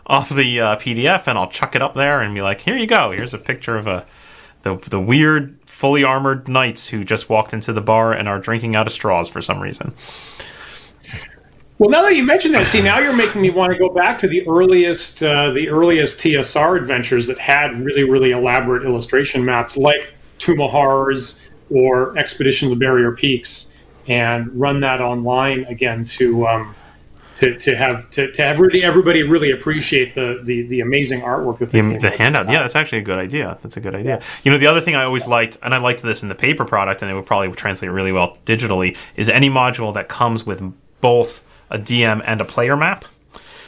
off 0.05 0.29
the 0.29 0.59
uh, 0.59 0.75
PDF 0.75 1.27
and 1.27 1.35
I'll 1.35 1.49
chuck 1.49 1.75
it 1.75 1.81
up 1.81 1.95
there 1.95 2.21
and 2.21 2.35
be 2.35 2.43
like, 2.43 2.61
here 2.61 2.77
you 2.77 2.85
go. 2.85 3.09
Here's 3.09 3.33
a 3.33 3.39
picture 3.39 3.75
of 3.75 3.87
a 3.87 4.05
the 4.61 4.75
the 4.89 4.99
weird 4.99 5.64
fully 5.75 6.05
armored 6.05 6.47
knights 6.47 6.87
who 6.87 7.03
just 7.03 7.29
walked 7.29 7.53
into 7.53 7.73
the 7.73 7.81
bar 7.81 8.13
and 8.13 8.29
are 8.29 8.39
drinking 8.39 8.77
out 8.77 8.87
of 8.87 8.93
straws 8.93 9.27
for 9.27 9.41
some 9.41 9.59
reason." 9.59 9.93
Well, 11.77 11.89
now 11.89 12.03
that 12.03 12.15
you 12.15 12.23
mentioned 12.23 12.55
that, 12.55 12.65
see, 12.67 12.81
now 12.81 12.99
you're 12.99 13.13
making 13.13 13.41
me 13.41 13.49
want 13.49 13.73
to 13.73 13.77
go 13.77 13.89
back 13.89 14.17
to 14.19 14.27
the 14.29 14.47
earliest, 14.47 15.21
uh, 15.21 15.49
the 15.49 15.67
earliest 15.67 16.17
TSR 16.19 16.77
adventures 16.77 17.27
that 17.27 17.37
had 17.37 17.77
really, 17.83 18.05
really 18.05 18.31
elaborate 18.31 18.85
illustration 18.85 19.43
maps, 19.43 19.75
like 19.75 20.13
of 20.47 21.41
or 21.69 22.17
Expedition 22.17 22.69
to 22.69 22.77
Barrier 22.77 23.11
Peaks, 23.11 23.75
and 24.07 24.49
run 24.57 24.79
that 24.79 25.01
online 25.01 25.65
again 25.65 26.05
to 26.05 26.47
um, 26.47 26.75
to, 27.37 27.57
to 27.59 27.75
have 27.75 28.09
to, 28.11 28.31
to 28.31 28.41
have 28.41 28.59
really 28.59 28.83
everybody 28.83 29.23
really 29.23 29.51
appreciate 29.51 30.13
the 30.13 30.39
the, 30.43 30.63
the 30.67 30.81
amazing 30.81 31.21
artwork 31.21 31.59
that 31.59 31.71
the, 31.71 31.81
the 31.97 32.11
handout. 32.11 32.49
Yeah, 32.49 32.61
that's 32.61 32.75
actually 32.75 32.99
a 32.99 33.03
good 33.03 33.19
idea. 33.19 33.57
That's 33.61 33.77
a 33.77 33.81
good 33.81 33.95
idea. 33.95 34.17
Yeah. 34.17 34.23
You 34.43 34.51
know, 34.51 34.57
the 34.57 34.67
other 34.67 34.81
thing 34.81 34.95
I 34.95 35.03
always 35.03 35.27
liked, 35.27 35.57
and 35.61 35.73
I 35.73 35.77
liked 35.77 36.01
this 36.01 36.23
in 36.23 36.29
the 36.29 36.35
paper 36.35 36.65
product, 36.65 37.01
and 37.01 37.11
it 37.11 37.13
would 37.13 37.25
probably 37.25 37.51
translate 37.55 37.91
really 37.91 38.11
well 38.11 38.37
digitally, 38.45 38.97
is 39.15 39.29
any 39.29 39.49
module 39.49 39.93
that 39.93 40.07
comes 40.07 40.45
with 40.45 40.61
both 41.01 41.43
a 41.69 41.77
DM 41.77 42.21
and 42.25 42.41
a 42.41 42.45
player 42.45 42.77
map. 42.77 43.05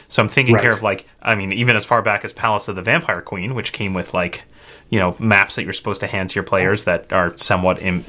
So 0.08 0.22
I'm 0.22 0.28
thinking 0.28 0.54
right. 0.54 0.64
here 0.64 0.72
of 0.72 0.82
like, 0.82 1.06
I 1.20 1.34
mean, 1.34 1.52
even 1.52 1.76
as 1.76 1.84
far 1.84 2.00
back 2.00 2.24
as 2.24 2.32
Palace 2.32 2.68
of 2.68 2.76
the 2.76 2.82
Vampire 2.82 3.20
Queen, 3.20 3.54
which 3.54 3.72
came 3.72 3.92
with 3.92 4.14
like, 4.14 4.44
you 4.88 4.98
know, 4.98 5.14
maps 5.18 5.56
that 5.56 5.64
you're 5.64 5.74
supposed 5.74 6.00
to 6.00 6.06
hand 6.06 6.30
to 6.30 6.34
your 6.34 6.44
players 6.44 6.84
that 6.84 7.12
are 7.12 7.36
somewhat 7.36 7.82
Im- 7.82 8.04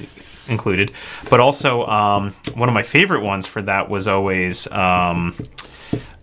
included. 0.49 0.91
But 1.29 1.39
also, 1.39 1.85
um, 1.85 2.35
one 2.55 2.69
of 2.69 2.73
my 2.73 2.83
favorite 2.83 3.21
ones 3.21 3.47
for 3.47 3.61
that 3.63 3.89
was 3.89 4.07
always 4.07 4.69
um, 4.71 5.35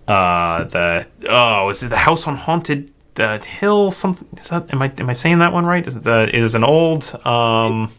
uh, 0.08 0.64
the 0.64 1.06
oh, 1.28 1.68
is 1.68 1.82
it 1.82 1.88
the 1.88 1.96
House 1.98 2.26
on 2.26 2.36
Haunted 2.36 2.92
the 3.14 3.38
Hill? 3.38 3.90
Something 3.90 4.28
is 4.38 4.48
that? 4.48 4.72
Am 4.72 4.82
I 4.82 4.92
am 4.98 5.10
I 5.10 5.14
saying 5.14 5.38
that 5.40 5.52
one 5.52 5.66
right? 5.66 5.86
Is 5.86 5.96
it 5.96 6.04
the 6.04 6.28
it 6.28 6.42
is 6.42 6.54
an 6.54 6.64
old. 6.64 7.04
Um, 7.26 7.92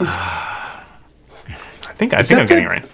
I 0.00 0.84
think 1.96 2.14
I 2.14 2.22
think 2.22 2.40
I'm 2.40 2.46
getting 2.46 2.64
it 2.64 2.68
right. 2.68 2.84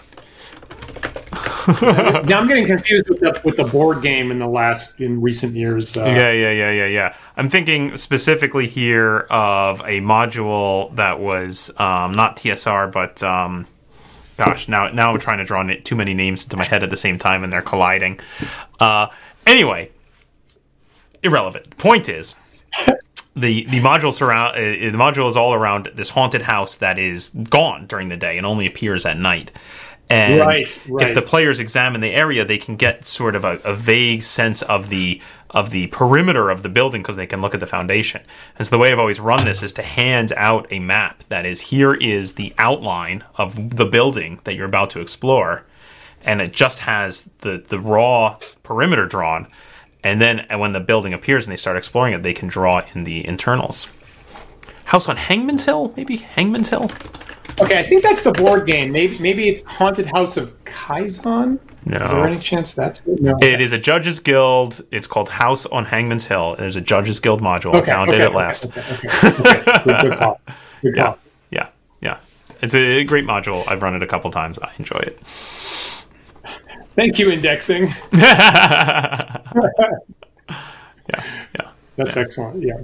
now 1.83 2.41
I'm 2.41 2.49
getting 2.49 2.67
confused 2.67 3.09
with 3.09 3.21
the, 3.21 3.41
with 3.45 3.57
the 3.57 3.65
board 3.65 4.03
game 4.03 4.31
in 4.31 4.39
the 4.39 4.47
last 4.47 5.01
in 5.01 5.21
recent 5.21 5.55
years. 5.55 5.97
Uh, 5.97 6.05
yeah, 6.05 6.31
yeah, 6.31 6.51
yeah, 6.51 6.71
yeah, 6.71 6.87
yeah. 6.87 7.17
I'm 7.37 7.49
thinking 7.49 7.97
specifically 7.97 8.67
here 8.67 9.21
of 9.31 9.81
a 9.81 10.01
module 10.01 10.95
that 10.97 11.21
was 11.21 11.71
um, 11.79 12.13
not 12.13 12.37
TSR, 12.37 12.93
but 12.93 13.23
um, 13.23 13.67
gosh, 14.37 14.69
now 14.69 14.89
now 14.89 15.13
I'm 15.13 15.19
trying 15.19 15.39
to 15.39 15.45
draw 15.45 15.63
too 15.63 15.97
many 15.97 16.13
names 16.13 16.45
into 16.45 16.57
my 16.57 16.65
head 16.65 16.83
at 16.83 16.91
the 16.91 16.97
same 16.97 17.19
time, 17.19 17.45
and 17.45 17.53
they're 17.53 17.63
colliding. 17.63 18.21
Uh, 18.79 19.09
anyway, 19.47 19.91
irrelevant. 21.23 21.77
Point 21.79 22.09
is. 22.09 22.35
the 23.37 23.65
the 23.67 23.81
module 23.81 24.13
surround 24.13 24.57
uh, 24.57 24.61
the 24.61 24.99
module 24.99 25.29
is 25.29 25.37
all 25.37 25.55
around 25.55 25.91
this 25.95 26.09
haunted 26.11 26.43
house 26.43 26.77
that 26.77 26.99
is 26.99 27.31
gone 27.31 27.87
during 27.87 28.09
the 28.09 28.17
day 28.17 28.37
and 28.37 28.47
only 28.47 28.67
appears 28.67 29.05
at 29.05 29.19
night. 29.19 29.51
And 30.11 30.39
right, 30.39 30.81
right. 30.89 31.09
if 31.09 31.15
the 31.15 31.23
players 31.23 31.59
examine 31.59 32.01
the 32.01 32.13
area, 32.13 32.45
they 32.45 32.59
can 32.59 32.77
get 32.77 33.07
sort 33.07 33.35
of 33.35 33.45
a, 33.45 33.59
a 33.65 33.75
vague 33.75 34.23
sense 34.23 34.63
of 34.63 34.91
the 34.91 35.21
of 35.51 35.71
the 35.71 35.87
perimeter 35.87 36.51
of 36.51 36.63
the 36.63 36.69
building 36.69 37.01
because 37.01 37.15
they 37.15 37.29
can 37.29 37.41
look 37.41 37.55
at 37.55 37.61
the 37.61 37.67
foundation. 37.67 38.21
And 38.59 38.67
so 38.67 38.73
the 38.73 38.79
way 38.79 38.91
I've 38.91 38.99
always 38.99 39.21
run 39.21 39.45
this 39.45 39.63
is 39.63 39.73
to 39.75 39.83
hand 39.83 40.33
out 40.37 40.67
a 40.71 40.81
map 40.81 41.23
that 41.25 41.47
is 41.47 41.61
here 41.61 41.95
is 41.95 42.35
the 42.35 42.53
outline 42.59 43.23
of 43.37 43.77
the 43.77 43.87
building 43.87 44.41
that 44.45 44.55
you're 44.55 44.67
about 44.67 44.91
to 44.91 45.01
explore, 45.01 45.65
and 46.23 46.43
it 46.43 46.53
just 46.53 46.81
has 46.81 47.31
the 47.39 47.65
the 47.67 47.79
raw 47.79 48.39
perimeter 48.63 49.07
drawn. 49.07 49.47
And 50.03 50.21
then 50.21 50.45
when 50.59 50.73
the 50.73 50.81
building 50.81 51.15
appears 51.15 51.47
and 51.47 51.53
they 51.53 51.57
start 51.57 51.79
exploring 51.79 52.13
it, 52.13 52.23
they 52.23 52.35
can 52.35 52.47
draw 52.47 52.83
in 52.95 53.05
the 53.05 53.27
internals. 53.27 53.87
House 54.85 55.09
on 55.09 55.17
Hangman's 55.17 55.65
Hill, 55.65 55.95
maybe 55.97 56.19
Hangman's 56.19 56.69
Hill. 56.69 56.91
Okay, 57.61 57.79
I 57.79 57.83
think 57.83 58.03
that's 58.03 58.23
the 58.23 58.33
board 58.33 58.67
game. 58.67 58.91
Maybe 58.91 59.17
maybe 59.21 59.49
it's 59.49 59.63
Haunted 59.63 60.07
House 60.07 60.37
of 60.37 60.53
Kaizen. 60.65 61.61
No. 61.87 61.99
Is 61.99 62.11
there 62.11 62.27
any 62.27 62.39
chance 62.39 62.75
that's 62.75 63.01
it? 63.03 63.21
No. 63.21 63.39
It 63.43 63.61
is 63.61 63.73
a 63.73 63.79
Judges 63.79 64.19
Guild. 64.19 64.83
It's 64.91 65.07
called 65.07 65.29
House 65.29 65.67
on 65.67 65.85
Hangman's 65.85 66.27
Hill. 66.27 66.57
There's 66.59 66.77
a 66.77 66.81
Judges 66.81 67.21
Guild 67.21 67.41
module. 67.41 67.75
Okay, 67.75 67.93
I 67.93 67.95
found 67.95 68.11
okay, 68.11 68.19
it 68.19 68.23
at 68.23 68.29
okay, 68.29 68.37
last. 68.37 68.73
Good, 68.73 70.01
good, 70.01 70.19
call. 70.19 70.41
Good 70.83 70.97
yeah, 70.97 71.15
yeah, 71.51 71.69
yeah. 72.01 72.19
It's 72.61 72.75
a 72.75 73.05
great 73.05 73.25
module. 73.25 73.67
I've 73.69 73.83
run 73.83 73.95
it 73.95 74.03
a 74.03 74.07
couple 74.07 74.31
times. 74.31 74.59
I 74.59 74.73
enjoy 74.79 74.99
it. 74.99 75.21
Thank 76.97 77.19
you, 77.19 77.31
indexing. 77.31 77.87
yeah, 78.13 79.39
yeah. 81.09 81.71
That's 81.97 82.17
yeah. 82.17 82.23
excellent. 82.23 82.63
Yeah. 82.63 82.81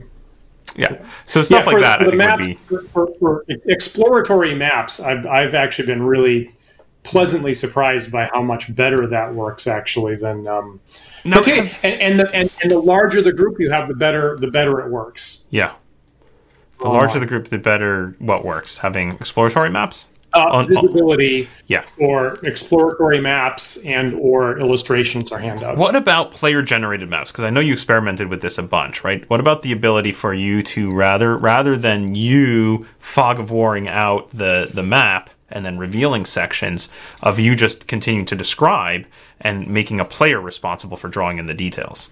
Yeah. 0.81 1.05
So 1.27 1.43
stuff 1.43 1.67
yeah, 1.67 1.73
like 1.73 1.81
that, 1.83 2.01
I 2.01 2.05
think 2.05 2.17
maps, 2.17 2.39
would 2.39 2.47
be 2.47 2.55
for, 2.67 2.83
for, 2.85 3.15
for, 3.19 3.45
exploratory 3.67 4.55
maps. 4.55 4.99
I've 4.99 5.27
I've 5.27 5.55
actually 5.55 5.87
been 5.87 6.03
really 6.03 6.55
pleasantly 7.03 7.55
surprised 7.55 8.11
by 8.11 8.27
how 8.27 8.43
much 8.43 8.75
better 8.75 9.07
that 9.07 9.35
works 9.35 9.67
actually 9.67 10.17
than. 10.17 10.47
Um, 10.47 10.81
no, 11.25 11.43
and, 11.43 11.71
and, 11.85 12.19
the 12.19 12.31
and, 12.35 12.51
and 12.63 12.71
the 12.71 12.79
larger 12.79 13.21
the 13.21 13.33
group 13.33 13.61
you 13.61 13.71
have, 13.71 13.89
the 13.89 13.95
better 13.95 14.37
the 14.39 14.51
better 14.51 14.81
it 14.81 14.91
works. 14.91 15.47
Yeah. 15.51 15.75
The 16.79 16.89
larger 16.89 17.19
the 17.19 17.27
group, 17.27 17.49
the 17.49 17.59
better 17.59 18.17
what 18.19 18.43
works. 18.43 18.79
Having 18.79 19.13
exploratory 19.13 19.69
maps. 19.69 20.09
Uh, 20.33 20.47
on, 20.53 20.69
visibility, 20.69 21.49
yeah, 21.67 21.85
or 21.99 22.39
exploratory 22.45 23.21
maps 23.21 23.85
and 23.85 24.15
or 24.15 24.59
illustrations 24.61 25.33
or 25.33 25.39
handouts. 25.39 25.79
What 25.79 25.97
about 25.97 26.31
player 26.31 26.63
generated 26.63 27.09
maps? 27.09 27.33
Because 27.33 27.45
I 27.45 27.51
know 27.51 27.61
you 27.61 27.73
experimented 27.73 28.29
with 28.29 28.41
this 28.41 28.57
a 28.57 28.63
bunch, 28.63 29.03
right? 29.03 29.29
What 29.29 29.41
about 29.41 29.63
the 29.63 29.73
ability 29.73 30.13
for 30.13 30.33
you 30.33 30.63
to 30.63 30.91
rather 30.93 31.37
rather 31.37 31.77
than 31.77 32.15
you 32.15 32.87
fog 33.01 33.41
of 33.41 33.51
warring 33.51 33.89
out 33.89 34.31
the 34.31 34.71
the 34.73 34.85
map 34.85 35.31
and 35.49 35.65
then 35.65 35.79
revealing 35.79 36.25
sections 36.25 36.89
of 37.23 37.39
you 37.39 37.57
just 37.57 37.87
continuing 37.89 38.27
to 38.27 38.37
describe 38.37 39.07
and 39.41 39.67
making 39.67 40.01
a 40.01 40.05
player 40.05 40.41
responsible 40.41 40.97
for 40.97 41.09
drawing 41.09 41.39
in 41.39 41.47
the 41.47 41.55
details? 41.55 42.11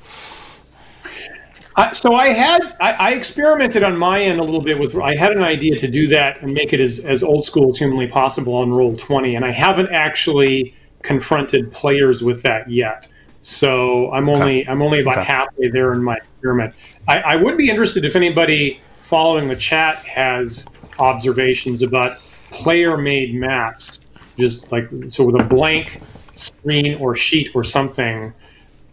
So 1.92 2.14
I 2.14 2.28
had 2.28 2.76
I, 2.80 2.92
I, 2.92 3.10
experimented 3.12 3.84
on 3.84 3.96
my 3.96 4.20
end 4.20 4.40
a 4.40 4.44
little 4.44 4.60
bit 4.60 4.78
with 4.78 4.96
I 4.96 5.14
had 5.14 5.32
an 5.32 5.42
idea 5.42 5.76
to 5.78 5.88
do 5.88 6.06
that 6.08 6.42
and 6.42 6.52
make 6.52 6.72
it 6.72 6.80
as, 6.80 7.04
as 7.04 7.22
old 7.22 7.44
school 7.44 7.70
as 7.70 7.78
humanly 7.78 8.08
possible 8.08 8.54
on 8.56 8.70
roll 8.70 8.96
20 8.96 9.36
and 9.36 9.44
I 9.44 9.52
haven't 9.52 9.90
actually 9.90 10.74
confronted 11.02 11.70
players 11.70 12.22
with 12.22 12.42
that 12.42 12.70
yet 12.70 13.08
so 13.42 14.10
I'm 14.12 14.28
okay. 14.28 14.40
only 14.40 14.68
I'm 14.68 14.82
only 14.82 15.00
about 15.00 15.18
okay. 15.18 15.26
halfway 15.26 15.70
there 15.70 15.92
in 15.92 16.02
my 16.02 16.16
experiment 16.16 16.74
I, 17.06 17.20
I 17.20 17.36
would 17.36 17.56
be 17.56 17.70
interested 17.70 18.04
if 18.04 18.16
anybody 18.16 18.80
following 18.94 19.48
the 19.48 19.56
chat 19.56 19.98
has 19.98 20.66
observations 20.98 21.82
about 21.82 22.18
player 22.50 22.96
made 22.96 23.34
maps 23.34 24.00
just 24.38 24.72
like 24.72 24.88
so 25.08 25.24
with 25.24 25.40
a 25.40 25.44
blank 25.44 26.00
screen 26.34 26.94
or 26.96 27.14
sheet 27.14 27.50
or 27.54 27.62
something 27.62 28.32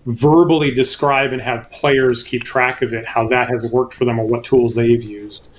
verbally 0.05 0.71
describe 0.71 1.33
and 1.33 1.41
have 1.41 1.69
players 1.71 2.23
keep 2.23 2.43
track 2.43 2.81
of 2.81 2.93
it 2.93 3.05
how 3.05 3.27
that 3.27 3.49
has 3.49 3.69
worked 3.71 3.93
for 3.93 4.05
them 4.05 4.19
or 4.19 4.27
what 4.27 4.43
tools 4.43 4.75
they've 4.75 5.03
used. 5.03 5.49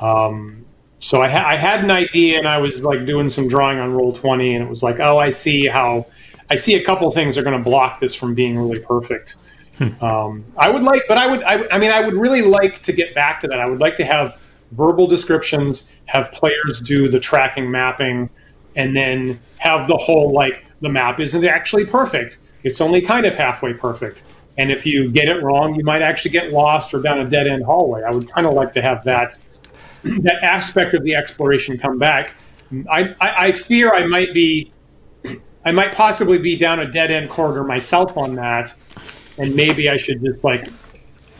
Um, 0.00 0.64
so 1.04 1.20
I, 1.20 1.28
ha- 1.28 1.46
I, 1.46 1.56
had 1.56 1.84
an 1.84 1.90
idea 1.90 2.38
and 2.38 2.48
i 2.48 2.56
was 2.56 2.82
like 2.82 3.04
doing 3.04 3.28
some 3.28 3.46
drawing 3.46 3.78
on 3.78 3.92
roll 3.92 4.14
20 4.14 4.54
and 4.54 4.64
it 4.64 4.70
was 4.70 4.82
like 4.82 5.00
oh 5.00 5.18
i 5.18 5.28
see 5.28 5.66
how 5.66 6.06
i 6.50 6.54
see 6.54 6.76
a 6.76 6.84
couple 6.84 7.10
things 7.10 7.36
are 7.36 7.42
going 7.42 7.56
to 7.56 7.62
block 7.62 8.00
this 8.00 8.14
from 8.14 8.34
being 8.34 8.58
really 8.58 8.80
perfect. 8.80 9.36
Hmm. 9.76 10.04
um, 10.04 10.44
i 10.56 10.70
would 10.70 10.82
like 10.82 11.02
but 11.06 11.18
I 11.18 11.26
would, 11.26 11.42
I 11.42 11.56
would 11.56 11.70
i 11.70 11.78
mean 11.78 11.90
i 11.90 12.00
would 12.00 12.14
really 12.14 12.42
like 12.42 12.80
to 12.82 12.92
get 12.92 13.14
back 13.14 13.40
to 13.42 13.48
that. 13.48 13.60
I 13.60 13.68
would 13.68 13.80
like 13.80 13.96
to 13.96 14.04
have 14.04 14.40
verbal 14.72 15.06
descriptions 15.06 15.94
have 16.06 16.32
players 16.32 16.80
do 16.80 17.08
the 17.08 17.20
tracking 17.20 17.70
mapping 17.70 18.30
and 18.76 18.96
then 18.96 19.38
have 19.58 19.86
the 19.86 19.96
whole 19.96 20.32
like 20.32 20.64
the 20.80 20.88
map 20.88 21.20
isn't 21.20 21.44
actually 21.44 21.84
perfect 21.84 22.38
it's 22.64 22.80
only 22.80 23.00
kind 23.00 23.26
of 23.26 23.36
halfway 23.36 23.72
perfect. 23.72 24.24
And 24.58 24.70
if 24.70 24.84
you 24.86 25.10
get 25.10 25.28
it 25.28 25.42
wrong 25.42 25.74
you 25.74 25.84
might 25.84 26.02
actually 26.02 26.32
get 26.32 26.52
lost 26.52 26.92
or 26.94 27.00
down 27.00 27.20
a 27.20 27.28
dead 27.28 27.46
end 27.46 27.64
hallway. 27.64 28.02
I 28.02 28.10
would 28.10 28.30
kind 28.30 28.46
of 28.46 28.54
like 28.54 28.72
to 28.72 28.82
have 28.82 29.04
that 29.04 29.38
that 30.02 30.42
aspect 30.42 30.94
of 30.94 31.04
the 31.04 31.14
exploration 31.14 31.78
come 31.78 31.98
back. 31.98 32.34
I, 32.90 33.14
I, 33.20 33.46
I 33.46 33.52
fear 33.52 33.92
i 33.92 34.04
might 34.04 34.34
be 34.34 34.72
i 35.64 35.70
might 35.70 35.92
possibly 35.92 36.38
be 36.38 36.56
down 36.56 36.80
a 36.80 36.90
dead 36.90 37.10
end 37.10 37.30
corridor 37.30 37.62
myself 37.62 38.16
on 38.16 38.34
that 38.34 38.74
and 39.38 39.54
maybe 39.54 39.88
i 39.88 39.96
should 39.96 40.20
just 40.24 40.42
like 40.42 40.68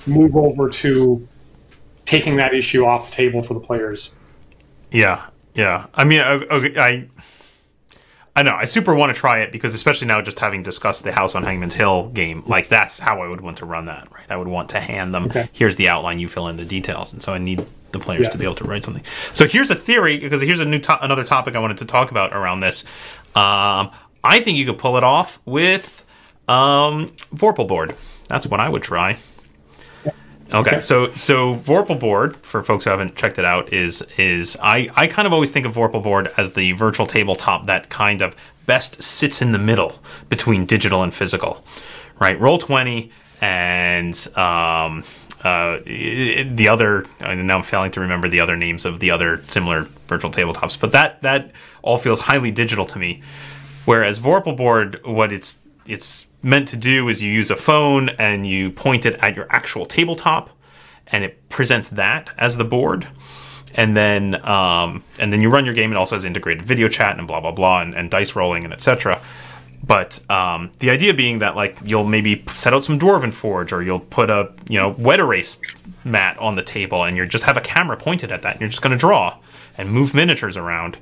move 0.07 0.37
over 0.37 0.69
to 0.69 1.27
taking 2.05 2.37
that 2.37 2.55
issue 2.55 2.85
off 2.85 3.11
the 3.11 3.17
table 3.17 3.43
for 3.43 3.55
the 3.55 3.61
players. 3.61 4.15
Yeah 4.93 5.27
yeah. 5.55 5.87
I 5.95 6.05
mean 6.05 6.21
okay, 6.21 6.79
i 6.79 7.09
I 8.37 8.43
know. 8.43 8.55
I 8.55 8.65
super 8.65 8.95
want 8.95 9.15
to 9.15 9.19
try 9.19 9.41
it 9.41 9.53
because, 9.53 9.75
especially 9.75 10.09
now, 10.09 10.21
just 10.21 10.41
having 10.41 10.65
discussed 10.65 11.05
the 11.05 11.13
House 11.13 11.35
on 11.35 11.45
Hangman's 11.45 11.75
Hill 11.75 12.09
game, 12.09 12.43
like 12.47 12.69
that's 12.69 12.99
how 12.99 13.23
I 13.23 13.29
would 13.29 13.41
want 13.41 13.59
to 13.59 13.67
run 13.67 13.85
that. 13.87 14.09
Right? 14.13 14.27
I 14.29 14.37
would 14.37 14.49
want 14.49 14.71
to 14.71 14.81
hand 14.81 15.15
them. 15.15 15.27
Okay. 15.27 15.49
Here's 15.53 15.77
the 15.77 15.89
outline. 15.89 16.19
You 16.19 16.29
fill 16.29 16.49
in 16.49 16.57
the 16.57 16.65
details, 16.65 17.13
and 17.13 17.23
so 17.23 17.33
I 17.33 17.39
need 17.39 17.65
the 17.93 18.01
players 18.01 18.25
yeah. 18.25 18.31
to 18.31 18.39
be 18.39 18.45
able 18.45 18.57
to 18.57 18.65
write 18.65 18.83
something. 18.83 19.05
So 19.33 19.47
here's 19.47 19.71
a 19.71 19.77
theory 19.77 20.19
because 20.19 20.43
here's 20.43 20.61
a 20.61 20.65
new 20.65 20.81
to- 20.81 21.05
another 21.05 21.23
topic 21.23 21.55
I 21.55 21.61
wanted 21.61 21.77
to 21.79 21.85
talk 21.85 22.11
about 22.11 22.33
around 22.33 22.61
this. 22.61 22.85
Um, 23.37 23.91
I 24.25 24.41
think 24.41 24.59
you 24.59 24.67
could 24.67 24.79
pull 24.79 24.97
it 24.97 25.05
off 25.05 25.41
with 25.45 26.05
um, 26.49 27.11
Vorpal 27.35 27.69
board. 27.69 27.95
That's 28.29 28.47
what 28.47 28.59
I 28.59 28.69
would 28.69 28.83
try. 28.83 29.19
Okay, 30.53 30.81
so 30.81 31.11
so 31.13 31.55
Vorpal 31.55 31.99
board 31.99 32.37
for 32.37 32.63
folks 32.63 32.85
who 32.85 32.91
haven't 32.91 33.17
checked 33.17 33.39
it 33.39 33.45
out 33.45 33.73
is 33.73 34.03
is 34.19 34.57
I 34.63 34.89
I 34.95 35.07
kind 35.07 35.27
of 35.27 35.33
always 35.33 35.51
think 35.51 35.67
of 35.67 35.75
Vorpal 35.75 36.03
board 36.03 36.33
as 36.37 36.53
the 36.53 36.73
virtual 36.73 37.07
tabletop 37.07 37.67
that 37.67 37.89
kind 37.89 38.23
of 38.23 38.37
best 38.67 39.03
sits 39.03 39.43
in 39.43 39.53
the 39.53 39.59
middle 39.59 40.01
between 40.29 40.67
digital 40.67 41.03
and 41.03 41.13
physical, 41.13 41.65
right? 42.21 42.39
Roll 42.39 42.59
twenty 42.59 43.11
and 43.41 44.15
um, 44.37 45.05
uh, 45.43 45.79
the 45.85 46.69
other 46.71 47.07
and 47.21 47.47
now 47.47 47.57
I'm 47.57 47.63
failing 47.63 47.91
to 47.93 48.01
remember 48.01 48.29
the 48.29 48.41
other 48.41 48.57
names 48.57 48.85
of 48.85 49.01
the 49.01 49.11
other 49.11 49.43
similar 49.45 49.89
virtual 50.09 50.31
tabletops, 50.31 50.79
but 50.79 50.93
that 50.93 51.23
that 51.23 51.53
all 51.83 51.99
feels 51.99 52.21
highly 52.21 52.51
digital 52.51 52.85
to 52.87 52.99
me. 52.99 53.23
Whereas 53.87 54.21
Vorpal 54.21 54.57
board, 54.57 55.01
what 55.05 55.33
it's 55.33 55.59
it's 55.87 56.27
meant 56.43 56.69
to 56.69 56.77
do 56.77 57.09
is 57.09 57.23
you 57.23 57.33
use 57.33 57.51
a 57.51 57.57
phone 57.57 58.11
and 58.11 58.47
you 58.47 58.71
point 58.71 59.07
it 59.07 59.15
at 59.21 59.37
your 59.37 59.47
actual 59.51 59.87
tabletop 59.87 60.51
and 61.09 61.25
it 61.25 61.49
presents 61.49 61.89
that 61.91 62.31
as 62.39 62.57
the 62.57 62.65
board. 62.65 63.07
And 63.75 63.97
then 63.97 64.47
um, 64.47 65.03
and 65.19 65.33
then 65.33 65.41
you 65.41 65.51
run 65.51 65.65
your 65.65 65.75
game. 65.75 65.93
It 65.93 65.97
also 65.97 66.15
has 66.15 66.25
integrated 66.25 66.63
video 66.65 66.89
chat 66.89 67.19
and 67.19 67.27
blah 67.27 67.41
blah 67.41 67.51
blah 67.51 67.83
and, 67.83 67.95
and 67.95 68.11
dice 68.11 68.37
rolling 68.37 68.65
and 68.65 68.73
etc 68.73 69.21
but 69.87 70.19
um, 70.31 70.71
the 70.79 70.91
idea 70.91 71.13
being 71.13 71.41
that 71.41 71.57
like 71.57 71.77
you'll 71.85 72.07
maybe 72.07 72.45
set 72.53 72.73
out 72.73 72.85
some 72.85 72.99
dwarven 72.99 73.33
forge 73.33 73.73
or 73.73 73.83
you'll 73.83 74.01
put 74.01 74.31
a 74.31 74.53
you 74.69 74.79
know 74.79 74.91
wet 74.99 75.21
erase 75.21 75.59
mat 76.05 76.39
on 76.39 76.57
the 76.57 76.63
table 76.63 77.05
and 77.05 77.17
you 77.17 77.27
just 77.27 77.45
have 77.45 77.57
a 77.57 77.61
camera 77.61 77.97
pointed 77.97 78.33
at 78.33 78.43
that 78.43 78.53
and 78.53 78.61
you're 78.61 78.71
just 78.71 78.83
going 78.83 78.93
to 78.93 78.99
draw 78.99 79.37
and 79.77 79.91
move 79.91 80.15
miniatures 80.15 80.57
around 80.57 80.97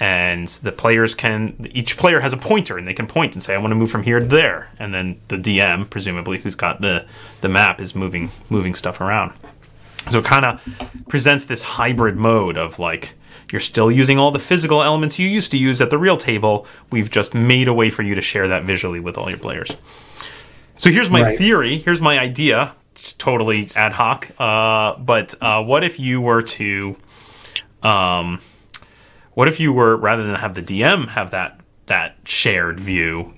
and 0.00 0.46
the 0.48 0.72
players 0.72 1.14
can 1.14 1.68
each 1.72 1.98
player 1.98 2.20
has 2.20 2.32
a 2.32 2.36
pointer 2.38 2.78
and 2.78 2.86
they 2.86 2.94
can 2.94 3.06
point 3.06 3.34
and 3.34 3.42
say 3.42 3.54
i 3.54 3.58
want 3.58 3.70
to 3.70 3.76
move 3.76 3.90
from 3.90 4.02
here 4.02 4.18
to 4.18 4.26
there. 4.26 4.70
And 4.78 4.92
then 4.92 5.20
the 5.28 5.36
dm 5.36 5.88
presumably 5.88 6.38
who's 6.38 6.54
got 6.54 6.80
the 6.80 7.04
the 7.42 7.48
map 7.48 7.80
is 7.80 7.94
moving 7.94 8.30
moving 8.48 8.74
stuff 8.74 9.00
around. 9.00 9.32
So 10.08 10.18
it 10.18 10.24
kind 10.24 10.46
of 10.46 10.62
presents 11.08 11.44
this 11.44 11.60
hybrid 11.60 12.16
mode 12.16 12.56
of 12.56 12.78
like 12.78 13.12
you're 13.52 13.60
still 13.60 13.90
using 13.90 14.18
all 14.18 14.30
the 14.30 14.38
physical 14.38 14.82
elements 14.82 15.18
you 15.18 15.28
used 15.28 15.50
to 15.50 15.58
use 15.58 15.80
at 15.80 15.90
the 15.90 15.98
real 15.98 16.16
table. 16.16 16.66
We've 16.90 17.10
just 17.10 17.34
made 17.34 17.68
a 17.68 17.74
way 17.74 17.90
for 17.90 18.02
you 18.02 18.14
to 18.14 18.20
share 18.22 18.48
that 18.48 18.64
visually 18.64 19.00
with 19.00 19.18
all 19.18 19.28
your 19.28 19.38
players. 19.38 19.76
So 20.76 20.90
here's 20.90 21.10
my 21.10 21.22
right. 21.22 21.38
theory 21.38 21.78
here's 21.78 22.00
my 22.00 22.18
idea 22.18 22.74
it's 22.92 23.12
totally 23.12 23.70
ad 23.76 23.92
hoc 23.92 24.30
uh, 24.38 24.96
but 24.96 25.34
uh, 25.42 25.62
what 25.62 25.84
if 25.84 26.00
you 26.00 26.22
were 26.22 26.40
to 26.40 26.96
um, 27.82 28.40
what 29.40 29.48
if 29.48 29.58
you 29.58 29.72
were 29.72 29.96
rather 29.96 30.22
than 30.22 30.34
have 30.34 30.52
the 30.52 30.62
DM 30.62 31.08
have 31.08 31.30
that 31.30 31.58
that 31.86 32.14
shared 32.24 32.78
view, 32.78 33.32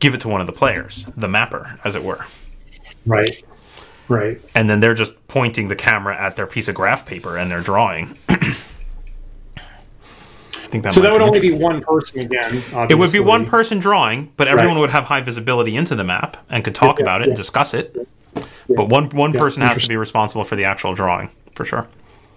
give 0.00 0.12
it 0.12 0.18
to 0.18 0.26
one 0.26 0.40
of 0.40 0.48
the 0.48 0.52
players, 0.52 1.06
the 1.16 1.28
mapper, 1.28 1.78
as 1.84 1.94
it 1.94 2.02
were. 2.02 2.26
Right. 3.06 3.40
Right. 4.08 4.40
And 4.56 4.68
then 4.68 4.80
they're 4.80 4.94
just 4.94 5.28
pointing 5.28 5.68
the 5.68 5.76
camera 5.76 6.20
at 6.20 6.34
their 6.34 6.48
piece 6.48 6.66
of 6.66 6.74
graph 6.74 7.06
paper 7.06 7.38
and 7.38 7.52
they're 7.52 7.60
drawing. 7.60 8.18
I 8.28 8.34
think 10.72 10.82
that 10.82 10.92
so 10.92 11.00
that 11.02 11.12
would 11.12 11.22
only 11.22 11.38
be 11.38 11.52
one 11.52 11.80
person 11.82 12.18
again. 12.18 12.56
Obviously. 12.56 12.86
It 12.90 12.98
would 12.98 13.12
be 13.12 13.20
one 13.20 13.46
person 13.46 13.78
drawing, 13.78 14.32
but 14.36 14.48
everyone 14.48 14.74
right. 14.74 14.80
would 14.80 14.90
have 14.90 15.04
high 15.04 15.20
visibility 15.20 15.76
into 15.76 15.94
the 15.94 16.02
map 16.02 16.36
and 16.50 16.64
could 16.64 16.74
talk 16.74 16.98
yeah, 16.98 17.04
about 17.04 17.20
it 17.20 17.26
yeah. 17.26 17.30
and 17.30 17.36
discuss 17.36 17.74
it. 17.74 17.94
Yeah. 17.94 18.42
But 18.70 18.88
one 18.88 19.08
one 19.10 19.32
person 19.32 19.62
has 19.62 19.80
to 19.82 19.88
be 19.88 19.96
responsible 19.96 20.42
for 20.42 20.56
the 20.56 20.64
actual 20.64 20.94
drawing, 20.94 21.30
for 21.52 21.64
sure. 21.64 21.86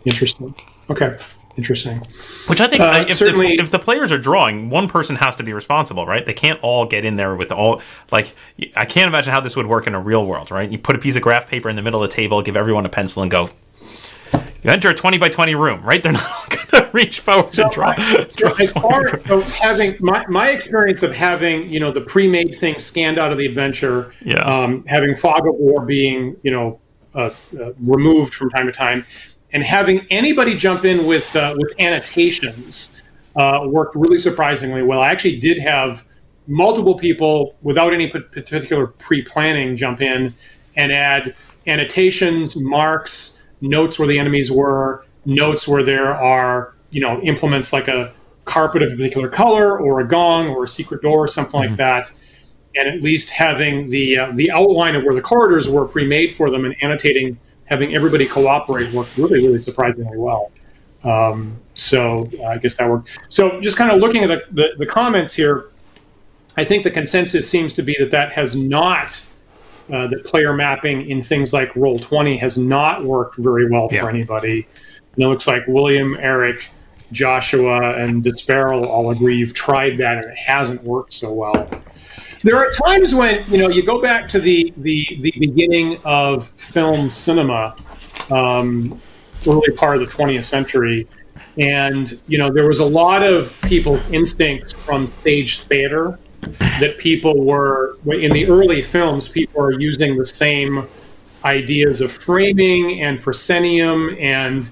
Interesting. 0.06 0.54
Okay. 0.92 1.18
Interesting. 1.58 2.04
Which 2.46 2.62
I 2.62 2.68
think, 2.68 2.82
uh, 2.82 3.06
if, 3.10 3.18
certainly, 3.18 3.56
if, 3.56 3.62
if, 3.62 3.72
the 3.72 3.80
players 3.80 4.12
are 4.12 4.20
drawing, 4.20 4.70
one 4.70 4.88
person 4.88 5.16
has 5.16 5.36
to 5.38 5.44
be 5.44 5.54
responsible, 5.54 6.06
right? 6.06 6.24
They 6.24 6.34
can't 6.34 6.62
all 6.62 6.86
get 6.86 7.04
in 7.04 7.16
there 7.16 7.36
with 7.36 7.52
all 7.52 7.82
like. 8.12 8.36
I 8.76 8.86
can't 8.86 9.08
imagine 9.08 9.34
how 9.34 9.40
this 9.40 9.56
would 9.56 9.66
work 9.66 9.88
in 9.88 9.96
a 9.96 10.00
real 10.00 10.24
world, 10.26 10.52
right? 10.52 10.70
You 10.70 10.78
put 10.78 10.96
a 10.96 11.00
piece 11.00 11.16
of 11.16 11.24
graph 11.24 11.50
paper 11.50 11.68
in 11.68 11.76
the 11.76 11.82
middle 11.82 12.04
of 12.04 12.10
the 12.10 12.16
table, 12.16 12.44
give 12.44 12.56
everyone 12.56 12.86
a 12.86 12.90
pencil, 12.90 13.24
and 13.24 13.32
go. 13.32 13.50
You 14.34 14.70
enter 14.70 14.90
a 14.90 14.94
twenty 14.94 15.18
by 15.18 15.30
twenty 15.30 15.56
room, 15.56 15.82
right? 15.82 16.04
They're 16.04 16.12
not 16.12 16.50
going 16.72 16.84
to 16.84 16.92
reach 16.94 17.22
forward 17.22 17.52
so, 17.56 17.64
and 17.64 17.72
draw. 17.72 17.94
draw 18.36 18.54
as 18.60 18.72
far 18.74 19.04
as 19.16 19.54
having 19.56 19.98
my, 20.00 20.28
my 20.28 20.50
experience 20.50 21.02
of 21.02 21.12
having 21.12 21.72
you 21.72 21.80
know 21.80 21.92
the 21.92 22.02
pre-made 22.02 22.56
thing 22.56 22.78
scanned 22.78 23.18
out 23.18 23.32
of 23.32 23.40
the 23.40 23.48
adventure, 23.48 24.14
yeah. 24.22 24.36
um, 24.42 24.86
having 24.86 25.16
fog 25.16 25.48
of 25.48 25.56
war 25.56 25.84
being 25.84 26.36
you 26.44 26.52
know 26.52 26.80
uh, 27.16 27.32
uh, 27.60 27.72
removed 27.80 28.36
from 28.36 28.52
time 28.52 28.68
to 28.68 28.72
time 28.72 29.08
and 29.52 29.64
having 29.64 30.06
anybody 30.10 30.56
jump 30.56 30.86
in 30.86 31.06
with 31.06 31.36
uh, 31.36 31.56
with 31.58 31.74
annotations 31.80 33.02
uh, 33.36 33.62
worked 33.66 33.96
really 33.96 34.18
surprisingly 34.18 34.84
well. 34.84 35.02
I 35.02 35.12
actually 35.12 35.40
did 35.40 35.60
have 35.60 36.06
multiple 36.48 36.96
people 36.96 37.56
without 37.62 37.94
any 37.94 38.08
particular 38.08 38.88
pre-planning 38.88 39.76
jump 39.76 40.02
in 40.02 40.34
and 40.76 40.92
add 40.92 41.36
annotations, 41.66 42.60
marks, 42.60 43.44
notes 43.62 44.00
where 44.00 44.08
the 44.08 44.18
enemies 44.18 44.52
were, 44.52 45.06
notes 45.26 45.68
where 45.68 45.84
there 45.84 46.16
are 46.16 46.74
you 46.92 47.02
know 47.02 47.20
implements 47.22 47.74
like 47.74 47.88
a 47.88 48.14
carpet 48.46 48.82
of 48.82 48.94
a 48.94 48.96
particular 48.96 49.28
color 49.28 49.80
or 49.80 50.00
a 50.00 50.08
gong 50.08 50.48
or 50.48 50.64
a 50.64 50.68
secret 50.68 51.02
door 51.02 51.26
or 51.26 51.28
something 51.28 51.60
mm-hmm. 51.60 51.70
like 51.72 51.78
that 51.78 52.12
and 52.76 52.88
at 52.88 53.02
least 53.02 53.30
having 53.30 53.90
the 53.90 54.18
uh, 54.18 54.32
the 54.36 54.50
outline 54.52 54.96
of 54.96 55.04
where 55.04 55.14
the 55.14 55.22
corridors 55.22 55.70
were 55.70 55.86
pre-made 55.86 56.34
for 56.34 56.50
them 56.50 56.64
and 56.64 56.76
annotating 56.82 57.38
having 57.68 57.94
everybody 57.94 58.26
cooperate 58.26 58.94
worked 58.94 59.16
really, 59.18 59.46
really 59.46 59.60
surprisingly 59.60 60.18
well. 60.18 60.52
Um, 61.04 61.60
so 61.74 62.30
uh, 62.40 62.48
I 62.48 62.58
guess 62.58 62.78
that 62.78 62.90
worked. 62.90 63.18
So 63.30 63.62
just 63.62 63.78
kind 63.78 63.92
of 63.92 64.00
looking 64.00 64.24
at 64.24 64.28
the, 64.28 64.44
the, 64.52 64.70
the, 64.80 64.86
comments 64.86 65.34
here, 65.34 65.70
I 66.58 66.66
think 66.66 66.84
the 66.84 66.92
consensus 66.92 67.48
seems 67.50 67.74
to 67.76 67.84
be 67.84 67.96
that 68.00 68.12
that 68.12 68.32
has 68.32 68.56
not, 68.56 69.22
uh, 69.92 70.08
that 70.08 70.26
player 70.26 70.54
mapping 70.54 71.10
in 71.10 71.22
things 71.22 71.54
like 71.54 71.72
Roll20 71.74 72.40
has 72.40 72.58
not 72.58 73.06
worked 73.06 73.38
very 73.38 73.70
well 73.70 73.88
for 73.90 73.96
yeah. 73.96 74.10
anybody. 74.10 74.68
And 75.16 75.24
it 75.24 75.28
looks 75.28 75.48
like 75.48 75.68
William, 75.68 76.18
Eric, 76.20 76.70
Joshua, 77.12 77.96
and 77.96 78.24
Disparel 78.24 78.86
all 78.86 79.12
agree 79.12 79.38
you've 79.38 79.54
tried 79.54 79.98
that 79.98 80.18
and 80.18 80.26
it 80.26 80.38
hasn't 80.38 80.84
worked 80.84 81.14
so 81.14 81.32
well 81.32 81.70
there 82.44 82.58
are 82.58 82.70
times 82.72 83.14
when 83.14 83.50
you 83.50 83.58
know 83.58 83.70
you 83.70 83.84
go 83.84 84.02
back 84.02 84.30
to 84.30 84.40
the 84.40 84.74
the, 84.78 85.18
the 85.22 85.34
beginning 85.40 86.00
of 86.04 86.48
film 86.48 87.10
cinema, 87.10 87.76
um, 88.32 89.00
early 89.48 89.72
part 89.72 90.02
of 90.02 90.10
the 90.10 90.16
20th 90.16 90.44
century, 90.44 91.08
and 91.58 92.22
you 92.28 92.38
know 92.38 92.52
there 92.52 92.68
was 92.68 92.80
a 92.80 92.86
lot 92.86 93.24
of 93.24 93.60
people's 93.64 94.02
instincts 94.12 94.74
from 94.86 95.12
stage 95.22 95.62
theater 95.62 96.20
that 96.80 96.98
people 96.98 97.44
were 97.44 97.98
in 98.06 98.32
the 98.32 98.48
early 98.48 98.82
films. 98.82 99.28
People 99.28 99.62
are 99.62 99.72
using 99.72 100.18
the 100.18 100.26
same 100.26 100.88
ideas 101.44 102.02
of 102.02 102.12
framing 102.12 103.02
and 103.02 103.22
proscenium 103.22 104.16
and 104.20 104.70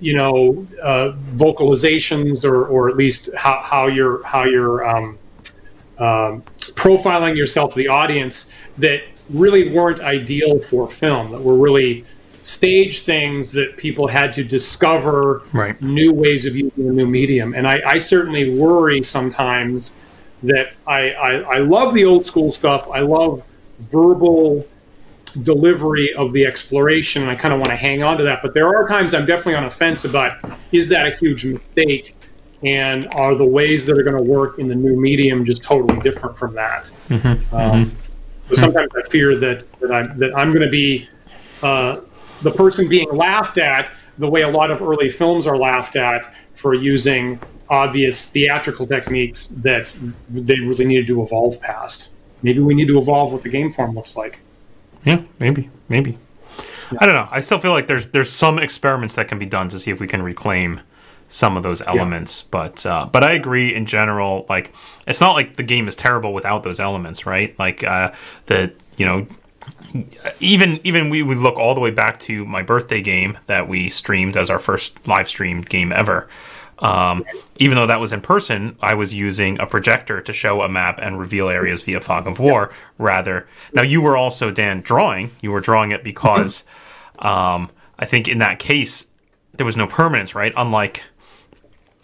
you 0.00 0.14
know 0.14 0.66
uh, 0.82 1.12
vocalizations 1.34 2.44
or, 2.44 2.66
or 2.66 2.88
at 2.88 2.96
least 2.96 3.30
how, 3.36 3.60
how 3.60 3.86
you're 3.86 4.22
how 4.24 4.44
you're 4.44 4.86
um, 4.88 5.18
um, 6.02 6.42
profiling 6.74 7.36
yourself 7.36 7.72
to 7.72 7.78
the 7.78 7.88
audience 7.88 8.52
that 8.78 9.02
really 9.30 9.70
weren't 9.70 10.00
ideal 10.00 10.58
for 10.58 10.88
film 10.88 11.30
that 11.30 11.40
were 11.40 11.56
really 11.56 12.04
stage 12.42 13.02
things 13.02 13.52
that 13.52 13.76
people 13.76 14.08
had 14.08 14.32
to 14.32 14.42
discover 14.42 15.42
right. 15.52 15.80
new 15.80 16.12
ways 16.12 16.44
of 16.44 16.56
using 16.56 16.88
a 16.88 16.92
new 16.92 17.06
medium 17.06 17.54
and 17.54 17.68
I, 17.68 17.80
I 17.86 17.98
certainly 17.98 18.58
worry 18.58 19.02
sometimes 19.02 19.94
that 20.42 20.72
I, 20.88 21.12
I, 21.12 21.32
I 21.40 21.58
love 21.58 21.94
the 21.94 22.04
old 22.04 22.26
school 22.26 22.50
stuff 22.50 22.88
i 22.90 22.98
love 22.98 23.44
verbal 23.90 24.66
delivery 25.42 26.12
of 26.14 26.32
the 26.32 26.44
exploration 26.44 27.22
and 27.22 27.30
I 27.30 27.34
kind 27.34 27.54
of 27.54 27.60
want 27.60 27.70
to 27.70 27.76
hang 27.76 28.02
on 28.02 28.18
to 28.18 28.24
that. 28.24 28.42
But 28.42 28.54
there 28.54 28.68
are 28.68 28.86
times 28.86 29.14
I'm 29.14 29.24
definitely 29.24 29.54
on 29.54 29.64
a 29.64 29.70
fence 29.70 30.04
about 30.04 30.38
is 30.72 30.88
that 30.90 31.06
a 31.06 31.10
huge 31.10 31.44
mistake 31.44 32.14
and 32.64 33.06
are 33.14 33.34
the 33.34 33.44
ways 33.44 33.86
that 33.86 33.98
are 33.98 34.02
going 34.02 34.16
to 34.16 34.30
work 34.30 34.58
in 34.58 34.68
the 34.68 34.74
new 34.74 35.00
medium 35.00 35.44
just 35.44 35.62
totally 35.62 35.98
different 36.00 36.38
from 36.38 36.54
that? 36.54 36.84
Mm-hmm. 37.08 37.54
Um, 37.54 37.84
mm-hmm. 37.84 37.98
So 38.48 38.54
sometimes 38.54 38.90
I 38.96 39.08
fear 39.08 39.36
that 39.36 39.64
that 39.80 39.92
I'm 39.92 40.18
that 40.18 40.36
I'm 40.36 40.50
going 40.50 40.62
to 40.62 40.70
be 40.70 41.08
uh, 41.62 42.00
the 42.42 42.50
person 42.50 42.88
being 42.88 43.10
laughed 43.10 43.58
at 43.58 43.90
the 44.18 44.28
way 44.28 44.42
a 44.42 44.48
lot 44.48 44.70
of 44.70 44.82
early 44.82 45.08
films 45.08 45.46
are 45.46 45.56
laughed 45.56 45.96
at 45.96 46.32
for 46.54 46.74
using 46.74 47.40
obvious 47.68 48.28
theatrical 48.28 48.86
techniques 48.86 49.48
that 49.48 49.94
they 50.28 50.58
really 50.60 50.84
needed 50.84 51.06
to 51.06 51.22
evolve 51.22 51.60
past. 51.60 52.16
Maybe 52.42 52.58
we 52.60 52.74
need 52.74 52.88
to 52.88 52.98
evolve 52.98 53.32
what 53.32 53.42
the 53.42 53.48
game 53.48 53.70
form 53.70 53.94
looks 53.94 54.16
like. 54.16 54.40
Yeah, 55.04 55.22
maybe, 55.38 55.70
maybe. 55.88 56.18
Yeah. 56.90 56.98
I 57.00 57.06
don't 57.06 57.14
know. 57.14 57.28
I 57.30 57.40
still 57.40 57.58
feel 57.58 57.72
like 57.72 57.86
there's 57.86 58.08
there's 58.08 58.30
some 58.30 58.58
experiments 58.58 59.14
that 59.14 59.28
can 59.28 59.38
be 59.38 59.46
done 59.46 59.68
to 59.70 59.78
see 59.78 59.90
if 59.90 60.00
we 60.00 60.06
can 60.06 60.22
reclaim 60.22 60.80
some 61.32 61.56
of 61.56 61.62
those 61.62 61.80
elements. 61.82 62.42
Yeah. 62.42 62.48
But 62.50 62.86
uh, 62.86 63.06
but 63.10 63.24
I 63.24 63.32
agree 63.32 63.74
in 63.74 63.86
general. 63.86 64.46
Like 64.48 64.72
it's 65.06 65.20
not 65.20 65.32
like 65.32 65.56
the 65.56 65.62
game 65.62 65.88
is 65.88 65.96
terrible 65.96 66.32
without 66.34 66.62
those 66.62 66.78
elements, 66.78 67.26
right? 67.26 67.58
Like 67.58 67.82
uh, 67.82 68.12
the 68.46 68.72
you 68.98 69.06
know 69.06 69.26
even 70.40 70.78
even 70.84 71.08
we 71.10 71.22
would 71.22 71.38
look 71.38 71.56
all 71.56 71.74
the 71.74 71.80
way 71.80 71.90
back 71.90 72.20
to 72.20 72.44
my 72.44 72.62
birthday 72.62 73.00
game 73.00 73.38
that 73.46 73.66
we 73.66 73.88
streamed 73.88 74.36
as 74.36 74.50
our 74.50 74.58
first 74.58 75.08
live 75.08 75.28
streamed 75.28 75.68
game 75.68 75.90
ever. 75.90 76.28
Um, 76.78 77.24
even 77.58 77.76
though 77.76 77.86
that 77.86 78.00
was 78.00 78.12
in 78.12 78.20
person, 78.20 78.76
I 78.82 78.94
was 78.94 79.14
using 79.14 79.58
a 79.60 79.66
projector 79.66 80.20
to 80.20 80.32
show 80.32 80.62
a 80.62 80.68
map 80.68 80.98
and 81.00 81.16
reveal 81.18 81.48
areas 81.48 81.84
via 81.84 82.00
fog 82.00 82.26
of 82.26 82.40
war. 82.40 82.72
Rather, 82.98 83.46
now 83.72 83.82
you 83.82 84.02
were 84.02 84.16
also 84.16 84.50
Dan 84.50 84.80
drawing. 84.80 85.30
You 85.40 85.52
were 85.52 85.60
drawing 85.60 85.92
it 85.92 86.02
because 86.02 86.64
um, 87.20 87.70
I 88.00 88.04
think 88.04 88.26
in 88.26 88.38
that 88.38 88.58
case 88.58 89.06
there 89.54 89.66
was 89.66 89.76
no 89.76 89.86
permanence, 89.86 90.34
right? 90.34 90.52
Unlike 90.56 91.04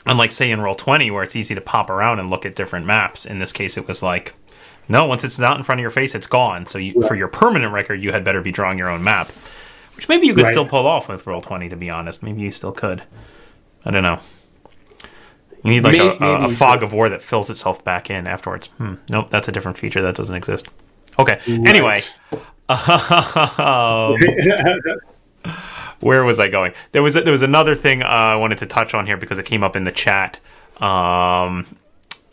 unlike 0.07 0.31
say 0.31 0.51
in 0.51 0.61
roll 0.61 0.75
twenty 0.75 1.11
where 1.11 1.23
it's 1.23 1.37
easy 1.37 1.55
to 1.55 1.61
pop 1.61 1.91
around 1.91 2.19
and 2.19 2.31
look 2.31 2.47
at 2.47 2.55
different 2.55 2.87
maps. 2.87 3.27
In 3.27 3.39
this 3.39 3.53
case, 3.53 3.77
it 3.77 3.87
was 3.87 4.03
like 4.03 4.35
no, 4.89 5.05
once 5.05 5.23
it's 5.23 5.39
not 5.39 5.59
in 5.59 5.63
front 5.65 5.81
of 5.81 5.83
your 5.83 5.91
face, 5.91 6.15
it's 6.15 6.27
gone. 6.27 6.67
So 6.67 6.79
you, 6.79 7.03
for 7.03 7.15
your 7.15 7.29
permanent 7.29 7.73
record, 7.73 8.03
you 8.03 8.11
had 8.11 8.25
better 8.25 8.41
be 8.41 8.51
drawing 8.51 8.79
your 8.79 8.89
own 8.89 9.05
map, 9.05 9.29
which 9.97 10.09
maybe 10.09 10.27
you 10.27 10.35
could 10.35 10.45
right. 10.45 10.51
still 10.51 10.67
pull 10.67 10.87
off 10.87 11.09
with 11.09 11.27
roll 11.27 11.43
twenty. 11.43 11.69
To 11.69 11.77
be 11.77 11.91
honest, 11.91 12.23
maybe 12.23 12.41
you 12.43 12.51
still 12.51 12.73
could. 12.73 13.03
I 13.85 13.91
don't 13.91 14.03
know. 14.03 14.19
You 15.65 15.73
need 15.73 15.85
like 15.85 15.93
maybe, 15.93 16.25
a, 16.25 16.27
a, 16.27 16.47
a 16.47 16.51
fog 16.51 16.83
of 16.83 16.93
war 16.93 17.09
that 17.09 17.23
fills 17.23 17.51
itself 17.51 17.85
back 17.85 18.11
in 18.11 18.27
afterwards. 18.27 18.69
Hmm. 18.79 18.95
Nope, 19.11 19.29
that's 19.29 19.49
a 19.49 19.53
different 19.53 19.77
feature 19.77 20.01
that 20.03 20.15
doesn't 20.15 20.35
exist. 20.35 20.69
Okay. 21.19 21.39
Right. 21.47 21.69
Anyway, 21.69 22.01
um, 22.69 24.17
where 26.01 26.25
was 26.25 26.39
I 26.39 26.49
going? 26.49 26.73
There 26.93 27.03
was 27.03 27.15
there 27.15 27.33
was 27.33 27.43
another 27.43 27.75
thing 27.75 28.03
uh, 28.03 28.07
I 28.07 28.37
wanted 28.37 28.59
to 28.59 28.67
touch 28.67 28.95
on 28.95 29.07
here 29.07 29.17
because 29.17 29.39
it 29.39 29.45
came 29.45 29.63
up 29.63 29.77
in 29.77 29.85
the 29.85 29.93
chat. 29.93 30.41
Um, 30.81 31.67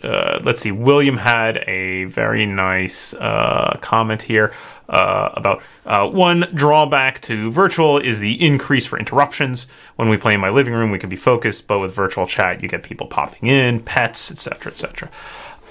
uh, 0.04 0.40
let's 0.44 0.62
see. 0.62 0.72
William 0.72 1.18
had 1.18 1.64
a 1.68 2.04
very 2.06 2.46
nice 2.46 3.14
uh, 3.16 3.78
comment 3.82 4.22
here 4.22 4.54
uh, 4.88 5.30
about 5.34 5.64
uh, 5.86 6.08
one 6.08 6.42
drawback 6.54 7.22
to 7.22 7.50
virtual 7.52 7.98
is 7.98 8.20
the 8.20 8.44
increase 8.46 8.86
for 8.86 9.00
interruptions. 9.00 9.68
When 9.96 10.10
we 10.10 10.18
play 10.18 10.36
in 10.36 10.40
my 10.40 10.50
living 10.50 10.74
room, 10.74 10.92
we 10.92 11.00
can 11.00 11.10
be 11.10 11.16
focused, 11.16 11.68
but 11.68 11.80
with 11.80 11.94
virtual 11.94 12.28
chat, 12.28 12.62
you 12.62 12.70
get 12.70 12.84
people 12.84 13.08
popping 13.08 13.50
in, 13.50 13.80
pets, 13.80 14.30
etc., 14.30 14.72
etc. 14.72 15.10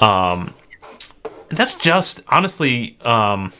Um, 0.00 0.54
that's 1.48 1.76
just 1.76 2.22
honestly, 2.28 2.98
um, 3.02 3.52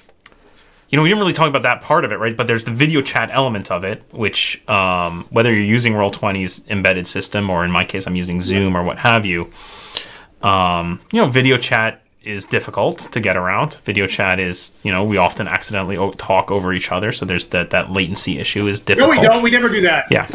you 0.95 0.97
know, 0.97 1.03
we 1.03 1.09
didn't 1.09 1.23
really 1.23 1.33
talk 1.33 1.49
about 1.49 1.63
that 1.63 1.83
part 1.83 2.05
of 2.05 2.13
it, 2.13 2.21
right? 2.21 2.37
But 2.37 2.47
there's 2.47 2.67
the 2.67 2.71
video 2.71 3.03
chat 3.03 3.29
element 3.33 3.73
of 3.73 3.83
it, 3.83 4.05
which 4.13 4.63
um, 4.69 5.27
whether 5.31 5.53
you're 5.53 5.65
using 5.65 5.93
Roll20's 5.93 6.65
embedded 6.69 7.09
system 7.09 7.51
or 7.51 7.65
in 7.65 7.73
my 7.73 7.85
case, 7.85 8.07
I'm 8.07 8.15
using 8.15 8.41
Zoom 8.41 8.77
or 8.77 8.85
what 8.85 8.99
have 8.99 9.27
you. 9.27 9.51
Um, 10.41 11.01
you 11.13 11.21
know, 11.21 11.27
video 11.27 11.57
chat 11.57 12.01
is 12.23 12.45
difficult 12.45 13.11
to 13.11 13.19
get 13.19 13.37
around. 13.37 13.81
Video 13.85 14.07
chat 14.07 14.39
is, 14.39 14.73
you 14.85 14.93
know, 14.93 15.03
we 15.03 15.17
often 15.17 15.49
accidentally 15.49 15.97
talk 16.13 16.53
over 16.53 16.73
each 16.73 16.93
other, 16.93 17.11
so 17.11 17.27
there's 17.27 17.47
that 17.47 17.71
that 17.71 17.91
latency 17.91 18.39
issue 18.39 18.69
is 18.69 18.79
difficult. 18.79 19.17
No, 19.17 19.21
we 19.21 19.27
don't. 19.27 19.43
We 19.43 19.51
never 19.51 19.69
do 19.69 19.81
that. 19.81 20.07
Yeah. 20.13 20.29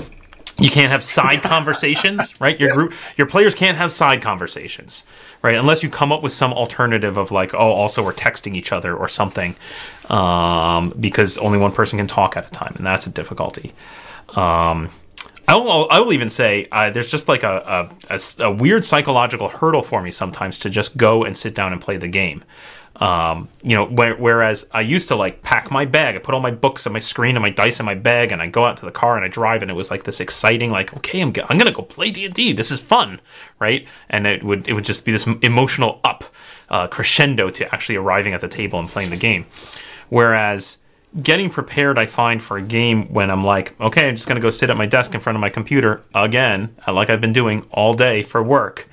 You 0.60 0.70
can't 0.70 0.91
have 0.91 1.05
side 1.05 1.41
conversations, 1.41 2.39
right? 2.41 2.60
Your 2.60 2.74
group, 2.74 2.93
your 3.18 3.28
players 3.28 3.55
can't 3.55 3.78
have 3.78 3.93
side 3.93 4.22
conversations, 4.22 5.05
right? 5.41 5.55
Unless 5.55 5.84
you 5.84 5.89
come 5.89 6.12
up 6.12 6.22
with 6.22 6.34
some 6.34 6.51
alternative 6.51 7.16
of 7.16 7.32
like, 7.32 7.53
oh, 7.53 7.72
also 7.72 8.03
we're 8.03 8.14
texting 8.14 8.55
each 8.57 8.74
other 8.74 8.93
or 8.95 9.07
something, 9.07 9.55
um, 10.10 10.93
because 10.99 11.38
only 11.38 11.57
one 11.57 11.72
person 11.72 11.97
can 11.97 12.07
talk 12.07 12.36
at 12.36 12.47
a 12.47 12.51
time, 12.51 12.74
and 12.78 12.86
that's 12.86 13.07
a 13.07 13.10
difficulty. 13.10 13.74
Um, 14.30 14.89
I 15.47 15.55
will, 15.55 15.88
I 15.89 15.99
will 15.99 16.14
even 16.14 16.30
say 16.30 16.68
uh, 16.72 16.91
there's 16.91 17.10
just 17.10 17.28
like 17.28 17.41
a, 17.41 17.89
a, 18.10 18.20
a, 18.39 18.51
weird 18.51 18.86
psychological 18.86 19.49
hurdle 19.49 19.82
for 19.82 19.99
me 19.99 20.12
sometimes 20.12 20.60
to 20.60 20.70
just 20.70 20.95
go 20.95 21.24
and 21.24 21.36
sit 21.36 21.55
down 21.55 21.74
and 21.74 21.82
play 21.82 21.97
the 21.97 22.07
game. 22.07 22.43
Um, 22.97 23.47
you 23.64 23.76
know, 23.76 23.88
wh- 23.88 24.20
whereas 24.20 24.68
I 24.72 24.82
used 24.82 25.07
to 25.07 25.16
like 25.16 25.41
pack 25.41 25.72
my 25.72 25.86
bag, 25.86 26.16
I 26.16 26.20
put 26.20 26.36
all 26.36 26.41
my 26.41 26.51
books 26.51 26.86
and 26.86 26.93
my 26.93 26.99
screen 26.99 27.36
and 27.36 27.41
my 27.41 27.49
dice 27.49 27.80
in 27.80 27.86
my 27.86 27.95
bag, 27.95 28.32
and 28.32 28.43
I 28.43 28.47
go 28.47 28.66
out 28.66 28.78
to 28.78 28.86
the 28.86 28.91
car 28.91 29.16
and 29.16 29.26
I 29.26 29.28
drive, 29.28 29.64
and 29.64 29.72
it 29.72 29.74
was 29.74 29.89
like 29.89 30.03
this 30.03 30.20
exciting, 30.20 30.70
like, 30.70 30.95
okay, 30.97 31.22
I'm, 31.22 31.34
I'm 31.47 31.57
gonna 31.57 31.72
go 31.72 31.82
play 31.82 32.12
D 32.12 32.26
and 32.26 32.34
D. 32.34 32.53
This 32.53 32.70
is 32.70 32.80
fun, 32.80 33.20
right? 33.57 33.88
And 34.10 34.28
it 34.28 34.43
would 34.43 34.68
it 34.68 34.74
would 34.74 34.86
just 34.86 35.05
be 35.05 35.12
this 35.12 35.26
emotional 35.41 35.99
up 36.03 36.26
uh, 36.70 36.88
crescendo 36.88 37.49
to 37.49 37.74
actually 37.74 37.95
arriving 37.95 38.34
at 38.34 38.41
the 38.41 38.47
table 38.47 38.80
and 38.80 38.88
playing 38.88 39.10
the 39.10 39.18
game. 39.18 39.45
Whereas 40.10 40.78
getting 41.24 41.49
prepared 41.49 41.97
i 41.97 42.05
find 42.05 42.41
for 42.43 42.55
a 42.57 42.62
game 42.62 43.12
when 43.12 43.32
i'm 43.32 43.43
like 43.43 43.80
okay 43.82 44.07
i'm 44.07 44.16
just 44.16 44.28
going 44.28 44.36
to 44.36 44.41
go 44.41 44.51
sit 44.51 44.70
at 44.70 44.78
my 44.78 44.86
desk 44.86 45.16
in 45.16 45.20
front 45.20 45.36
of 45.36 45.41
my 45.41 45.49
computer 45.49 46.03
again 46.14 46.76
like 46.88 47.10
i've 47.10 47.20
been 47.20 47.34
doing 47.34 47.66
all 47.72 47.93
day 47.93 48.22
for 48.22 48.43
work. 48.43 48.88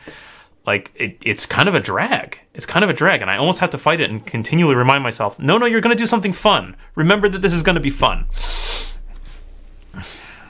Like 0.66 0.90
it, 0.96 1.18
it's 1.24 1.46
kind 1.46 1.68
of 1.68 1.76
a 1.76 1.80
drag. 1.80 2.40
It's 2.52 2.66
kind 2.66 2.82
of 2.82 2.90
a 2.90 2.94
drag 2.94 3.20
and 3.22 3.30
i 3.30 3.36
almost 3.36 3.58
have 3.58 3.70
to 3.70 3.78
fight 3.78 4.00
it 4.00 4.10
and 4.10 4.24
continually 4.26 4.74
remind 4.74 5.02
myself 5.02 5.38
no 5.38 5.58
no 5.58 5.66
you're 5.66 5.80
going 5.80 5.94
to 5.94 6.02
do 6.02 6.06
something 6.06 6.32
fun. 6.32 6.74
Remember 6.94 7.28
that 7.28 7.42
this 7.42 7.52
is 7.52 7.62
going 7.62 7.76
to 7.76 7.80
be 7.82 7.90
fun. 7.90 8.26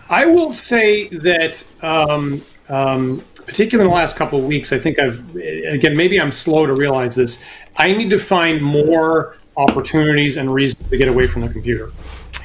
I 0.08 0.24
will 0.24 0.52
say 0.52 1.08
that 1.08 1.66
um, 1.82 2.42
um, 2.68 3.24
particularly 3.44 3.88
in 3.88 3.90
the 3.90 3.96
last 3.96 4.16
couple 4.16 4.38
of 4.38 4.44
weeks 4.44 4.72
i 4.72 4.78
think 4.78 4.98
i've 4.98 5.22
again 5.68 5.96
maybe 5.96 6.20
i'm 6.20 6.32
slow 6.32 6.66
to 6.66 6.74
realize 6.74 7.14
this 7.14 7.44
i 7.76 7.92
need 7.92 8.10
to 8.10 8.18
find 8.18 8.60
more 8.60 9.36
opportunities 9.56 10.36
and 10.36 10.52
reasons 10.52 10.90
to 10.90 10.96
get 10.96 11.08
away 11.08 11.26
from 11.26 11.42
the 11.42 11.48
computer. 11.48 11.92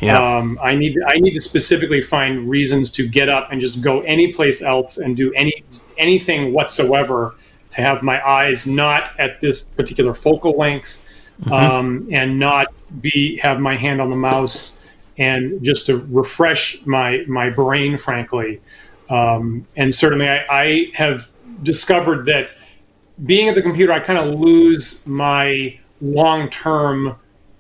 Yeah. 0.02 0.38
Um, 0.38 0.60
I 0.62 0.74
need 0.74 0.98
I 1.06 1.20
need 1.20 1.34
to 1.36 1.42
specifically 1.42 2.02
find 2.02 2.50
reasons 2.50 2.90
to 2.92 3.08
get 3.08 3.30
up 3.30 3.52
and 3.52 3.62
just 3.62 3.82
go 3.82 4.02
any 4.02 4.34
place 4.34 4.62
else 4.62 4.98
and 4.98 5.16
do 5.16 5.32
any 5.34 5.64
anything 5.98 6.54
whatsoever 6.54 7.36
to 7.72 7.82
have 7.82 8.02
my 8.02 8.26
eyes 8.28 8.66
not 8.66 9.10
at 9.20 9.40
this 9.42 9.70
particular 9.70 10.14
focal 10.14 10.58
length 10.58 11.06
mm-hmm. 11.42 11.54
um, 11.54 12.08
and 12.12 12.40
not 12.40 12.68
be 13.00 13.38
have 13.38 13.60
my 13.60 13.76
hand 13.76 14.02
on 14.02 14.10
the 14.10 14.16
mouse 14.16 14.84
and 15.20 15.64
just 15.64 15.86
to 15.86 15.98
refresh 16.10 16.84
my 16.88 17.24
my 17.28 17.50
brain 17.50 17.96
frankly 17.96 18.60
um, 19.10 19.68
and 19.76 19.94
certainly 19.94 20.28
I, 20.28 20.46
I 20.50 20.92
have 20.96 21.32
discovered 21.62 22.26
that 22.26 22.52
being 23.24 23.50
at 23.50 23.56
the 23.56 23.62
computer 23.62 23.92
I 23.92 24.00
kind 24.00 24.18
of 24.18 24.40
lose 24.40 25.06
my 25.06 25.78
long 26.02 26.50
term 26.50 27.16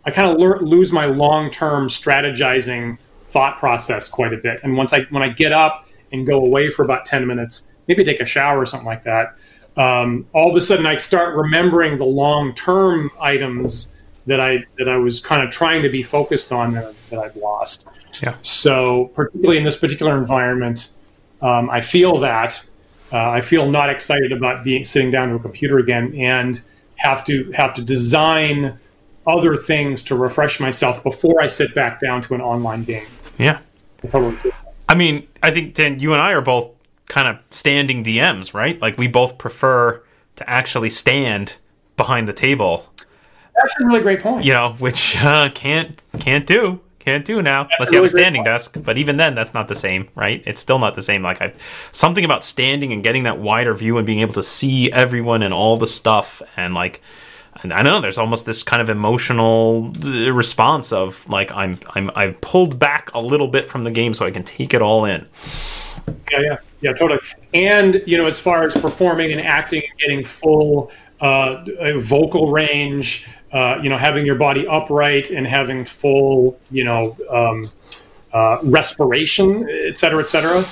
I 0.05 0.11
kind 0.11 0.31
of 0.31 0.39
le- 0.39 0.65
lose 0.65 0.91
my 0.91 1.05
long 1.05 1.51
term 1.51 1.87
strategizing 1.87 2.97
thought 3.27 3.57
process 3.59 4.09
quite 4.09 4.33
a 4.33 4.37
bit. 4.37 4.61
And 4.63 4.75
once 4.75 4.93
I 4.93 5.03
when 5.05 5.23
I 5.23 5.29
get 5.29 5.51
up 5.51 5.87
and 6.11 6.25
go 6.25 6.39
away 6.39 6.69
for 6.69 6.83
about 6.83 7.05
ten 7.05 7.25
minutes, 7.27 7.65
maybe 7.87 8.03
take 8.03 8.19
a 8.19 8.25
shower 8.25 8.59
or 8.59 8.65
something 8.65 8.87
like 8.87 9.03
that, 9.03 9.37
um, 9.77 10.25
all 10.33 10.49
of 10.49 10.55
a 10.55 10.61
sudden 10.61 10.85
I 10.85 10.97
start 10.97 11.35
remembering 11.35 11.97
the 11.97 12.05
long 12.05 12.53
term 12.55 13.11
items 13.19 13.97
that 14.25 14.39
I 14.39 14.65
that 14.77 14.89
I 14.89 14.97
was 14.97 15.19
kind 15.19 15.43
of 15.43 15.51
trying 15.51 15.83
to 15.83 15.89
be 15.89 16.03
focused 16.03 16.51
on 16.51 16.73
that, 16.73 16.93
that 17.09 17.19
I've 17.19 17.35
lost. 17.35 17.87
Yeah. 18.23 18.35
So 18.41 19.05
particularly 19.13 19.57
in 19.57 19.63
this 19.63 19.77
particular 19.77 20.17
environment, 20.17 20.93
um, 21.41 21.69
I 21.69 21.81
feel 21.81 22.17
that 22.19 22.63
uh, 23.11 23.29
I 23.29 23.41
feel 23.41 23.69
not 23.69 23.89
excited 23.89 24.31
about 24.31 24.63
being 24.63 24.83
sitting 24.83 25.11
down 25.11 25.29
to 25.29 25.35
a 25.35 25.39
computer 25.39 25.77
again 25.77 26.13
and 26.15 26.61
have 27.01 27.25
to 27.25 27.51
have 27.51 27.73
to 27.75 27.81
design 27.81 28.79
other 29.27 29.55
things 29.55 30.03
to 30.03 30.15
refresh 30.15 30.59
myself 30.59 31.03
before 31.03 31.41
I 31.41 31.47
sit 31.47 31.75
back 31.75 31.99
down 31.99 32.21
to 32.23 32.33
an 32.33 32.41
online 32.41 32.83
game. 32.83 33.05
Yeah. 33.37 33.59
I 34.89 34.95
mean, 34.95 35.27
I 35.43 35.51
think 35.51 35.75
Dan, 35.75 35.99
you 35.99 36.13
and 36.13 36.21
I 36.21 36.31
are 36.31 36.41
both 36.41 36.71
kind 37.07 37.27
of 37.27 37.37
standing 37.49 38.03
DMs, 38.03 38.53
right? 38.53 38.81
Like 38.81 38.97
we 38.97 39.07
both 39.07 39.37
prefer 39.37 40.01
to 40.37 40.49
actually 40.49 40.89
stand 40.89 41.55
behind 41.97 42.27
the 42.27 42.33
table. 42.33 42.85
That's 43.55 43.75
a 43.79 43.85
really 43.85 44.01
great 44.01 44.21
point. 44.21 44.43
You 44.45 44.53
know, 44.53 44.73
which 44.79 45.17
uh, 45.17 45.49
can't 45.53 46.01
can't 46.19 46.45
do 46.45 46.81
can't 47.01 47.25
do 47.25 47.41
now 47.41 47.63
that's 47.63 47.75
unless 47.79 47.91
you 47.91 47.97
have 47.97 48.05
a 48.05 48.09
standing 48.09 48.43
desk. 48.43 48.77
But 48.83 48.97
even 48.97 49.17
then, 49.17 49.35
that's 49.35 49.53
not 49.53 49.67
the 49.67 49.75
same, 49.75 50.09
right? 50.15 50.43
It's 50.45 50.61
still 50.61 50.79
not 50.79 50.95
the 50.95 51.01
same. 51.01 51.23
Like 51.23 51.41
I, 51.41 51.53
something 51.91 52.23
about 52.23 52.43
standing 52.43 52.93
and 52.93 53.03
getting 53.03 53.23
that 53.23 53.39
wider 53.39 53.73
view 53.73 53.97
and 53.97 54.05
being 54.05 54.19
able 54.19 54.33
to 54.33 54.43
see 54.43 54.91
everyone 54.91 55.43
and 55.43 55.53
all 55.53 55.77
the 55.77 55.87
stuff 55.87 56.41
and 56.55 56.73
like. 56.73 57.01
And 57.63 57.73
I 57.73 57.83
know 57.83 57.99
there's 58.01 58.17
almost 58.17 58.45
this 58.45 58.63
kind 58.63 58.81
of 58.81 58.89
emotional 58.89 59.91
uh, 60.03 60.31
response 60.31 60.91
of 60.91 61.27
like 61.29 61.51
I'm 61.51 61.77
I'm 61.93 62.09
I've 62.15 62.39
pulled 62.41 62.79
back 62.79 63.13
a 63.13 63.19
little 63.19 63.47
bit 63.47 63.67
from 63.67 63.83
the 63.83 63.91
game 63.91 64.13
so 64.13 64.25
I 64.25 64.31
can 64.31 64.43
take 64.43 64.73
it 64.73 64.81
all 64.81 65.05
in. 65.05 65.27
Yeah, 66.31 66.39
yeah, 66.39 66.57
yeah, 66.79 66.93
totally. 66.93 67.19
And 67.53 68.01
you 68.07 68.17
know, 68.17 68.25
as 68.25 68.39
far 68.39 68.63
as 68.63 68.73
performing 68.73 69.31
and 69.31 69.41
acting 69.41 69.83
and 69.87 69.99
getting 69.99 70.23
full 70.23 70.91
uh, 71.19 71.63
vocal 71.97 72.51
range, 72.51 73.27
uh, 73.51 73.79
you 73.81 73.89
know, 73.89 73.97
having 73.97 74.25
your 74.25 74.35
body 74.35 74.65
upright 74.67 75.29
and 75.29 75.45
having 75.45 75.83
full, 75.83 76.59
you 76.69 76.83
know, 76.83 77.17
um, 77.29 77.69
uh, 78.33 78.57
respiration, 78.63 79.67
et 79.69 79.97
cetera, 79.97 80.21
et 80.21 80.29
cetera, 80.29 80.65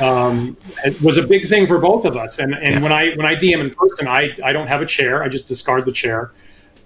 um, 0.00 0.56
it 0.84 1.00
was 1.00 1.16
a 1.16 1.26
big 1.26 1.46
thing 1.46 1.66
for 1.66 1.78
both 1.78 2.04
of 2.04 2.16
us. 2.16 2.38
And 2.38 2.54
and 2.54 2.74
yeah. 2.74 2.82
when 2.82 2.92
I 2.92 3.14
when 3.14 3.26
I 3.26 3.36
DM 3.36 3.60
in 3.60 3.70
person, 3.70 4.08
I 4.08 4.36
I 4.44 4.52
don't 4.52 4.66
have 4.66 4.82
a 4.82 4.86
chair. 4.86 5.22
I 5.22 5.28
just 5.28 5.46
discard 5.46 5.84
the 5.84 5.92
chair. 5.92 6.32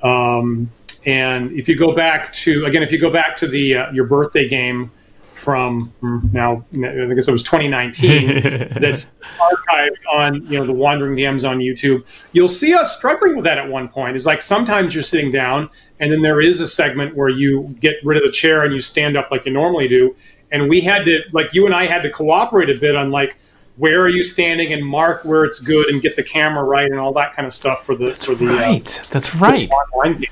Um, 0.02 0.70
and 1.06 1.52
if 1.52 1.68
you 1.68 1.76
go 1.76 1.94
back 1.94 2.32
to 2.34 2.66
again, 2.66 2.82
if 2.82 2.92
you 2.92 2.98
go 2.98 3.10
back 3.10 3.36
to 3.38 3.48
the 3.48 3.76
uh, 3.76 3.92
your 3.92 4.04
birthday 4.06 4.48
game 4.48 4.90
from 5.38 5.92
now, 6.32 6.64
I 6.74 7.14
guess 7.14 7.28
it 7.28 7.32
was 7.32 7.42
2019. 7.44 8.40
that's 8.80 9.06
archived 9.38 9.96
on 10.12 10.44
you 10.46 10.58
know 10.58 10.66
the 10.66 10.72
Wandering 10.72 11.16
DMs 11.16 11.48
on 11.48 11.58
YouTube. 11.58 12.04
You'll 12.32 12.48
see 12.48 12.74
us 12.74 12.96
struggling 12.96 13.36
with 13.36 13.44
that 13.44 13.56
at 13.56 13.68
one 13.68 13.88
point. 13.88 14.16
Is 14.16 14.26
like 14.26 14.42
sometimes 14.42 14.94
you're 14.94 15.04
sitting 15.04 15.30
down, 15.30 15.70
and 16.00 16.12
then 16.12 16.22
there 16.22 16.40
is 16.40 16.60
a 16.60 16.66
segment 16.66 17.16
where 17.16 17.28
you 17.28 17.74
get 17.80 17.94
rid 18.04 18.18
of 18.18 18.24
the 18.24 18.32
chair 18.32 18.64
and 18.64 18.74
you 18.74 18.80
stand 18.80 19.16
up 19.16 19.30
like 19.30 19.46
you 19.46 19.52
normally 19.52 19.88
do. 19.88 20.14
And 20.50 20.68
we 20.68 20.80
had 20.80 21.04
to 21.04 21.22
like 21.32 21.54
you 21.54 21.66
and 21.66 21.74
I 21.74 21.86
had 21.86 22.02
to 22.02 22.10
cooperate 22.10 22.68
a 22.68 22.74
bit 22.74 22.96
on 22.96 23.10
like 23.10 23.36
where 23.76 24.00
are 24.00 24.08
you 24.08 24.24
standing 24.24 24.72
and 24.72 24.84
mark 24.84 25.24
where 25.24 25.44
it's 25.44 25.60
good 25.60 25.88
and 25.88 26.02
get 26.02 26.16
the 26.16 26.22
camera 26.22 26.64
right 26.64 26.90
and 26.90 26.98
all 26.98 27.12
that 27.12 27.32
kind 27.32 27.46
of 27.46 27.54
stuff 27.54 27.86
for 27.86 27.94
the 27.94 28.06
that's 28.06 28.26
for 28.26 28.34
the 28.34 28.46
right. 28.46 29.00
Uh, 29.00 29.12
that's 29.12 29.34
right. 29.36 29.70
online 29.70 30.20
game. 30.20 30.30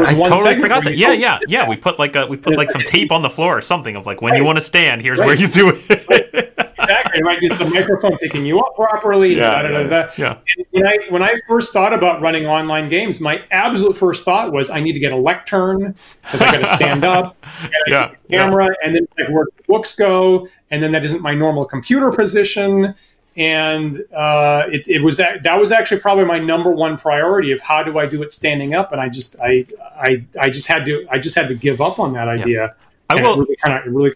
I 0.00 0.14
totally 0.14 0.60
forgot 0.60 0.84
that. 0.84 0.96
Yeah, 0.96 1.12
yeah, 1.12 1.38
yeah. 1.48 1.68
We 1.68 1.76
put 1.76 1.98
like 1.98 2.16
a 2.16 2.26
we 2.26 2.36
put 2.36 2.56
like 2.56 2.70
some 2.70 2.80
tape 2.84 3.12
on 3.12 3.22
the 3.22 3.30
floor 3.30 3.56
or 3.56 3.60
something 3.60 3.96
of 3.96 4.06
like 4.06 4.22
when 4.22 4.32
right. 4.32 4.38
you 4.38 4.44
want 4.44 4.56
to 4.56 4.64
stand, 4.64 5.02
here's 5.02 5.18
right. 5.18 5.26
where 5.26 5.36
you 5.36 5.48
do 5.48 5.70
it. 5.70 5.76
exactly. 6.78 7.22
Right. 7.22 7.42
Is 7.42 7.58
the 7.58 7.68
microphone 7.68 8.16
picking 8.18 8.44
you 8.44 8.60
up 8.60 8.74
properly? 8.74 9.36
Yeah. 9.36 9.62
Da, 9.62 9.68
da, 9.68 9.82
da, 9.84 10.10
yeah. 10.16 10.38
And 10.56 10.66
when 10.70 10.86
I 10.86 10.98
when 11.08 11.22
I 11.22 11.36
first 11.48 11.72
thought 11.72 11.92
about 11.92 12.20
running 12.20 12.46
online 12.46 12.88
games, 12.88 13.20
my 13.20 13.42
absolute 13.50 13.96
first 13.96 14.24
thought 14.24 14.52
was 14.52 14.70
I 14.70 14.80
need 14.80 14.92
to 14.94 15.00
get 15.00 15.12
a 15.12 15.16
lectern 15.16 15.94
because 16.22 16.42
I 16.42 16.52
got 16.52 16.60
to 16.60 16.76
stand 16.76 17.04
up, 17.04 17.36
yeah, 17.86 18.14
camera, 18.30 18.66
yeah. 18.66 18.72
and 18.82 18.94
then 18.94 19.08
like 19.18 19.28
where 19.28 19.46
the 19.56 19.62
books 19.66 19.94
go, 19.94 20.48
and 20.70 20.82
then 20.82 20.92
that 20.92 21.04
isn't 21.04 21.22
my 21.22 21.34
normal 21.34 21.64
computer 21.64 22.10
position 22.10 22.94
and 23.36 24.02
uh, 24.14 24.66
it, 24.72 24.88
it, 24.88 25.02
was 25.02 25.18
that, 25.18 25.42
that 25.42 25.60
was 25.60 25.70
actually 25.70 26.00
probably 26.00 26.24
my 26.24 26.38
number 26.38 26.70
one 26.70 26.96
priority 26.96 27.52
of 27.52 27.60
how 27.60 27.82
do 27.82 27.98
I 27.98 28.06
do 28.06 28.22
it 28.22 28.32
standing 28.32 28.74
up, 28.74 28.92
and 28.92 29.00
I 29.00 29.08
just 29.08 29.36
I 29.40 29.66
I, 29.80 30.24
I 30.40 30.48
just 30.48 30.68
had 30.68 30.86
to 30.86 31.06
I 31.10 31.18
just 31.18 31.36
had 31.36 31.48
to 31.48 31.54
give 31.54 31.80
up 31.80 31.98
on 31.98 32.14
that 32.14 32.28
idea. 32.28 32.58
Yeah. 32.58 32.72
I 33.08 33.22
will 33.22 33.38
really 33.38 33.56
kind 33.56 33.86
of 33.86 33.92
really. 33.92 34.14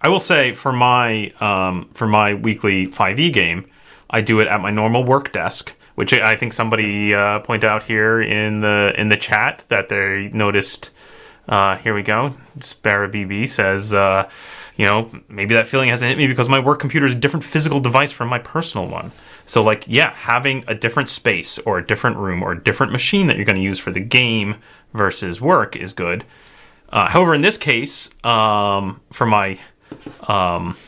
I 0.00 0.08
will 0.08 0.20
say 0.20 0.52
for 0.52 0.72
my 0.72 1.30
um, 1.40 1.90
for 1.94 2.06
my 2.06 2.34
weekly 2.34 2.86
five 2.86 3.18
E 3.18 3.30
game, 3.30 3.68
I 4.08 4.20
do 4.20 4.40
it 4.40 4.46
at 4.46 4.60
my 4.60 4.70
normal 4.70 5.04
work 5.04 5.32
desk, 5.32 5.74
which 5.96 6.12
I 6.12 6.36
think 6.36 6.52
somebody 6.52 7.12
uh, 7.12 7.40
pointed 7.40 7.68
out 7.68 7.82
here 7.82 8.22
in 8.22 8.60
the 8.60 8.94
in 8.96 9.08
the 9.08 9.16
chat 9.16 9.64
that 9.68 9.88
they 9.88 10.30
noticed. 10.32 10.90
Uh, 11.48 11.76
here 11.76 11.94
we 11.94 12.02
go. 12.02 12.34
Sparrow 12.60 13.08
BB 13.08 13.48
says. 13.48 13.92
Uh, 13.92 14.28
you 14.80 14.86
know, 14.86 15.10
maybe 15.28 15.54
that 15.56 15.66
feeling 15.66 15.90
hasn't 15.90 16.08
hit 16.08 16.16
me 16.16 16.26
because 16.26 16.48
my 16.48 16.58
work 16.58 16.78
computer 16.78 17.04
is 17.04 17.12
a 17.12 17.16
different 17.16 17.44
physical 17.44 17.80
device 17.80 18.12
from 18.12 18.28
my 18.28 18.38
personal 18.38 18.88
one. 18.88 19.12
So, 19.44 19.62
like, 19.62 19.84
yeah, 19.86 20.14
having 20.14 20.64
a 20.68 20.74
different 20.74 21.10
space 21.10 21.58
or 21.58 21.76
a 21.76 21.86
different 21.86 22.16
room 22.16 22.42
or 22.42 22.52
a 22.52 22.58
different 22.58 22.90
machine 22.90 23.26
that 23.26 23.36
you're 23.36 23.44
going 23.44 23.56
to 23.56 23.62
use 23.62 23.78
for 23.78 23.90
the 23.90 24.00
game 24.00 24.56
versus 24.94 25.38
work 25.38 25.76
is 25.76 25.92
good. 25.92 26.24
Uh, 26.88 27.10
however, 27.10 27.34
in 27.34 27.42
this 27.42 27.58
case, 27.58 28.08
um, 28.24 29.02
for 29.10 29.26
my 29.26 29.58
um, 30.28 30.78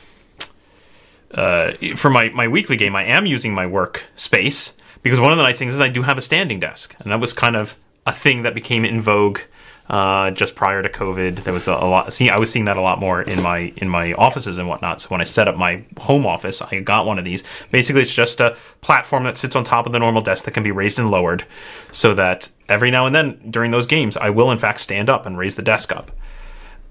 uh, 1.32 1.72
for 1.94 2.08
my, 2.08 2.30
my 2.30 2.48
weekly 2.48 2.78
game, 2.78 2.96
I 2.96 3.04
am 3.04 3.26
using 3.26 3.52
my 3.52 3.66
work 3.66 4.04
space 4.14 4.74
because 5.02 5.20
one 5.20 5.32
of 5.32 5.36
the 5.36 5.44
nice 5.44 5.58
things 5.58 5.74
is 5.74 5.82
I 5.82 5.88
do 5.88 6.00
have 6.00 6.16
a 6.16 6.22
standing 6.22 6.60
desk, 6.60 6.96
and 6.98 7.12
that 7.12 7.20
was 7.20 7.34
kind 7.34 7.56
of 7.56 7.76
a 8.06 8.12
thing 8.12 8.40
that 8.42 8.54
became 8.54 8.86
in 8.86 9.02
vogue 9.02 9.40
uh, 9.92 10.30
just 10.30 10.54
prior 10.54 10.82
to 10.82 10.88
COVID. 10.88 11.44
There 11.44 11.52
was 11.52 11.68
a, 11.68 11.72
a, 11.72 11.86
lot. 11.86 12.12
See, 12.14 12.30
I 12.30 12.38
was 12.38 12.50
seeing 12.50 12.64
that 12.64 12.78
a 12.78 12.80
lot 12.80 12.98
more 12.98 13.20
in 13.20 13.42
my 13.42 13.74
in 13.76 13.90
my 13.90 14.14
offices 14.14 14.56
and 14.56 14.66
whatnot. 14.66 15.02
So 15.02 15.08
when 15.10 15.20
I 15.20 15.24
set 15.24 15.46
up 15.46 15.56
my 15.56 15.84
home 16.00 16.24
office, 16.26 16.62
I 16.62 16.80
got 16.80 17.04
one 17.04 17.18
of 17.18 17.26
these. 17.26 17.44
Basically, 17.70 18.00
it's 18.00 18.14
just 18.14 18.40
a 18.40 18.56
platform 18.80 19.24
that 19.24 19.36
sits 19.36 19.54
on 19.54 19.64
top 19.64 19.84
of 19.84 19.92
the 19.92 19.98
normal 19.98 20.22
desk 20.22 20.46
that 20.46 20.52
can 20.52 20.62
be 20.62 20.72
raised 20.72 20.98
and 20.98 21.10
lowered, 21.10 21.44
so 21.92 22.14
that 22.14 22.50
every 22.70 22.90
now 22.90 23.04
and 23.04 23.14
then 23.14 23.38
during 23.50 23.70
those 23.70 23.86
games, 23.86 24.16
I 24.16 24.30
will 24.30 24.50
in 24.50 24.56
fact 24.56 24.80
stand 24.80 25.10
up 25.10 25.26
and 25.26 25.36
raise 25.36 25.56
the 25.56 25.62
desk 25.62 25.92
up. 25.92 26.10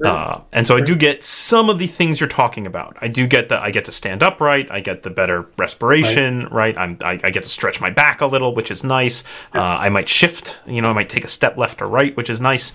Uh, 0.03 0.41
and 0.51 0.65
so 0.65 0.75
I 0.75 0.81
do 0.81 0.95
get 0.95 1.23
some 1.23 1.69
of 1.69 1.77
the 1.77 1.85
things 1.85 2.19
you're 2.19 2.29
talking 2.29 2.65
about. 2.65 2.97
I 3.01 3.07
do 3.07 3.27
get 3.27 3.49
that 3.49 3.61
I 3.61 3.69
get 3.69 3.85
to 3.85 3.91
stand 3.91 4.23
upright. 4.23 4.71
I 4.71 4.79
get 4.79 5.03
the 5.03 5.11
better 5.11 5.47
respiration, 5.57 6.43
right? 6.45 6.75
right? 6.75 6.77
I'm, 6.77 6.97
I, 7.03 7.19
I, 7.23 7.29
get 7.29 7.43
to 7.43 7.49
stretch 7.49 7.79
my 7.79 7.91
back 7.91 8.21
a 8.21 8.25
little, 8.25 8.55
which 8.55 8.71
is 8.71 8.83
nice. 8.83 9.23
Uh, 9.53 9.59
I 9.59 9.89
might 9.89 10.09
shift, 10.09 10.59
you 10.65 10.81
know, 10.81 10.89
I 10.89 10.93
might 10.93 11.09
take 11.09 11.23
a 11.23 11.27
step 11.27 11.55
left 11.55 11.83
or 11.83 11.87
right, 11.87 12.17
which 12.17 12.31
is 12.31 12.41
nice. 12.41 12.73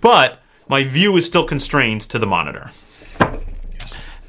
But 0.00 0.40
my 0.68 0.82
view 0.82 1.16
is 1.16 1.26
still 1.26 1.44
constrained 1.44 2.00
to 2.02 2.18
the 2.18 2.26
monitor. 2.26 2.70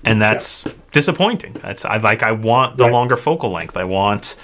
And 0.03 0.21
that's 0.21 0.65
yeah. 0.65 0.73
disappointing. 0.91 1.53
That's 1.53 1.83
I 1.83 1.97
like 1.97 2.21
I 2.21 2.31
want 2.31 2.77
the 2.77 2.83
right. 2.83 2.93
longer 2.93 3.17
focal 3.17 3.49
length. 3.49 3.75
I 3.75 3.83
want, 3.85 4.35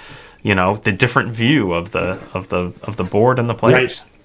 you 0.42 0.54
know, 0.54 0.76
the 0.76 0.92
different 0.92 1.34
view 1.34 1.72
of 1.72 1.92
the 1.92 2.20
of 2.34 2.48
the 2.48 2.72
of 2.82 2.96
the 2.96 3.04
board 3.04 3.38
and 3.38 3.48
the 3.48 3.54
players. 3.54 4.00
Right. 4.00 4.15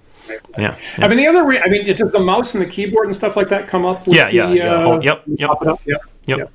Yeah, 0.57 0.77
yeah, 0.97 1.05
I 1.05 1.07
mean, 1.07 1.17
the 1.17 1.27
other, 1.27 1.45
re- 1.45 1.59
I 1.59 1.67
mean, 1.67 1.87
it 1.87 1.97
does 1.97 2.11
the 2.11 2.19
mouse 2.19 2.55
and 2.55 2.63
the 2.63 2.69
keyboard 2.69 3.07
and 3.07 3.15
stuff 3.15 3.35
like 3.35 3.49
that 3.49 3.67
come 3.67 3.85
up? 3.85 4.05
yeah, 4.07 4.29
the, 4.29 4.35
yeah, 4.35 4.49
yeah. 4.51 4.63
Uh, 4.63 4.99
yep, 5.01 5.23
yep. 5.27 5.49
yep. 5.63 5.79
yep. 5.85 6.01
Yep. 6.25 6.51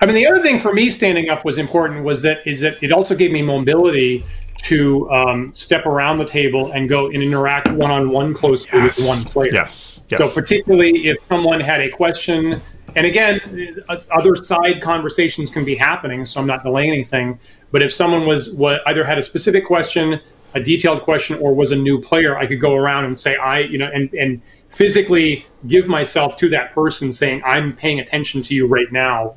I 0.00 0.06
mean, 0.06 0.14
the 0.14 0.26
other 0.26 0.42
thing 0.42 0.58
for 0.58 0.72
me 0.72 0.90
standing 0.90 1.28
up 1.28 1.44
was 1.44 1.58
important 1.58 2.04
was 2.04 2.22
that 2.22 2.46
is 2.46 2.60
that 2.60 2.82
it 2.82 2.92
also 2.92 3.14
gave 3.14 3.30
me 3.30 3.42
mobility 3.42 4.24
to 4.64 5.08
um, 5.10 5.54
step 5.54 5.86
around 5.86 6.16
the 6.16 6.24
table 6.24 6.72
and 6.72 6.88
go 6.88 7.06
and 7.06 7.22
interact 7.22 7.70
one 7.70 7.90
on 7.90 8.10
one 8.10 8.34
closely 8.34 8.78
yes. 8.78 8.98
with 8.98 9.08
one 9.08 9.32
player. 9.32 9.52
Yes. 9.52 10.04
yes. 10.08 10.20
So 10.20 10.34
particularly 10.34 11.08
if 11.08 11.24
someone 11.26 11.60
had 11.60 11.80
a 11.80 11.88
question, 11.88 12.60
and 12.96 13.06
again, 13.06 13.82
other 13.88 14.34
side 14.34 14.82
conversations 14.82 15.50
can 15.50 15.64
be 15.64 15.76
happening, 15.76 16.26
so 16.26 16.40
I'm 16.40 16.46
not 16.46 16.64
delaying 16.64 16.90
anything. 16.90 17.38
But 17.70 17.82
if 17.82 17.92
someone 17.92 18.26
was 18.26 18.54
what 18.54 18.80
either 18.86 19.04
had 19.04 19.18
a 19.18 19.22
specific 19.22 19.64
question 19.64 20.20
a 20.54 20.60
detailed 20.60 21.02
question 21.02 21.38
or 21.38 21.54
was 21.54 21.72
a 21.72 21.76
new 21.76 22.00
player, 22.00 22.36
I 22.36 22.46
could 22.46 22.60
go 22.60 22.74
around 22.74 23.04
and 23.04 23.18
say 23.18 23.36
I, 23.36 23.60
you 23.60 23.78
know, 23.78 23.90
and 23.92 24.12
and 24.14 24.40
physically 24.70 25.46
give 25.66 25.88
myself 25.88 26.36
to 26.36 26.48
that 26.50 26.74
person, 26.74 27.12
saying 27.12 27.42
I'm 27.44 27.74
paying 27.74 28.00
attention 28.00 28.42
to 28.42 28.54
you 28.54 28.66
right 28.66 28.90
now 28.92 29.34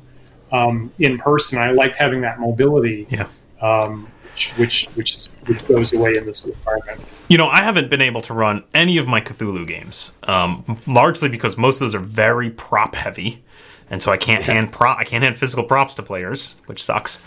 um, 0.50 0.92
in 0.98 1.18
person. 1.18 1.58
I 1.58 1.70
liked 1.72 1.96
having 1.96 2.20
that 2.22 2.40
mobility. 2.40 3.06
Yeah. 3.10 3.28
Um, 3.60 4.08
which 4.32 4.50
which 4.52 4.84
which, 4.94 5.14
is, 5.14 5.26
which 5.46 5.66
goes 5.66 5.92
away 5.92 6.16
in 6.16 6.24
this 6.24 6.44
environment. 6.44 7.00
You 7.28 7.38
know, 7.38 7.48
I 7.48 7.60
haven't 7.60 7.90
been 7.90 8.00
able 8.00 8.22
to 8.22 8.34
run 8.34 8.64
any 8.74 8.96
of 8.98 9.06
my 9.06 9.20
Cthulhu 9.20 9.66
games, 9.66 10.12
um, 10.24 10.78
largely 10.86 11.28
because 11.28 11.56
most 11.56 11.76
of 11.76 11.80
those 11.80 11.94
are 11.94 12.00
very 12.00 12.50
prop 12.50 12.94
heavy, 12.94 13.42
and 13.90 14.02
so 14.02 14.10
I 14.10 14.16
can't 14.16 14.42
okay. 14.42 14.54
hand 14.54 14.72
prop 14.72 14.98
I 14.98 15.04
can't 15.04 15.22
hand 15.22 15.36
physical 15.36 15.64
props 15.64 15.94
to 15.96 16.02
players, 16.02 16.56
which 16.66 16.82
sucks. 16.82 17.20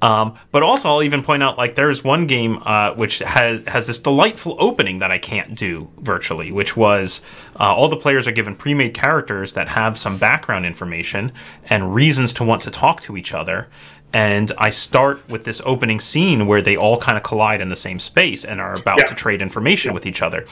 Um, 0.00 0.36
but 0.52 0.62
also, 0.62 0.88
I'll 0.88 1.02
even 1.02 1.22
point 1.22 1.42
out 1.42 1.58
like 1.58 1.74
there's 1.74 2.04
one 2.04 2.26
game 2.26 2.62
uh, 2.64 2.94
which 2.94 3.18
has 3.18 3.66
has 3.66 3.88
this 3.88 3.98
delightful 3.98 4.56
opening 4.60 5.00
that 5.00 5.10
I 5.10 5.18
can't 5.18 5.56
do 5.56 5.90
virtually, 5.98 6.52
which 6.52 6.76
was 6.76 7.20
uh, 7.58 7.74
all 7.74 7.88
the 7.88 7.96
players 7.96 8.28
are 8.28 8.32
given 8.32 8.54
pre-made 8.54 8.94
characters 8.94 9.54
that 9.54 9.68
have 9.68 9.98
some 9.98 10.16
background 10.16 10.66
information 10.66 11.32
and 11.64 11.94
reasons 11.94 12.32
to 12.34 12.44
want 12.44 12.62
to 12.62 12.70
talk 12.70 13.00
to 13.02 13.16
each 13.16 13.34
other. 13.34 13.68
And 14.12 14.52
I 14.56 14.70
start 14.70 15.28
with 15.28 15.44
this 15.44 15.60
opening 15.66 16.00
scene 16.00 16.46
where 16.46 16.62
they 16.62 16.76
all 16.76 16.98
kind 16.98 17.18
of 17.18 17.22
collide 17.24 17.60
in 17.60 17.68
the 17.68 17.76
same 17.76 17.98
space 17.98 18.44
and 18.44 18.60
are 18.60 18.74
about 18.74 18.98
yeah. 18.98 19.04
to 19.04 19.14
trade 19.14 19.42
information 19.42 19.90
yeah. 19.90 19.94
with 19.94 20.06
each 20.06 20.22
other. 20.22 20.46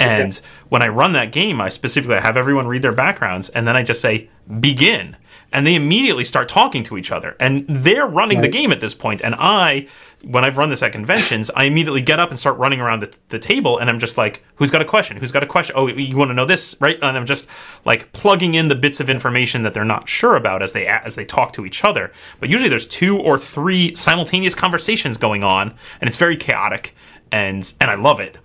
And 0.00 0.40
when 0.68 0.82
I 0.82 0.88
run 0.88 1.12
that 1.12 1.32
game, 1.32 1.60
I 1.60 1.70
specifically 1.70 2.20
have 2.20 2.36
everyone 2.36 2.68
read 2.68 2.82
their 2.82 2.92
backgrounds, 2.92 3.48
and 3.48 3.66
then 3.66 3.76
I 3.76 3.82
just 3.82 4.00
say 4.00 4.28
begin 4.60 5.16
and 5.52 5.66
they 5.66 5.74
immediately 5.74 6.24
start 6.24 6.48
talking 6.48 6.82
to 6.84 6.98
each 6.98 7.10
other. 7.10 7.36
And 7.40 7.64
they're 7.68 8.06
running 8.06 8.38
right. 8.38 8.42
the 8.42 8.48
game 8.48 8.72
at 8.72 8.80
this 8.80 8.94
point. 8.94 9.20
And 9.22 9.34
i 9.38 9.86
when 10.24 10.44
i've 10.44 10.58
run 10.58 10.68
this 10.68 10.82
at 10.82 10.90
conventions 10.90 11.48
i 11.54 11.62
immediately 11.62 12.02
get 12.02 12.18
up 12.18 12.30
and 12.30 12.40
start 12.40 12.58
running 12.58 12.80
around 12.80 13.00
the, 13.00 13.16
the 13.28 13.38
table. 13.38 13.78
And 13.78 13.88
i'm 13.88 13.98
just 13.98 14.18
like 14.18 14.42
who's 14.56 14.70
got 14.70 14.82
a 14.82 14.84
question? 14.84 15.16
Who's 15.16 15.32
got 15.32 15.42
a 15.42 15.46
question? 15.46 15.74
Oh 15.76 15.86
you 15.86 16.16
want 16.16 16.30
to 16.30 16.34
know 16.34 16.44
this? 16.44 16.76
Right? 16.80 16.98
And 17.00 17.16
i'm 17.16 17.26
just 17.26 17.48
like 17.84 18.12
plugging 18.12 18.54
in 18.54 18.68
the 18.68 18.74
bits 18.74 19.00
of 19.00 19.08
information 19.08 19.62
that 19.62 19.74
they're 19.74 19.84
not 19.84 20.08
sure 20.08 20.36
about 20.36 20.62
as 20.62 20.72
they 20.72 20.86
as 20.86 21.14
they 21.14 21.24
talk 21.24 21.52
to 21.52 21.64
each 21.64 21.84
other. 21.84 22.12
But 22.40 22.48
usually 22.48 22.68
there's 22.68 22.86
two 22.86 23.18
or 23.18 23.38
three 23.38 23.94
simultaneous 23.94 24.54
conversations 24.54 25.16
going 25.16 25.44
on. 25.44 25.74
And 26.00 26.08
it's 26.08 26.18
very 26.18 26.36
chaotic. 26.36 26.94
And 27.30 27.72
and 27.80 27.90
i 27.90 27.94
love 27.94 28.20
it. 28.20 28.38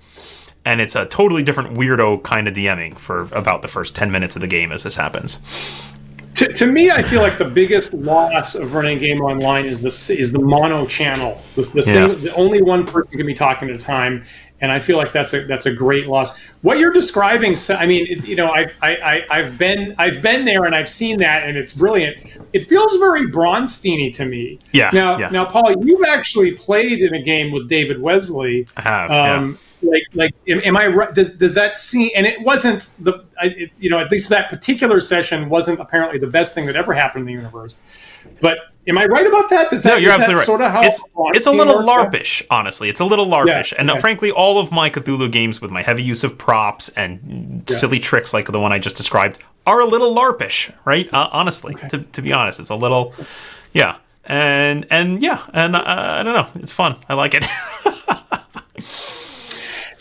And 0.65 0.79
it's 0.79 0.95
a 0.95 1.05
totally 1.05 1.43
different 1.43 1.75
weirdo 1.75 2.23
kind 2.23 2.47
of 2.47 2.53
DMing 2.53 2.97
for 2.97 3.23
about 3.33 3.63
the 3.63 3.67
first 3.67 3.95
10 3.95 4.11
minutes 4.11 4.35
of 4.35 4.41
the 4.41 4.47
game 4.47 4.71
as 4.71 4.83
this 4.83 4.95
happens. 4.95 5.39
To, 6.35 6.47
to 6.47 6.65
me, 6.65 6.89
I 6.89 7.03
feel 7.03 7.21
like 7.21 7.37
the 7.37 7.45
biggest 7.45 7.93
loss 7.93 8.55
of 8.55 8.73
running 8.73 8.97
a 8.97 8.99
game 8.99 9.21
online 9.21 9.65
is 9.65 9.81
the 9.81 10.15
is 10.17 10.31
the 10.31 10.39
mono 10.39 10.87
channel. 10.87 11.41
The, 11.55 11.61
the, 11.61 11.75
yeah. 11.75 11.93
single, 11.93 12.15
the 12.15 12.33
only 12.35 12.61
one 12.61 12.85
person 12.85 13.17
can 13.17 13.25
be 13.25 13.35
talking 13.35 13.69
at 13.69 13.75
a 13.75 13.79
time, 13.79 14.25
and 14.61 14.71
I 14.71 14.79
feel 14.79 14.97
like 14.97 15.11
that's 15.11 15.33
a 15.33 15.45
that's 15.45 15.67
a 15.67 15.73
great 15.73 16.07
loss. 16.07 16.39
What 16.61 16.79
you're 16.79 16.91
describing, 16.91 17.55
I 17.69 17.85
mean, 17.85 18.07
it, 18.09 18.27
you 18.27 18.35
know, 18.35 18.51
I, 18.51 18.71
I 18.81 19.25
I 19.29 19.41
have 19.43 19.57
been 19.57 19.93
I've 19.99 20.21
been 20.21 20.45
there 20.45 20.65
and 20.65 20.73
I've 20.73 20.89
seen 20.89 21.17
that, 21.17 21.47
and 21.47 21.55
it's 21.55 21.73
brilliant. 21.73 22.17
It 22.51 22.65
feels 22.65 22.95
very 22.97 23.27
Braunsteiny 23.27 24.11
to 24.15 24.25
me. 24.25 24.59
Yeah. 24.71 24.89
Now, 24.93 25.17
yeah. 25.17 25.29
now, 25.29 25.45
Paul, 25.45 25.85
you've 25.85 26.05
actually 26.05 26.53
played 26.53 26.99
in 27.01 27.13
a 27.13 27.21
game 27.21 27.51
with 27.51 27.67
David 27.67 28.01
Wesley. 28.01 28.67
I 28.77 28.81
have. 28.81 29.11
Um, 29.11 29.51
yeah 29.51 29.57
like 29.83 30.03
like 30.13 30.33
am, 30.47 30.61
am 30.63 30.77
I 30.77 30.87
right? 30.87 31.13
Does, 31.13 31.33
does 31.33 31.53
that 31.55 31.77
seem? 31.77 32.09
And 32.15 32.25
it 32.25 32.41
wasn't 32.41 32.89
the 32.99 33.25
I, 33.39 33.47
it, 33.47 33.71
you 33.77 33.89
know 33.89 33.99
at 33.99 34.11
least 34.11 34.29
that 34.29 34.49
particular 34.49 35.01
session 35.01 35.49
wasn't 35.49 35.79
apparently 35.79 36.19
the 36.19 36.27
best 36.27 36.55
thing 36.55 36.65
that 36.67 36.75
ever 36.75 36.93
happened 36.93 37.21
in 37.21 37.27
the 37.27 37.33
universe. 37.33 37.81
But 38.41 38.59
am 38.87 38.97
I 38.97 39.05
right 39.05 39.25
about 39.25 39.49
that? 39.49 39.69
Does 39.69 39.83
that, 39.83 39.91
no, 39.91 39.95
you're 39.97 40.11
absolutely 40.11 40.35
right. 40.35 40.45
Sort 40.45 40.61
of 40.61 40.71
how 40.71 40.81
it's 40.83 41.03
it's 41.35 41.47
a 41.47 41.51
little 41.51 41.77
LARPish, 41.77 42.45
honestly. 42.49 42.89
It's 42.89 42.99
a 42.99 43.05
little 43.05 43.25
LARPish, 43.25 43.71
yeah, 43.71 43.79
and 43.79 43.89
okay. 43.91 43.99
frankly, 43.99 44.31
all 44.31 44.59
of 44.59 44.71
my 44.71 44.89
Cthulhu 44.89 45.31
games 45.31 45.61
with 45.61 45.71
my 45.71 45.81
heavy 45.81 46.03
use 46.03 46.23
of 46.23 46.37
props 46.37 46.89
and 46.89 47.63
yeah. 47.67 47.75
silly 47.75 47.99
tricks 47.99 48.33
like 48.33 48.51
the 48.51 48.59
one 48.59 48.71
I 48.71 48.79
just 48.79 48.97
described 48.97 49.43
are 49.65 49.79
a 49.79 49.85
little 49.85 50.15
LARPish, 50.15 50.73
right? 50.85 51.11
Uh, 51.13 51.29
honestly, 51.31 51.75
okay. 51.75 51.87
to 51.89 51.99
to 51.99 52.21
be 52.21 52.33
honest, 52.33 52.59
it's 52.59 52.69
a 52.69 52.75
little, 52.75 53.13
yeah, 53.73 53.97
and 54.25 54.85
and 54.89 55.21
yeah, 55.21 55.43
and 55.53 55.75
uh, 55.75 55.83
I 55.85 56.23
don't 56.23 56.33
know, 56.33 56.61
it's 56.61 56.71
fun. 56.71 56.97
I 57.09 57.13
like 57.13 57.33
it. 57.33 57.45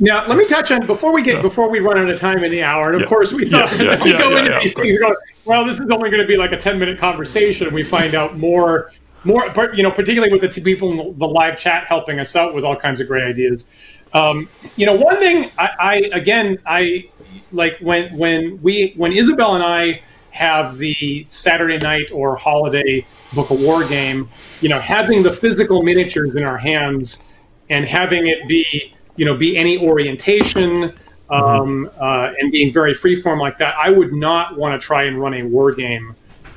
Now, 0.02 0.26
let 0.26 0.36
me 0.36 0.48
touch 0.48 0.72
on 0.72 0.84
before 0.84 1.12
we 1.12 1.22
get 1.22 1.36
yeah. 1.36 1.42
before 1.42 1.70
we 1.70 1.78
run 1.78 1.96
out 1.96 2.10
of 2.10 2.18
time 2.18 2.42
in 2.42 2.50
the 2.50 2.64
hour. 2.64 2.86
And 2.86 2.96
of 2.96 3.02
yeah. 3.02 3.06
course, 3.06 3.32
we 3.32 3.48
thought 3.48 3.70
yeah, 3.78 4.02
we 4.04 4.12
go 4.12 4.36
into 4.36 4.58
these 4.60 4.74
things. 4.74 4.98
Go, 4.98 5.14
well, 5.44 5.64
this 5.64 5.78
is 5.78 5.86
only 5.92 6.10
going 6.10 6.20
to 6.20 6.26
be 6.26 6.36
like 6.36 6.50
a 6.50 6.56
ten 6.56 6.76
minute 6.80 6.98
conversation, 6.98 7.68
and 7.68 7.74
we 7.74 7.84
find 7.84 8.16
out 8.16 8.36
more, 8.36 8.90
more. 9.22 9.44
You 9.76 9.84
know, 9.84 9.92
particularly 9.92 10.32
with 10.32 10.40
the 10.40 10.48
two 10.48 10.60
people 10.60 10.90
in 10.90 11.16
the 11.18 11.28
live 11.28 11.56
chat 11.56 11.86
helping 11.86 12.18
us 12.18 12.34
out 12.34 12.52
with 12.52 12.64
all 12.64 12.74
kinds 12.74 12.98
of 12.98 13.06
great 13.06 13.22
ideas. 13.22 13.72
Um, 14.12 14.48
you 14.74 14.86
know, 14.86 14.92
one 14.92 15.18
thing 15.18 15.52
I, 15.56 15.68
I 15.78 15.94
again 16.12 16.58
I 16.66 17.08
like 17.52 17.78
when 17.78 18.18
when 18.18 18.60
we 18.60 18.94
when 18.96 19.12
Isabel 19.12 19.54
and 19.54 19.62
I 19.62 20.02
have 20.32 20.78
the 20.78 21.24
Saturday 21.28 21.78
night 21.78 22.10
or 22.10 22.34
holiday 22.34 23.06
book 23.34 23.50
of 23.50 23.60
war 23.60 23.84
game. 23.84 24.28
You 24.62 24.68
know, 24.68 24.80
having 24.80 25.22
the 25.22 25.32
physical 25.32 25.84
miniatures 25.84 26.34
in 26.34 26.42
our 26.42 26.58
hands 26.58 27.20
and 27.70 27.86
having 27.86 28.26
it 28.26 28.48
be 28.48 28.92
you 29.16 29.24
know, 29.24 29.36
be 29.36 29.56
any 29.56 29.78
orientation 29.78 30.70
mm-hmm. 30.70 31.32
um, 31.32 31.90
uh, 31.98 32.32
and 32.38 32.52
being 32.52 32.72
very 32.72 32.94
freeform 32.94 33.40
like 33.40 33.58
that. 33.58 33.74
I 33.78 33.90
would 33.90 34.12
not 34.12 34.56
want 34.56 34.80
to 34.80 34.84
try 34.84 35.04
and 35.04 35.20
run 35.20 35.34
a 35.34 35.42
war 35.42 35.72
game 35.72 36.14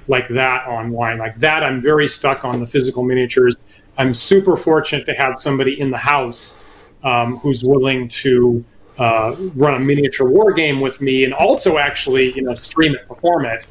like 0.08 0.28
that 0.30 0.68
online. 0.68 1.18
Like 1.18 1.36
that, 1.36 1.64
I'm 1.64 1.82
very 1.82 2.08
stuck 2.08 2.45
on 2.45 2.60
the 2.60 2.66
physical 2.66 3.03
miniatures. 3.03 3.56
I'm 3.97 4.14
super 4.14 4.58
fortunate 4.58 5.06
to 5.06 5.14
have 5.14 5.39
somebody 5.39 5.80
in 5.80 5.89
the 5.89 5.97
house 5.97 6.66
um, 7.03 7.38
who's 7.38 7.64
willing 7.64 8.08
to 8.10 8.64
uh, 8.97 9.36
run 9.56 9.74
a 9.76 9.80
miniature 9.80 10.30
war 10.30 10.53
game 10.53 10.80
with 10.80 11.01
me 11.01 11.24
and 11.24 11.34
also 11.34 11.78
actually, 11.78 12.34
you 12.34 12.41
know, 12.41 12.53
stream 12.56 12.95
it, 12.95 13.08
perform 13.08 13.45
it. 13.45 13.68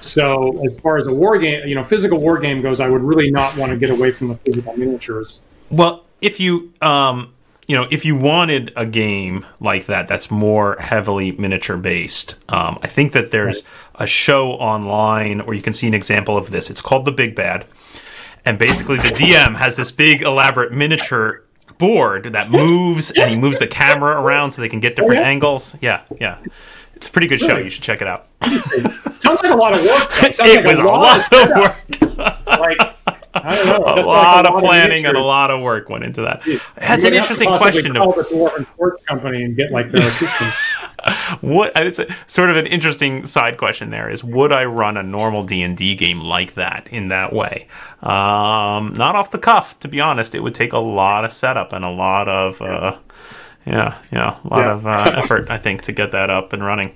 So 0.00 0.64
as 0.64 0.78
far 0.80 0.98
as 0.98 1.06
a 1.06 1.14
war 1.14 1.38
game, 1.38 1.66
you 1.66 1.74
know, 1.74 1.84
physical 1.84 2.20
war 2.20 2.38
game 2.38 2.60
goes, 2.60 2.80
I 2.80 2.88
would 2.88 3.02
really 3.02 3.30
not 3.30 3.56
want 3.56 3.70
to 3.70 3.78
get 3.78 3.90
away 3.90 4.10
from 4.12 4.28
the 4.28 4.36
physical 4.36 4.76
miniatures. 4.76 5.42
Well, 5.70 6.04
if 6.20 6.40
you 6.40 6.72
um, 6.80 7.34
you 7.66 7.76
know, 7.76 7.86
if 7.90 8.04
you 8.04 8.14
wanted 8.14 8.72
a 8.76 8.86
game 8.86 9.44
like 9.60 9.86
that 9.86 10.06
that's 10.06 10.30
more 10.30 10.76
heavily 10.78 11.32
miniature 11.32 11.76
based, 11.76 12.36
um, 12.48 12.78
I 12.82 12.86
think 12.86 13.12
that 13.12 13.32
there's 13.32 13.62
a 13.96 14.06
show 14.06 14.50
online 14.52 15.40
where 15.40 15.54
you 15.54 15.62
can 15.62 15.72
see 15.72 15.88
an 15.88 15.94
example 15.94 16.36
of 16.36 16.50
this. 16.50 16.70
It's 16.70 16.80
called 16.80 17.04
The 17.04 17.12
Big 17.12 17.34
Bad. 17.34 17.66
And 18.44 18.58
basically, 18.58 18.98
the 18.98 19.08
DM 19.08 19.56
has 19.56 19.76
this 19.76 19.90
big, 19.90 20.22
elaborate 20.22 20.72
miniature 20.72 21.42
board 21.78 22.24
that 22.32 22.48
moves, 22.48 23.10
and 23.10 23.28
he 23.28 23.36
moves 23.36 23.58
the 23.58 23.66
camera 23.66 24.20
around 24.20 24.52
so 24.52 24.62
they 24.62 24.68
can 24.68 24.78
get 24.78 24.94
different 24.94 25.22
angles. 25.22 25.74
Yeah, 25.80 26.02
yeah. 26.20 26.38
It's 26.94 27.08
a 27.08 27.10
pretty 27.10 27.26
good 27.26 27.40
show. 27.40 27.58
You 27.58 27.68
should 27.68 27.82
check 27.82 28.00
it 28.00 28.06
out. 28.06 28.26
Sounds 29.18 29.42
like 29.42 29.52
a 29.52 29.56
lot 29.56 29.74
of 29.74 29.84
work. 29.84 30.10
It, 30.22 30.38
it 30.38 30.56
like 30.56 30.64
was 30.64 30.78
a 30.78 30.84
lot, 30.84 31.32
lot 31.32 31.50
of 31.50 32.16
work. 32.16 32.46
like 32.46 32.95
I 33.44 33.56
don't 33.56 33.66
know. 33.66 34.02
a 34.02 34.06
lot 34.06 34.44
like 34.44 34.52
a 34.52 34.56
of 34.56 34.62
planning 34.62 35.06
and 35.06 35.16
a 35.16 35.22
lot 35.22 35.50
of 35.50 35.60
work 35.60 35.88
went 35.88 36.04
into 36.04 36.22
that. 36.22 36.42
That's 36.76 37.04
an 37.04 37.14
interesting 37.14 37.48
question. 37.56 37.94
To 37.94 38.00
call 38.00 38.12
the 38.12 38.22
Dwarven 38.22 38.66
Sports 38.72 39.04
Company 39.04 39.44
and 39.44 39.56
get 39.56 39.70
like 39.70 39.90
their 39.90 40.08
assistance. 40.08 40.60
what? 41.40 41.72
It's 41.76 41.98
a, 41.98 42.06
sort 42.26 42.50
of 42.50 42.56
an 42.56 42.66
interesting 42.66 43.26
side 43.26 43.58
question. 43.58 43.90
There 43.90 44.10
is: 44.10 44.24
Would 44.24 44.52
I 44.52 44.64
run 44.64 44.96
a 44.96 45.02
normal 45.02 45.44
D 45.44 45.62
and 45.62 45.76
D 45.76 45.94
game 45.94 46.20
like 46.20 46.54
that 46.54 46.88
in 46.90 47.08
that 47.08 47.32
way? 47.32 47.68
Um, 48.02 48.94
not 48.94 49.16
off 49.16 49.30
the 49.30 49.38
cuff, 49.38 49.78
to 49.80 49.88
be 49.88 50.00
honest. 50.00 50.34
It 50.34 50.40
would 50.40 50.54
take 50.54 50.72
a 50.72 50.78
lot 50.78 51.24
of 51.24 51.32
setup 51.32 51.72
and 51.72 51.84
a 51.84 51.90
lot 51.90 52.28
of. 52.28 52.60
Uh, 52.60 52.98
yeah, 53.66 53.98
yeah, 54.12 54.38
a 54.44 54.48
lot 54.48 54.60
yeah. 54.60 54.72
of 54.72 54.86
uh, 54.86 55.12
effort, 55.16 55.50
I 55.50 55.58
think, 55.58 55.82
to 55.82 55.92
get 55.92 56.12
that 56.12 56.30
up 56.30 56.52
and 56.52 56.64
running. 56.64 56.94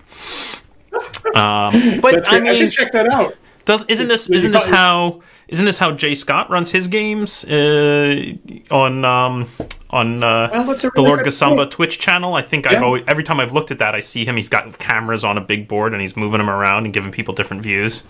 Um, 1.37 2.01
but 2.01 2.31
I, 2.33 2.41
mean, 2.41 2.49
I 2.49 2.55
should 2.55 2.73
check 2.73 2.93
that 2.93 3.09
out. 3.09 3.37
Does 3.65 3.85
isn't 3.85 4.09
this 4.09 4.29
isn't 4.29 4.51
this 4.51 4.65
how 4.65 5.23
isn't 5.51 5.65
this 5.65 5.79
how 5.79 5.91
Jay 5.91 6.15
Scott 6.15 6.49
runs 6.49 6.71
his 6.71 6.87
games 6.87 7.45
uh, 7.45 8.33
on 8.71 9.05
um, 9.05 9.49
on 9.91 10.23
uh, 10.23 10.49
well, 10.53 10.65
really 10.65 10.79
the 10.95 11.03
Lord 11.03 11.21
Gosumba 11.21 11.69
Twitch 11.69 11.99
channel? 11.99 12.35
I 12.35 12.43
think 12.43 12.65
yeah. 12.65 12.77
I've 12.77 12.83
always, 12.85 13.03
every 13.09 13.25
time 13.25 13.41
I've 13.41 13.53
looked 13.53 13.73
at 13.73 13.81
that, 13.81 13.97
I 13.97 14.01
see 14.01 14.25
him. 14.25 14.37
He's 14.37 14.49
got 14.49 14.79
cameras 14.79 15.25
on 15.25 15.37
a 15.37 15.41
big 15.41 15.67
board 15.67 15.93
and 15.93 16.01
he's 16.01 16.17
moving 16.17 16.39
them 16.39 16.49
around 16.49 16.85
and 16.85 16.95
giving 16.95 17.11
people 17.11 17.35
different 17.35 17.65
views. 17.65 18.05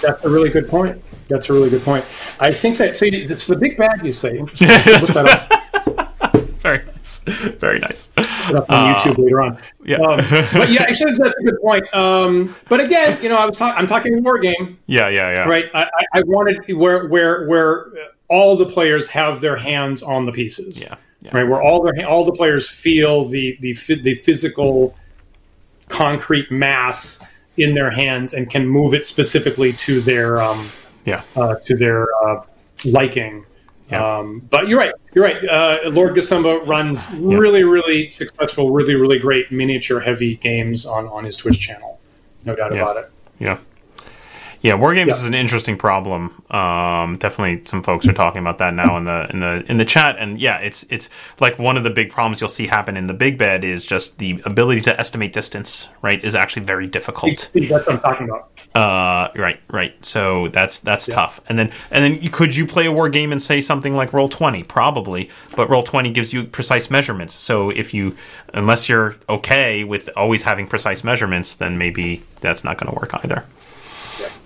That's 0.00 0.24
a 0.24 0.30
really 0.30 0.48
good 0.48 0.66
point. 0.66 1.02
That's 1.28 1.50
a 1.50 1.52
really 1.52 1.68
good 1.68 1.82
point. 1.82 2.06
I 2.40 2.54
think 2.54 2.78
that 2.78 2.96
so 2.96 3.04
it's 3.06 3.46
the 3.46 3.56
big 3.56 3.76
bad 3.76 4.04
you 4.04 4.14
say. 4.14 4.38
Interesting. 4.58 5.26
Very 7.16 7.28
nice. 7.38 7.52
Very 7.58 7.78
nice. 7.78 8.08
Put 8.46 8.56
up 8.56 8.70
on 8.70 8.90
uh, 8.90 8.98
YouTube 8.98 9.18
later 9.18 9.42
on. 9.42 9.58
Yeah. 9.84 9.96
Um, 9.96 10.16
but 10.52 10.70
yeah, 10.70 10.82
actually, 10.88 11.14
that's 11.14 11.36
a 11.36 11.42
good 11.42 11.60
point. 11.60 11.92
Um, 11.94 12.54
but 12.68 12.80
again, 12.80 13.22
you 13.22 13.28
know, 13.28 13.36
I 13.36 13.46
was 13.46 13.56
talking. 13.56 13.78
I'm 13.78 13.86
talking 13.86 14.22
war 14.22 14.38
game. 14.38 14.78
Yeah, 14.86 15.08
yeah, 15.08 15.30
yeah. 15.30 15.48
Right. 15.48 15.70
I, 15.74 15.88
I 16.14 16.22
wanted 16.22 16.76
where 16.76 17.08
where 17.08 17.46
where 17.46 17.92
all 18.28 18.56
the 18.56 18.66
players 18.66 19.08
have 19.08 19.40
their 19.40 19.56
hands 19.56 20.02
on 20.02 20.26
the 20.26 20.32
pieces. 20.32 20.82
Yeah. 20.82 20.96
yeah. 21.20 21.36
Right. 21.36 21.48
Where 21.48 21.62
all 21.62 21.82
their 21.82 22.06
all 22.08 22.24
the 22.24 22.32
players 22.32 22.68
feel 22.68 23.24
the 23.24 23.56
the 23.60 23.72
the 24.02 24.14
physical 24.14 24.96
concrete 25.88 26.50
mass 26.50 27.24
in 27.56 27.74
their 27.74 27.90
hands 27.90 28.34
and 28.34 28.48
can 28.48 28.66
move 28.66 28.94
it 28.94 29.06
specifically 29.06 29.72
to 29.72 30.00
their 30.00 30.40
um, 30.40 30.70
yeah 31.04 31.22
uh, 31.36 31.56
to 31.56 31.76
their 31.76 32.06
uh, 32.24 32.42
liking 32.84 33.44
yeah. 33.90 34.18
Um, 34.18 34.40
but 34.50 34.68
you're 34.68 34.78
right. 34.78 34.92
You're 35.14 35.24
right. 35.24 35.42
Uh, 35.48 35.78
Lord 35.86 36.14
Gosumba 36.14 36.66
runs 36.66 37.06
yeah. 37.12 37.38
really, 37.38 37.64
really 37.64 38.10
successful, 38.10 38.70
really, 38.70 38.94
really 38.94 39.18
great 39.18 39.50
miniature 39.50 40.00
heavy 40.00 40.36
games 40.36 40.84
on, 40.84 41.08
on 41.08 41.24
his 41.24 41.36
Twitch 41.36 41.58
channel. 41.58 41.98
No 42.44 42.54
doubt 42.54 42.74
yeah. 42.74 42.82
about 42.82 42.96
it. 42.98 43.10
Yeah. 43.38 43.58
Yeah, 44.60 44.74
war 44.74 44.92
games 44.92 45.10
yeah. 45.10 45.14
is 45.14 45.24
an 45.24 45.34
interesting 45.34 45.78
problem. 45.78 46.42
Um, 46.50 47.16
definitely, 47.18 47.64
some 47.64 47.82
folks 47.82 48.08
are 48.08 48.12
talking 48.12 48.40
about 48.40 48.58
that 48.58 48.74
now 48.74 48.96
in 48.96 49.04
the 49.04 49.28
in 49.30 49.38
the 49.38 49.64
in 49.68 49.76
the 49.76 49.84
chat, 49.84 50.16
and 50.18 50.40
yeah, 50.40 50.58
it's 50.58 50.84
it's 50.90 51.08
like 51.38 51.60
one 51.60 51.76
of 51.76 51.84
the 51.84 51.90
big 51.90 52.10
problems 52.10 52.40
you'll 52.40 52.48
see 52.48 52.66
happen 52.66 52.96
in 52.96 53.06
the 53.06 53.14
Big 53.14 53.38
Bad 53.38 53.62
is 53.62 53.84
just 53.84 54.18
the 54.18 54.42
ability 54.44 54.80
to 54.82 54.98
estimate 54.98 55.32
distance. 55.32 55.88
Right, 56.02 56.22
is 56.24 56.34
actually 56.34 56.64
very 56.64 56.88
difficult. 56.88 57.50
That's 57.54 57.70
what 57.70 57.88
I'm 57.88 58.00
talking 58.00 58.28
about. 58.28 58.50
Uh, 58.78 59.32
right, 59.34 59.58
right. 59.70 60.04
So 60.04 60.46
that's 60.48 60.78
that's 60.78 61.08
yeah. 61.08 61.14
tough. 61.16 61.40
And 61.48 61.58
then 61.58 61.72
and 61.90 62.04
then 62.04 62.22
you, 62.22 62.30
could 62.30 62.54
you 62.54 62.64
play 62.64 62.86
a 62.86 62.92
war 62.92 63.08
game 63.08 63.32
and 63.32 63.42
say 63.42 63.60
something 63.60 63.92
like 63.92 64.12
roll 64.12 64.28
twenty? 64.28 64.62
Probably, 64.62 65.30
but 65.56 65.68
roll 65.68 65.82
twenty 65.82 66.12
gives 66.12 66.32
you 66.32 66.44
precise 66.44 66.88
measurements. 66.88 67.34
So 67.34 67.70
if 67.70 67.92
you 67.92 68.16
unless 68.54 68.88
you're 68.88 69.16
okay 69.28 69.82
with 69.82 70.08
always 70.16 70.44
having 70.44 70.68
precise 70.68 71.02
measurements, 71.02 71.56
then 71.56 71.76
maybe 71.76 72.22
that's 72.40 72.62
not 72.62 72.78
going 72.78 72.92
to 72.92 72.98
work 72.98 73.12
either. 73.24 73.44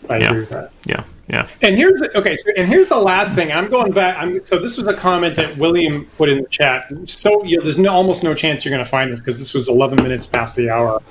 I 0.08 0.16
yeah. 0.16 0.26
agree 0.26 0.40
with 0.40 0.48
that. 0.48 0.72
Yeah, 0.86 1.04
yeah. 1.28 1.48
And 1.60 1.76
here's 1.76 2.00
okay. 2.14 2.36
So, 2.38 2.52
and 2.56 2.68
here's 2.68 2.88
the 2.88 2.98
last 2.98 3.34
thing. 3.34 3.52
I'm 3.52 3.68
going 3.68 3.92
back. 3.92 4.16
I'm, 4.18 4.42
so 4.44 4.58
this 4.58 4.78
was 4.78 4.86
a 4.86 4.94
comment 4.94 5.36
that 5.36 5.58
William 5.58 6.06
put 6.16 6.30
in 6.30 6.40
the 6.40 6.48
chat. 6.48 6.90
So 7.04 7.44
you 7.44 7.58
know, 7.58 7.64
there's 7.64 7.78
no, 7.78 7.92
almost 7.92 8.22
no 8.22 8.34
chance 8.34 8.64
you're 8.64 8.72
going 8.72 8.84
to 8.84 8.90
find 8.90 9.12
this 9.12 9.20
because 9.20 9.38
this 9.38 9.52
was 9.52 9.68
11 9.68 10.02
minutes 10.02 10.24
past 10.24 10.56
the 10.56 10.70
hour. 10.70 11.02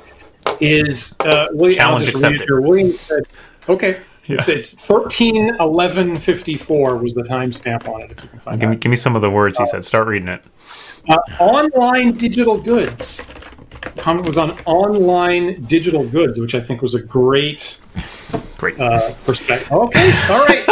Is 0.60 1.18
uh, 1.22 1.48
William? 1.52 1.78
Challenge 1.78 2.10
accepted. 2.10 2.50
William 2.50 2.94
said, 2.94 3.24
"Okay, 3.68 4.02
Yeah. 4.28 4.38
It's, 4.38 4.48
it's 4.48 4.76
13 4.76 5.56
11 5.60 6.18
54 6.20 6.98
was 6.98 7.14
the 7.16 7.24
timestamp 7.24 7.88
on 7.88 8.04
it. 8.04 8.12
If 8.12 8.24
you 8.24 8.30
can 8.30 8.39
find 8.39 8.60
give, 8.60 8.70
me, 8.70 8.76
give 8.76 8.89
me 8.89 8.96
some 8.96 9.16
of 9.16 9.22
the 9.22 9.30
words 9.30 9.58
he 9.58 9.66
said. 9.66 9.84
Start 9.84 10.08
reading 10.08 10.28
it. 10.28 10.44
Uh, 11.10 11.18
online 11.39 12.18
digital 12.18 12.60
goods. 12.60 13.34
Comment 13.98 14.26
was 14.28 14.38
on 14.38 14.52
online 14.66 15.64
digital 15.66 16.06
goods, 16.08 16.39
which 16.39 16.54
I 16.54 16.62
think 16.62 16.82
was 16.84 16.94
a 16.94 17.02
great, 17.02 17.81
great 18.58 18.80
uh, 18.80 19.14
perspective. 19.26 19.72
Okay, 19.72 20.12
all 20.30 20.46
right, 20.46 20.68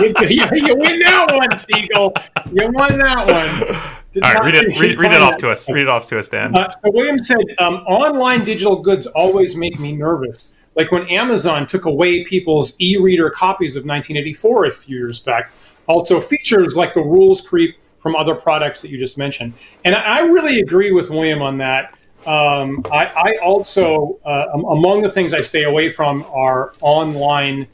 you, 0.00 0.14
you, 0.28 0.66
you, 0.66 0.76
win 0.76 1.00
that 1.00 1.32
one, 1.32 1.58
Siegel. 1.58 2.14
You 2.52 2.70
won 2.72 2.98
that 2.98 3.26
one. 3.26 3.92
Did 4.12 4.24
all 4.24 4.34
right, 4.34 4.44
read 4.44 4.54
it. 4.54 4.78
Read, 4.78 4.98
read 4.98 5.12
it 5.12 5.22
off 5.22 5.36
to 5.38 5.50
us. 5.50 5.68
Read 5.68 5.82
it 5.82 5.88
off 5.88 6.06
to 6.08 6.18
us, 6.18 6.28
Dan. 6.28 6.54
Uh, 6.54 6.70
so 6.70 6.90
William 6.90 7.22
said, 7.22 7.38
um, 7.58 7.76
"Online 7.86 8.44
digital 8.44 8.82
goods 8.82 9.06
always 9.06 9.56
make 9.56 9.78
me 9.78 9.92
nervous." 9.92 10.56
Like 10.74 10.90
when 10.90 11.06
Amazon 11.08 11.66
took 11.66 11.84
away 11.84 12.24
people's 12.24 12.80
e-reader 12.80 13.28
copies 13.30 13.76
of 13.76 13.84
1984 13.84 14.66
a 14.66 14.72
few 14.72 14.96
years 14.96 15.20
back. 15.20 15.52
Also, 15.86 16.20
features 16.20 16.76
like 16.76 16.94
the 16.94 17.02
rules 17.02 17.40
creep 17.40 17.76
from 18.02 18.16
other 18.16 18.34
products 18.34 18.82
that 18.82 18.90
you 18.90 18.98
just 18.98 19.16
mentioned. 19.16 19.52
And 19.84 19.94
I 19.94 20.20
really 20.20 20.60
agree 20.60 20.92
with 20.92 21.10
William 21.10 21.40
on 21.42 21.58
that. 21.58 21.96
Um, 22.26 22.84
I, 22.92 23.06
I, 23.06 23.36
also, 23.42 24.18
uh, 24.24 24.46
among 24.54 25.02
the 25.02 25.08
things 25.08 25.34
I 25.34 25.40
stay 25.40 25.64
away 25.64 25.88
from 25.88 26.24
are 26.30 26.72
online, 26.80 27.66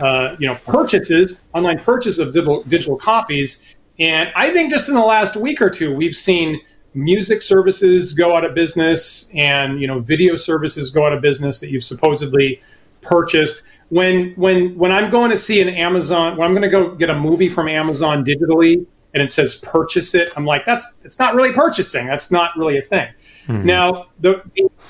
uh, 0.00 0.36
you 0.38 0.46
know, 0.46 0.56
purchases, 0.66 1.44
online 1.54 1.78
purchase 1.78 2.18
of 2.18 2.32
digital, 2.32 2.62
digital 2.64 2.96
copies. 2.96 3.74
And 3.98 4.32
I 4.34 4.50
think 4.52 4.70
just 4.70 4.88
in 4.88 4.94
the 4.94 5.00
last 5.00 5.36
week 5.36 5.60
or 5.60 5.70
two, 5.70 5.94
we've 5.94 6.16
seen 6.16 6.60
music 6.94 7.42
services 7.42 8.12
go 8.12 8.36
out 8.36 8.44
of 8.44 8.54
business 8.54 9.32
and 9.34 9.80
you 9.80 9.86
know 9.86 10.00
video 10.00 10.36
services 10.36 10.90
go 10.90 11.06
out 11.06 11.12
of 11.14 11.22
business 11.22 11.58
that 11.58 11.70
you've 11.70 11.82
supposedly 11.82 12.60
purchased 13.00 13.62
when 13.88 14.34
when 14.34 14.76
when 14.76 14.92
i'm 14.92 15.08
going 15.10 15.30
to 15.30 15.36
see 15.38 15.62
an 15.62 15.70
amazon 15.70 16.36
when 16.36 16.46
i'm 16.46 16.54
going 16.54 16.60
to 16.60 16.68
go 16.68 16.94
get 16.94 17.08
a 17.08 17.18
movie 17.18 17.48
from 17.48 17.66
amazon 17.66 18.22
digitally 18.22 18.84
and 19.14 19.22
it 19.22 19.32
says 19.32 19.56
purchase 19.56 20.14
it, 20.14 20.32
I'm 20.36 20.46
like, 20.46 20.64
that's 20.64 20.98
it's 21.04 21.18
not 21.18 21.34
really 21.34 21.52
purchasing. 21.52 22.06
That's 22.06 22.30
not 22.30 22.56
really 22.56 22.78
a 22.78 22.82
thing. 22.82 23.08
Mm-hmm. 23.46 23.66
Now, 23.66 24.06
the, 24.20 24.42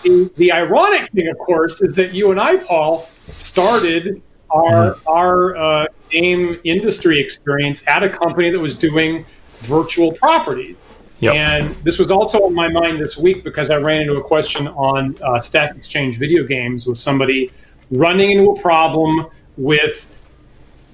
the, 0.03 0.31
the 0.37 0.53
ironic 0.53 1.09
thing, 1.09 1.29
of 1.29 1.39
course, 1.39 1.81
is 1.81 1.95
that 1.97 2.13
you 2.13 2.31
and 2.31 2.41
I, 2.41 2.57
Paul, 2.57 3.09
started 3.29 4.23
our 4.51 4.95
mm-hmm. 4.95 5.09
our 5.09 5.57
uh, 5.57 5.87
game 6.11 6.61
industry 6.65 7.19
experience 7.19 7.87
at 7.89 8.03
a 8.03 8.09
company 8.09 8.51
that 8.51 8.59
was 8.59 8.75
doing 8.75 9.25
virtual 9.61 10.13
properties. 10.13 10.85
Yep. 11.21 11.35
And 11.35 11.75
this 11.85 11.99
was 11.99 12.11
also 12.11 12.45
on 12.45 12.55
my 12.55 12.69
mind 12.69 13.01
this 13.01 13.17
week 13.17 13.45
because 13.45 13.71
I 13.71 13.77
ran 13.77 14.03
into 14.03 14.17
a 14.17 14.23
question 14.23 14.67
on 14.69 15.17
uh, 15.23 15.41
Stack 15.41 15.77
Exchange 15.77 16.19
video 16.19 16.43
games 16.43 16.87
with 16.87 16.99
somebody 16.99 17.53
running 17.93 18.33
into 18.33 18.51
a 18.51 18.61
problem 18.61 19.29
with 19.57 20.09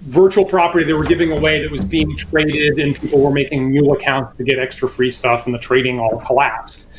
virtual 0.03 0.45
property 0.45 0.85
they 0.85 0.93
were 0.93 1.05
giving 1.05 1.33
away 1.33 1.61
that 1.61 1.71
was 1.71 1.85
being 1.85 2.15
traded 2.17 2.79
and 2.79 2.95
people 2.95 3.21
were 3.21 3.33
making 3.33 3.71
mule 3.71 3.95
accounts 3.95 4.33
to 4.33 4.45
get 4.45 4.59
extra 4.59 4.89
free 4.89 5.11
stuff 5.11 5.47
and 5.47 5.55
the 5.55 5.59
trading 5.59 5.99
all 5.99 6.21
collapsed 6.21 6.93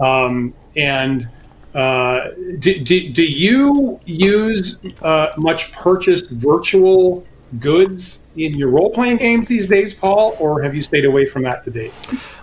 um, 0.00 0.54
and 0.76 1.28
uh, 1.74 2.30
do, 2.60 2.78
do, 2.78 3.12
do, 3.12 3.24
you 3.24 3.98
use 4.04 4.78
uh, 5.02 5.32
much 5.36 5.72
purchased 5.72 6.30
virtual 6.30 7.26
goods 7.58 8.28
in 8.36 8.56
your 8.56 8.68
role-playing 8.68 9.16
games 9.16 9.46
these 9.46 9.66
days 9.66 9.94
paul 9.94 10.36
or 10.40 10.60
have 10.60 10.74
you 10.74 10.82
stayed 10.82 11.04
away 11.04 11.24
from 11.24 11.42
that 11.42 11.62
to 11.64 11.70
date 11.70 11.92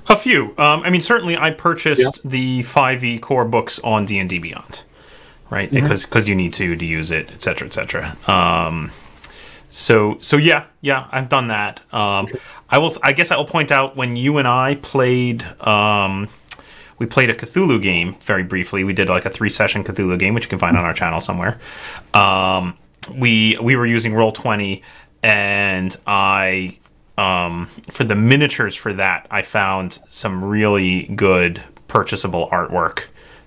a 0.08 0.16
few 0.16 0.54
um, 0.58 0.82
i 0.84 0.90
mean 0.90 1.02
certainly 1.02 1.36
i 1.36 1.50
purchased 1.52 2.22
yeah. 2.24 2.30
the 2.30 2.64
5e 2.64 3.20
core 3.20 3.44
books 3.44 3.78
on 3.80 4.06
d&d 4.06 4.38
beyond 4.40 4.84
right 5.50 5.70
mm-hmm. 5.70 5.82
because 5.82 6.06
because 6.06 6.30
you 6.30 6.36
need 6.36 6.54
to 6.54 6.78
to 6.78 6.86
use 6.86 7.12
it 7.12 7.30
et 7.34 7.42
cetera 7.42 7.68
et 7.68 7.74
cetera 7.74 8.18
um, 8.28 8.90
so 9.68 10.18
so 10.20 10.38
yeah 10.38 10.66
yeah 10.82 11.08
I've 11.12 11.30
done 11.30 11.48
that. 11.48 11.80
Um, 11.94 12.26
okay. 12.26 12.40
I 12.70 12.78
will 12.78 12.92
I 13.02 13.14
guess 13.14 13.32
I 13.32 13.38
will 13.38 13.46
point 13.46 13.72
out 13.72 13.96
when 13.96 14.16
you 14.16 14.38
and 14.38 14.48
I 14.48 14.76
played. 14.76 15.44
Um, 15.66 16.30
we 17.02 17.08
played 17.08 17.32
a 17.32 17.34
Cthulhu 17.34 17.82
game 17.82 18.14
very 18.22 18.44
briefly. 18.44 18.84
We 18.84 18.94
did 18.94 19.10
like 19.10 19.26
a 19.26 19.32
three 19.32 19.50
session 19.50 19.84
Cthulhu 19.84 20.20
game, 20.20 20.36
which 20.36 20.44
you 20.44 20.50
can 20.52 20.60
find 20.60 20.78
on 20.78 20.86
our 20.86 20.94
channel 20.94 21.20
somewhere. 21.20 21.60
Um, 22.14 22.78
we 23.12 23.58
we 23.60 23.76
were 23.76 23.88
using 23.88 24.14
Roll 24.14 24.32
Twenty, 24.32 24.84
and 25.24 25.96
I 26.06 26.78
um, 27.18 27.72
for 27.90 28.04
the 28.04 28.14
miniatures 28.14 28.76
for 28.76 28.94
that 28.94 29.26
I 29.32 29.42
found 29.42 29.98
some 30.10 30.46
really 30.46 31.06
good 31.16 31.64
purchasable 31.88 32.48
artwork 32.50 33.06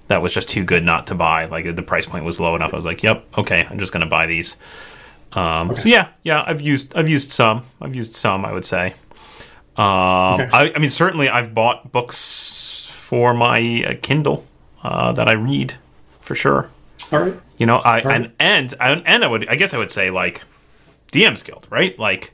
that 0.08 0.20
was 0.20 0.34
just 0.34 0.48
too 0.48 0.64
good 0.64 0.84
not 0.84 1.06
to 1.06 1.14
buy. 1.14 1.44
Like 1.44 1.76
the 1.76 1.82
price 1.82 2.06
point 2.06 2.24
was 2.24 2.40
low 2.40 2.56
enough. 2.56 2.72
I 2.72 2.76
was 2.76 2.84
like, 2.84 3.04
"Yep, 3.04 3.38
okay, 3.38 3.68
I'm 3.70 3.78
just 3.78 3.92
going 3.92 4.04
to 4.04 4.10
buy 4.10 4.26
these." 4.26 4.56
Um, 5.32 5.70
okay. 5.70 5.80
So 5.80 5.88
yeah, 5.90 6.08
yeah, 6.24 6.42
I've 6.44 6.60
used 6.60 6.92
I've 6.96 7.08
used 7.08 7.30
some. 7.30 7.66
I've 7.80 7.94
used 7.94 8.14
some. 8.14 8.44
I 8.44 8.52
would 8.52 8.64
say. 8.64 8.94
Um, 9.76 10.40
okay. 10.40 10.48
I, 10.52 10.72
I, 10.74 10.78
mean, 10.78 10.90
certainly, 10.90 11.28
I've 11.28 11.52
bought 11.52 11.90
books 11.90 12.63
for 13.14 13.32
my 13.32 13.84
uh, 13.86 13.94
Kindle 14.02 14.44
uh, 14.82 15.12
that 15.12 15.28
I 15.28 15.34
read 15.34 15.74
for 16.20 16.34
sure. 16.34 16.68
All 17.12 17.20
right. 17.20 17.40
You 17.58 17.66
know, 17.66 17.76
I 17.76 18.02
right. 18.02 18.06
and 18.16 18.32
and 18.40 18.74
and 19.06 19.22
I 19.22 19.28
would 19.28 19.48
I 19.48 19.54
guess 19.54 19.72
I 19.72 19.78
would 19.78 19.92
say 19.92 20.10
like 20.10 20.42
DM's 21.12 21.42
Guild, 21.42 21.66
right? 21.70 21.96
Like. 21.98 22.32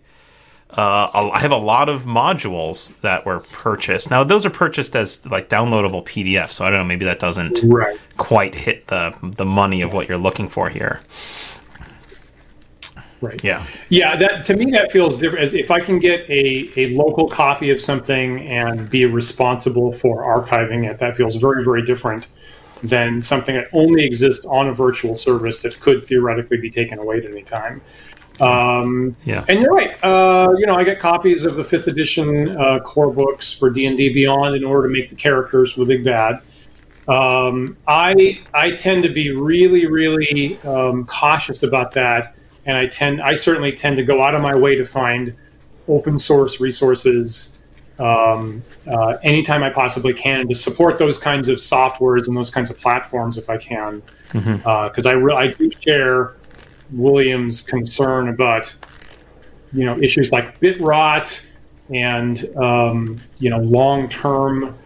Uh, 0.70 1.32
I 1.34 1.40
have 1.40 1.50
a 1.50 1.56
lot 1.56 1.88
of 1.88 2.02
modules 2.04 2.94
that 3.00 3.26
were 3.26 3.40
purchased. 3.40 4.08
Now 4.08 4.22
those 4.22 4.46
are 4.46 4.50
purchased 4.50 4.94
as 4.94 5.18
like 5.26 5.48
downloadable 5.48 6.04
PDF, 6.04 6.52
so 6.52 6.64
I 6.64 6.70
don't 6.70 6.78
know. 6.78 6.84
Maybe 6.84 7.04
that 7.06 7.18
doesn't 7.18 7.58
right. 7.64 7.98
quite 8.18 8.54
hit 8.54 8.86
the 8.86 9.12
the 9.20 9.44
money 9.44 9.82
of 9.82 9.92
what 9.92 10.08
you're 10.08 10.16
looking 10.16 10.48
for 10.48 10.68
here. 10.68 11.00
Right. 13.20 13.42
Yeah. 13.44 13.66
Yeah. 13.90 14.16
That 14.16 14.46
to 14.46 14.56
me 14.56 14.70
that 14.70 14.90
feels 14.92 15.16
different. 15.16 15.52
If 15.52 15.70
I 15.70 15.80
can 15.80 15.98
get 15.98 16.20
a, 16.30 16.70
a 16.76 16.96
local 16.96 17.28
copy 17.28 17.70
of 17.70 17.80
something 17.80 18.46
and 18.48 18.88
be 18.88 19.04
responsible 19.04 19.92
for 19.92 20.22
archiving 20.22 20.88
it, 20.88 20.98
that 20.98 21.16
feels 21.16 21.36
very 21.36 21.62
very 21.62 21.84
different 21.84 22.28
than 22.82 23.20
something 23.20 23.56
that 23.56 23.66
only 23.72 24.04
exists 24.04 24.46
on 24.46 24.68
a 24.68 24.74
virtual 24.74 25.14
service 25.14 25.60
that 25.62 25.78
could 25.80 26.02
theoretically 26.02 26.56
be 26.56 26.70
taken 26.70 26.98
away 26.98 27.18
at 27.18 27.26
any 27.26 27.42
time. 27.42 27.82
Um, 28.40 29.14
yeah. 29.24 29.44
And 29.48 29.60
you're 29.60 29.70
right. 29.70 29.94
Uh, 30.02 30.54
you 30.56 30.66
know, 30.66 30.74
I 30.74 30.84
get 30.84 30.98
copies 30.98 31.44
of 31.44 31.56
the 31.56 31.64
fifth 31.64 31.88
edition 31.88 32.56
uh, 32.56 32.80
core 32.80 33.12
books 33.12 33.52
for 33.52 33.68
D 33.68 33.84
and 33.84 33.98
D 33.98 34.12
Beyond 34.14 34.56
in 34.56 34.64
order 34.64 34.88
to 34.88 34.92
make 34.94 35.10
the 35.10 35.14
characters 35.14 35.76
with 35.76 35.88
Big 35.88 36.04
Bad. 36.04 36.40
Um, 37.06 37.76
I 37.86 38.40
I 38.54 38.72
tend 38.72 39.02
to 39.02 39.08
be 39.10 39.30
really 39.32 39.86
really 39.86 40.58
um, 40.64 41.04
cautious 41.04 41.62
about 41.62 41.92
that 41.92 42.36
and 42.70 42.78
I 42.78 42.86
tend, 42.86 43.20
I 43.20 43.34
certainly 43.34 43.72
tend 43.72 43.96
to 43.96 44.04
go 44.04 44.22
out 44.22 44.36
of 44.36 44.42
my 44.42 44.54
way 44.54 44.76
to 44.76 44.84
find 44.84 45.34
open 45.88 46.20
source 46.20 46.60
resources 46.60 47.60
um, 47.98 48.62
uh, 48.86 49.16
anytime 49.24 49.64
I 49.64 49.70
possibly 49.70 50.14
can 50.14 50.46
to 50.46 50.54
support 50.54 50.96
those 50.96 51.18
kinds 51.18 51.48
of 51.48 51.56
softwares 51.56 52.28
and 52.28 52.36
those 52.36 52.48
kinds 52.48 52.70
of 52.70 52.78
platforms 52.78 53.36
if 53.36 53.50
I 53.50 53.56
can, 53.56 54.02
because 54.28 54.46
mm-hmm. 54.46 55.06
uh, 55.06 55.10
I 55.10 55.14
re- 55.14 55.34
I 55.34 55.46
do 55.48 55.68
share 55.80 56.36
William's 56.92 57.60
concern 57.60 58.28
about 58.28 58.72
you 59.72 59.84
know 59.84 59.98
issues 59.98 60.30
like 60.30 60.58
bit 60.60 60.80
rot 60.80 61.44
and 61.92 62.56
um, 62.56 63.18
you 63.38 63.50
know 63.50 63.58
long 63.58 64.08
term 64.08 64.78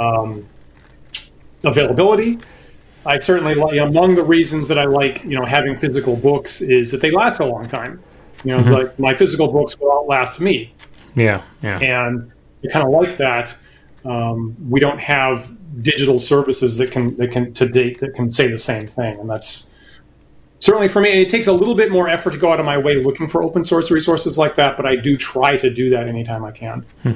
um, 0.00 0.44
availability 1.62 2.38
I 3.06 3.18
certainly 3.18 3.54
like 3.54 3.78
among 3.78 4.14
the 4.14 4.22
reasons 4.22 4.68
that 4.68 4.78
I 4.78 4.84
like 4.84 5.22
you 5.24 5.36
know 5.36 5.44
having 5.44 5.76
physical 5.76 6.16
books 6.16 6.60
is 6.60 6.90
that 6.90 7.00
they 7.00 7.10
last 7.10 7.40
a 7.40 7.46
long 7.46 7.66
time. 7.66 8.02
You 8.44 8.56
know, 8.56 8.62
mm-hmm. 8.62 8.72
like 8.72 8.98
my 8.98 9.14
physical 9.14 9.50
books 9.50 9.78
will 9.78 9.92
outlast 9.92 10.40
me. 10.40 10.72
Yeah, 11.14 11.42
yeah. 11.62 11.78
And 11.78 12.30
I 12.64 12.68
kind 12.68 12.84
of 12.84 12.90
like 12.90 13.16
that. 13.16 13.56
Um, 14.04 14.56
we 14.68 14.78
don't 14.78 15.00
have 15.00 15.56
digital 15.82 16.18
services 16.18 16.78
that 16.78 16.90
can 16.90 17.16
that 17.16 17.32
can 17.32 17.52
to 17.54 17.68
date 17.68 18.00
that 18.00 18.14
can 18.14 18.30
say 18.30 18.48
the 18.48 18.58
same 18.58 18.86
thing, 18.86 19.18
and 19.18 19.28
that's 19.28 19.74
certainly 20.58 20.88
for 20.88 21.00
me. 21.00 21.22
It 21.22 21.30
takes 21.30 21.46
a 21.46 21.52
little 21.52 21.74
bit 21.74 21.90
more 21.90 22.08
effort 22.08 22.32
to 22.32 22.38
go 22.38 22.52
out 22.52 22.60
of 22.60 22.66
my 22.66 22.78
way 22.78 23.02
looking 23.02 23.28
for 23.28 23.42
open 23.42 23.64
source 23.64 23.90
resources 23.90 24.38
like 24.38 24.54
that, 24.56 24.76
but 24.76 24.86
I 24.86 24.96
do 24.96 25.16
try 25.16 25.56
to 25.56 25.70
do 25.70 25.90
that 25.90 26.08
anytime 26.08 26.44
I 26.44 26.50
can. 26.50 26.84
Hmm. 27.02 27.12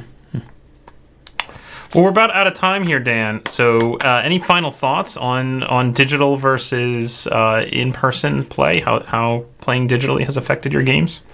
Well, 1.95 2.05
we're 2.05 2.11
about 2.11 2.30
out 2.30 2.47
of 2.47 2.55
time 2.55 2.86
here, 2.86 3.01
Dan. 3.01 3.43
So, 3.47 3.97
uh, 3.99 4.22
any 4.24 4.38
final 4.38 4.70
thoughts 4.70 5.16
on 5.16 5.64
on 5.64 5.93
digital 5.93 6.36
versus 6.36 7.26
uh, 7.26 7.66
in 7.68 7.93
person 7.93 8.45
play? 8.45 8.80
How 8.80 9.03
how 9.03 9.47
playing 9.61 9.88
digitally 9.88 10.24
has 10.24 10.36
affected 10.36 10.72
your 10.72 10.82
games? 10.82 11.24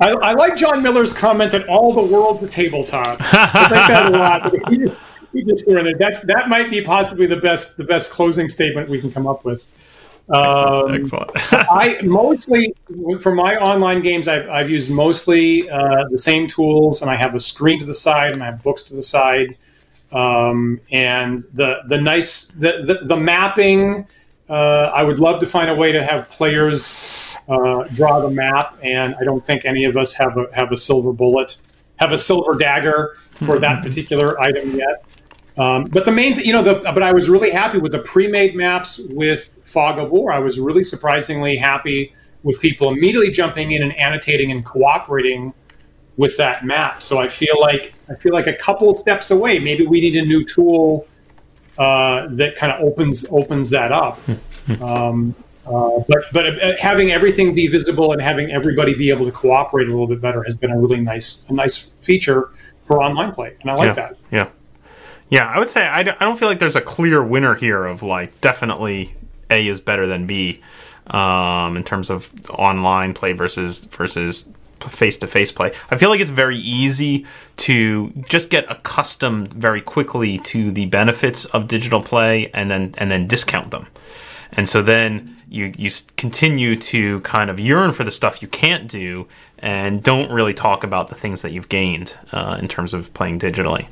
I, 0.00 0.12
I, 0.12 0.32
like 0.32 0.56
John 0.56 0.82
Miller's 0.82 1.12
comment 1.12 1.52
that 1.52 1.68
all 1.68 1.92
the 1.92 2.02
world's 2.02 2.42
a 2.42 2.48
tabletop. 2.48 3.18
I 3.20 3.62
like 3.62 3.88
that 3.88 4.06
a 4.06 4.10
lot. 4.10 4.54
He 4.70 4.78
just, 4.78 4.98
he 5.32 5.44
just 5.44 5.68
in 5.68 5.86
it. 5.86 5.98
That's 5.98 6.20
that 6.22 6.48
might 6.48 6.70
be 6.70 6.80
possibly 6.80 7.26
the 7.26 7.36
best 7.36 7.76
the 7.76 7.84
best 7.84 8.10
closing 8.10 8.48
statement 8.48 8.88
we 8.88 9.00
can 9.00 9.12
come 9.12 9.26
up 9.26 9.44
with. 9.44 9.68
Um, 10.28 10.94
excellent. 10.94 11.30
I 11.52 12.00
mostly 12.02 12.74
for 13.20 13.34
my 13.34 13.56
online 13.56 14.00
games, 14.02 14.28
I've, 14.28 14.48
I've 14.48 14.70
used 14.70 14.90
mostly 14.90 15.68
uh, 15.68 16.04
the 16.10 16.18
same 16.18 16.46
tools, 16.46 17.02
and 17.02 17.10
I 17.10 17.16
have 17.16 17.34
a 17.34 17.40
screen 17.40 17.80
to 17.80 17.84
the 17.84 17.94
side, 17.94 18.32
and 18.32 18.42
I 18.42 18.46
have 18.46 18.62
books 18.62 18.84
to 18.84 18.94
the 18.94 19.02
side, 19.02 19.56
um, 20.12 20.80
and 20.92 21.44
the 21.52 21.78
the 21.86 22.00
nice 22.00 22.48
the 22.48 22.82
the, 22.84 23.06
the 23.06 23.16
mapping. 23.16 24.06
Uh, 24.48 24.90
I 24.94 25.02
would 25.02 25.18
love 25.18 25.40
to 25.40 25.46
find 25.46 25.70
a 25.70 25.74
way 25.74 25.92
to 25.92 26.04
have 26.04 26.28
players 26.28 27.00
uh, 27.48 27.84
draw 27.92 28.20
the 28.20 28.30
map, 28.30 28.78
and 28.82 29.14
I 29.20 29.24
don't 29.24 29.44
think 29.44 29.64
any 29.64 29.84
of 29.84 29.96
us 29.96 30.14
have 30.14 30.36
a 30.36 30.46
have 30.52 30.70
a 30.70 30.76
silver 30.76 31.12
bullet, 31.12 31.56
have 31.96 32.12
a 32.12 32.18
silver 32.18 32.54
dagger 32.54 33.16
for 33.32 33.58
that 33.58 33.82
particular 33.82 34.40
item 34.40 34.76
yet. 34.76 35.04
Um, 35.60 35.84
but 35.84 36.06
the 36.06 36.10
main, 36.10 36.36
th- 36.36 36.46
you 36.46 36.54
know, 36.54 36.62
the, 36.62 36.80
but 36.80 37.02
I 37.02 37.12
was 37.12 37.28
really 37.28 37.50
happy 37.50 37.76
with 37.76 37.92
the 37.92 37.98
pre-made 37.98 38.56
maps 38.56 38.98
with 39.10 39.50
Fog 39.64 39.98
of 39.98 40.10
War. 40.10 40.32
I 40.32 40.38
was 40.38 40.58
really 40.58 40.84
surprisingly 40.84 41.56
happy 41.58 42.14
with 42.42 42.58
people 42.60 42.88
immediately 42.88 43.30
jumping 43.30 43.72
in 43.72 43.82
and 43.82 43.94
annotating 43.98 44.50
and 44.50 44.64
cooperating 44.64 45.52
with 46.16 46.34
that 46.38 46.64
map. 46.64 47.02
So 47.02 47.18
I 47.18 47.28
feel 47.28 47.60
like 47.60 47.92
I 48.08 48.14
feel 48.14 48.32
like 48.32 48.46
a 48.46 48.54
couple 48.54 48.94
steps 48.94 49.30
away. 49.30 49.58
Maybe 49.58 49.86
we 49.86 50.00
need 50.00 50.16
a 50.16 50.24
new 50.24 50.46
tool 50.46 51.06
uh, 51.76 52.28
that 52.30 52.56
kind 52.56 52.72
of 52.72 52.80
opens 52.80 53.26
opens 53.30 53.68
that 53.70 53.92
up. 53.92 54.18
Um, 54.80 55.34
uh, 55.66 55.98
but 56.08 56.24
but 56.32 56.62
uh, 56.62 56.76
having 56.78 57.10
everything 57.10 57.54
be 57.54 57.66
visible 57.66 58.12
and 58.12 58.22
having 58.22 58.52
everybody 58.52 58.94
be 58.94 59.10
able 59.10 59.24
to 59.24 59.32
cooperate 59.32 59.88
a 59.88 59.90
little 59.90 60.06
bit 60.06 60.20
better 60.20 60.44
has 60.44 60.54
been 60.54 60.70
a 60.70 60.78
really 60.78 61.00
nice 61.00 61.44
a 61.48 61.52
nice 61.52 61.76
feature 62.00 62.50
for 62.86 63.02
online 63.02 63.32
play, 63.32 63.56
and 63.60 63.70
I 63.70 63.74
like 63.74 63.86
yeah. 63.88 63.92
that. 63.94 64.16
Yeah. 64.30 64.48
Yeah, 65.30 65.46
I 65.46 65.58
would 65.58 65.70
say 65.70 65.86
I 65.86 66.02
don't, 66.02 66.20
I 66.20 66.24
don't 66.24 66.38
feel 66.38 66.48
like 66.48 66.58
there's 66.58 66.76
a 66.76 66.80
clear 66.80 67.22
winner 67.22 67.54
here 67.54 67.84
of 67.84 68.02
like 68.02 68.40
definitely 68.40 69.14
A 69.48 69.66
is 69.66 69.80
better 69.80 70.06
than 70.06 70.26
B 70.26 70.60
um, 71.06 71.76
in 71.76 71.84
terms 71.84 72.10
of 72.10 72.30
online 72.50 73.14
play 73.14 73.32
versus 73.32 73.84
versus 73.84 74.48
face 74.80 75.16
to 75.18 75.26
face 75.26 75.52
play. 75.52 75.72
I 75.90 75.96
feel 75.96 76.10
like 76.10 76.20
it's 76.20 76.30
very 76.30 76.56
easy 76.56 77.26
to 77.58 78.10
just 78.28 78.50
get 78.50 78.70
accustomed 78.70 79.52
very 79.52 79.80
quickly 79.80 80.38
to 80.38 80.70
the 80.72 80.86
benefits 80.86 81.44
of 81.46 81.68
digital 81.68 82.02
play 82.02 82.50
and 82.52 82.70
then 82.70 82.94
and 82.98 83.10
then 83.10 83.28
discount 83.28 83.70
them. 83.70 83.86
And 84.52 84.68
so 84.68 84.82
then 84.82 85.36
you 85.48 85.72
you 85.76 85.90
continue 86.16 86.76
to 86.76 87.20
kind 87.20 87.50
of 87.50 87.60
yearn 87.60 87.92
for 87.92 88.04
the 88.04 88.10
stuff 88.10 88.42
you 88.42 88.48
can't 88.48 88.88
do 88.88 89.28
and 89.58 90.02
don't 90.02 90.30
really 90.30 90.54
talk 90.54 90.82
about 90.82 91.08
the 91.08 91.14
things 91.14 91.42
that 91.42 91.52
you've 91.52 91.68
gained 91.68 92.16
uh, 92.32 92.56
in 92.60 92.66
terms 92.66 92.94
of 92.94 93.12
playing 93.14 93.38
digitally. 93.38 93.86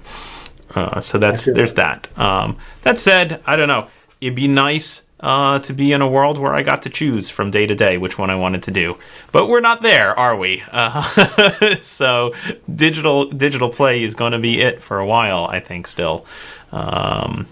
Uh, 0.74 1.00
so 1.00 1.18
that's 1.18 1.46
there's 1.46 1.74
that. 1.74 2.08
Um, 2.18 2.56
that 2.82 2.98
said, 2.98 3.42
I 3.46 3.56
don't 3.56 3.68
know. 3.68 3.88
It'd 4.20 4.34
be 4.34 4.48
nice 4.48 5.02
uh, 5.20 5.58
to 5.60 5.72
be 5.72 5.92
in 5.92 6.00
a 6.02 6.08
world 6.08 6.38
where 6.38 6.54
I 6.54 6.62
got 6.62 6.82
to 6.82 6.90
choose 6.90 7.28
from 7.28 7.50
day 7.50 7.66
to 7.66 7.74
day 7.74 7.98
which 7.98 8.18
one 8.18 8.30
I 8.30 8.36
wanted 8.36 8.62
to 8.64 8.70
do, 8.70 8.98
but 9.32 9.48
we're 9.48 9.60
not 9.60 9.82
there, 9.82 10.18
are 10.18 10.36
we? 10.36 10.62
Uh, 10.70 11.74
so 11.80 12.34
digital 12.72 13.26
digital 13.26 13.68
play 13.70 14.02
is 14.02 14.14
going 14.14 14.32
to 14.32 14.38
be 14.38 14.60
it 14.60 14.82
for 14.82 14.98
a 14.98 15.06
while, 15.06 15.46
I 15.46 15.60
think. 15.60 15.86
Still, 15.86 16.26
um, 16.72 17.46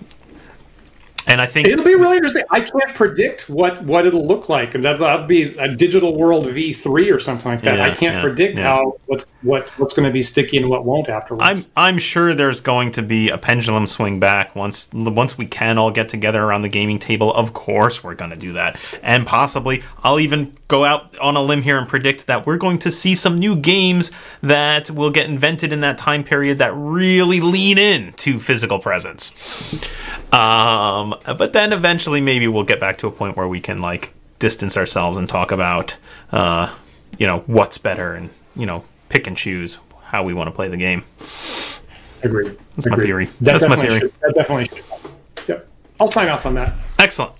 and 1.26 1.40
I 1.40 1.46
think 1.46 1.68
it'll 1.68 1.84
be 1.84 1.94
really 1.94 2.16
interesting. 2.16 2.44
I 2.50 2.60
can't 2.60 2.94
predict 2.94 3.48
what 3.48 3.82
what 3.82 4.06
it'll 4.06 4.26
look 4.26 4.48
like, 4.48 4.74
and 4.74 4.84
that'll 4.84 5.26
be 5.26 5.56
a 5.58 5.74
digital 5.74 6.16
world 6.16 6.46
V 6.46 6.72
three 6.72 7.10
or 7.10 7.18
something 7.18 7.50
like 7.50 7.62
that. 7.62 7.76
Yeah, 7.76 7.84
I 7.84 7.90
can't 7.90 8.16
yeah, 8.16 8.20
predict 8.20 8.58
yeah. 8.58 8.68
how 8.68 8.98
what's 9.06 9.26
what 9.42 9.68
what's 9.78 9.94
going 9.94 10.08
to 10.08 10.12
be 10.12 10.22
sticky 10.22 10.58
and 10.58 10.68
what 10.68 10.84
won't 10.84 11.08
afterwards. 11.08 11.70
I'm 11.76 11.94
I'm 11.94 11.98
sure 11.98 12.34
there's 12.34 12.60
going 12.60 12.92
to 12.92 13.02
be 13.02 13.30
a 13.30 13.38
pendulum 13.38 13.86
swing 13.86 14.20
back 14.20 14.54
once 14.54 14.88
once 14.92 15.36
we 15.36 15.46
can 15.46 15.78
all 15.78 15.90
get 15.90 16.08
together 16.08 16.42
around 16.42 16.62
the 16.62 16.68
gaming 16.68 16.98
table. 16.98 17.32
Of 17.34 17.52
course, 17.52 18.04
we're 18.04 18.14
going 18.14 18.30
to 18.30 18.36
do 18.36 18.52
that, 18.52 18.78
and 19.02 19.26
possibly 19.26 19.82
I'll 20.02 20.20
even 20.20 20.56
go 20.68 20.84
out 20.84 21.16
on 21.18 21.36
a 21.36 21.42
limb 21.42 21.62
here 21.62 21.78
and 21.78 21.88
predict 21.88 22.26
that 22.26 22.46
we're 22.46 22.56
going 22.56 22.78
to 22.80 22.90
see 22.90 23.14
some 23.14 23.38
new 23.38 23.56
games 23.56 24.10
that 24.42 24.90
will 24.90 25.10
get 25.10 25.28
invented 25.28 25.72
in 25.72 25.80
that 25.80 25.98
time 25.98 26.24
period 26.24 26.58
that 26.58 26.72
really 26.74 27.40
lean 27.40 27.78
in 27.78 28.12
to 28.14 28.38
physical 28.40 28.78
presence. 28.78 29.32
Um, 30.32 31.14
but 31.24 31.52
then 31.52 31.72
eventually, 31.72 32.20
maybe 32.20 32.48
we'll 32.48 32.64
get 32.64 32.80
back 32.80 32.98
to 32.98 33.06
a 33.06 33.10
point 33.10 33.36
where 33.36 33.48
we 33.48 33.60
can 33.60 33.78
like 33.78 34.14
distance 34.38 34.76
ourselves 34.76 35.16
and 35.16 35.28
talk 35.28 35.50
about, 35.52 35.96
uh, 36.32 36.74
you 37.18 37.26
know, 37.26 37.40
what's 37.46 37.78
better 37.78 38.14
and 38.14 38.30
you 38.56 38.66
know, 38.66 38.84
pick 39.08 39.26
and 39.26 39.36
choose 39.36 39.78
how 40.02 40.24
we 40.24 40.34
want 40.34 40.48
to 40.48 40.52
play 40.52 40.68
the 40.68 40.76
game. 40.76 41.04
Agreed. 42.22 42.56
That's 42.74 42.86
Agreed. 42.86 42.98
my 42.98 43.04
theory. 43.04 43.26
That 43.26 43.60
That's 43.60 43.68
my 43.68 43.76
theory. 43.76 44.00
Should, 44.00 44.12
that 44.20 44.34
definitely 44.34 44.64
should. 44.64 44.84
Yep. 45.48 45.68
I'll 46.00 46.08
sign 46.08 46.28
off 46.28 46.46
on 46.46 46.54
that. 46.54 46.74
Excellent. 46.98 47.32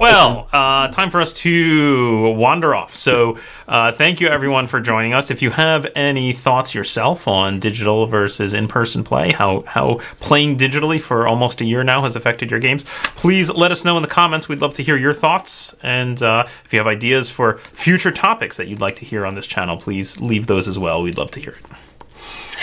Well, 0.00 0.48
uh, 0.52 0.88
time 0.88 1.10
for 1.10 1.20
us 1.20 1.32
to 1.34 2.30
wander 2.32 2.74
off. 2.74 2.94
So, 2.94 3.38
uh, 3.68 3.92
thank 3.92 4.20
you 4.20 4.28
everyone 4.28 4.66
for 4.66 4.80
joining 4.80 5.12
us. 5.12 5.30
If 5.30 5.42
you 5.42 5.50
have 5.50 5.86
any 5.94 6.32
thoughts 6.32 6.74
yourself 6.74 7.28
on 7.28 7.60
digital 7.60 8.06
versus 8.06 8.54
in-person 8.54 9.04
play, 9.04 9.32
how 9.32 9.62
how 9.66 10.00
playing 10.18 10.56
digitally 10.56 11.00
for 11.00 11.26
almost 11.26 11.60
a 11.60 11.64
year 11.64 11.84
now 11.84 12.02
has 12.02 12.16
affected 12.16 12.50
your 12.50 12.58
games, 12.58 12.84
please 13.16 13.50
let 13.50 13.70
us 13.70 13.84
know 13.84 13.96
in 13.96 14.02
the 14.02 14.08
comments. 14.08 14.48
We'd 14.48 14.60
love 14.60 14.74
to 14.74 14.82
hear 14.82 14.96
your 14.96 15.14
thoughts, 15.14 15.74
and 15.82 16.22
uh, 16.22 16.46
if 16.64 16.72
you 16.72 16.78
have 16.78 16.86
ideas 16.86 17.28
for 17.28 17.58
future 17.58 18.10
topics 18.10 18.56
that 18.56 18.68
you'd 18.68 18.80
like 18.80 18.96
to 18.96 19.04
hear 19.04 19.26
on 19.26 19.34
this 19.34 19.46
channel, 19.46 19.76
please 19.76 20.20
leave 20.20 20.46
those 20.46 20.68
as 20.68 20.78
well. 20.78 21.02
We'd 21.02 21.18
love 21.18 21.30
to 21.32 21.40
hear 21.40 21.52
it. 21.52 21.66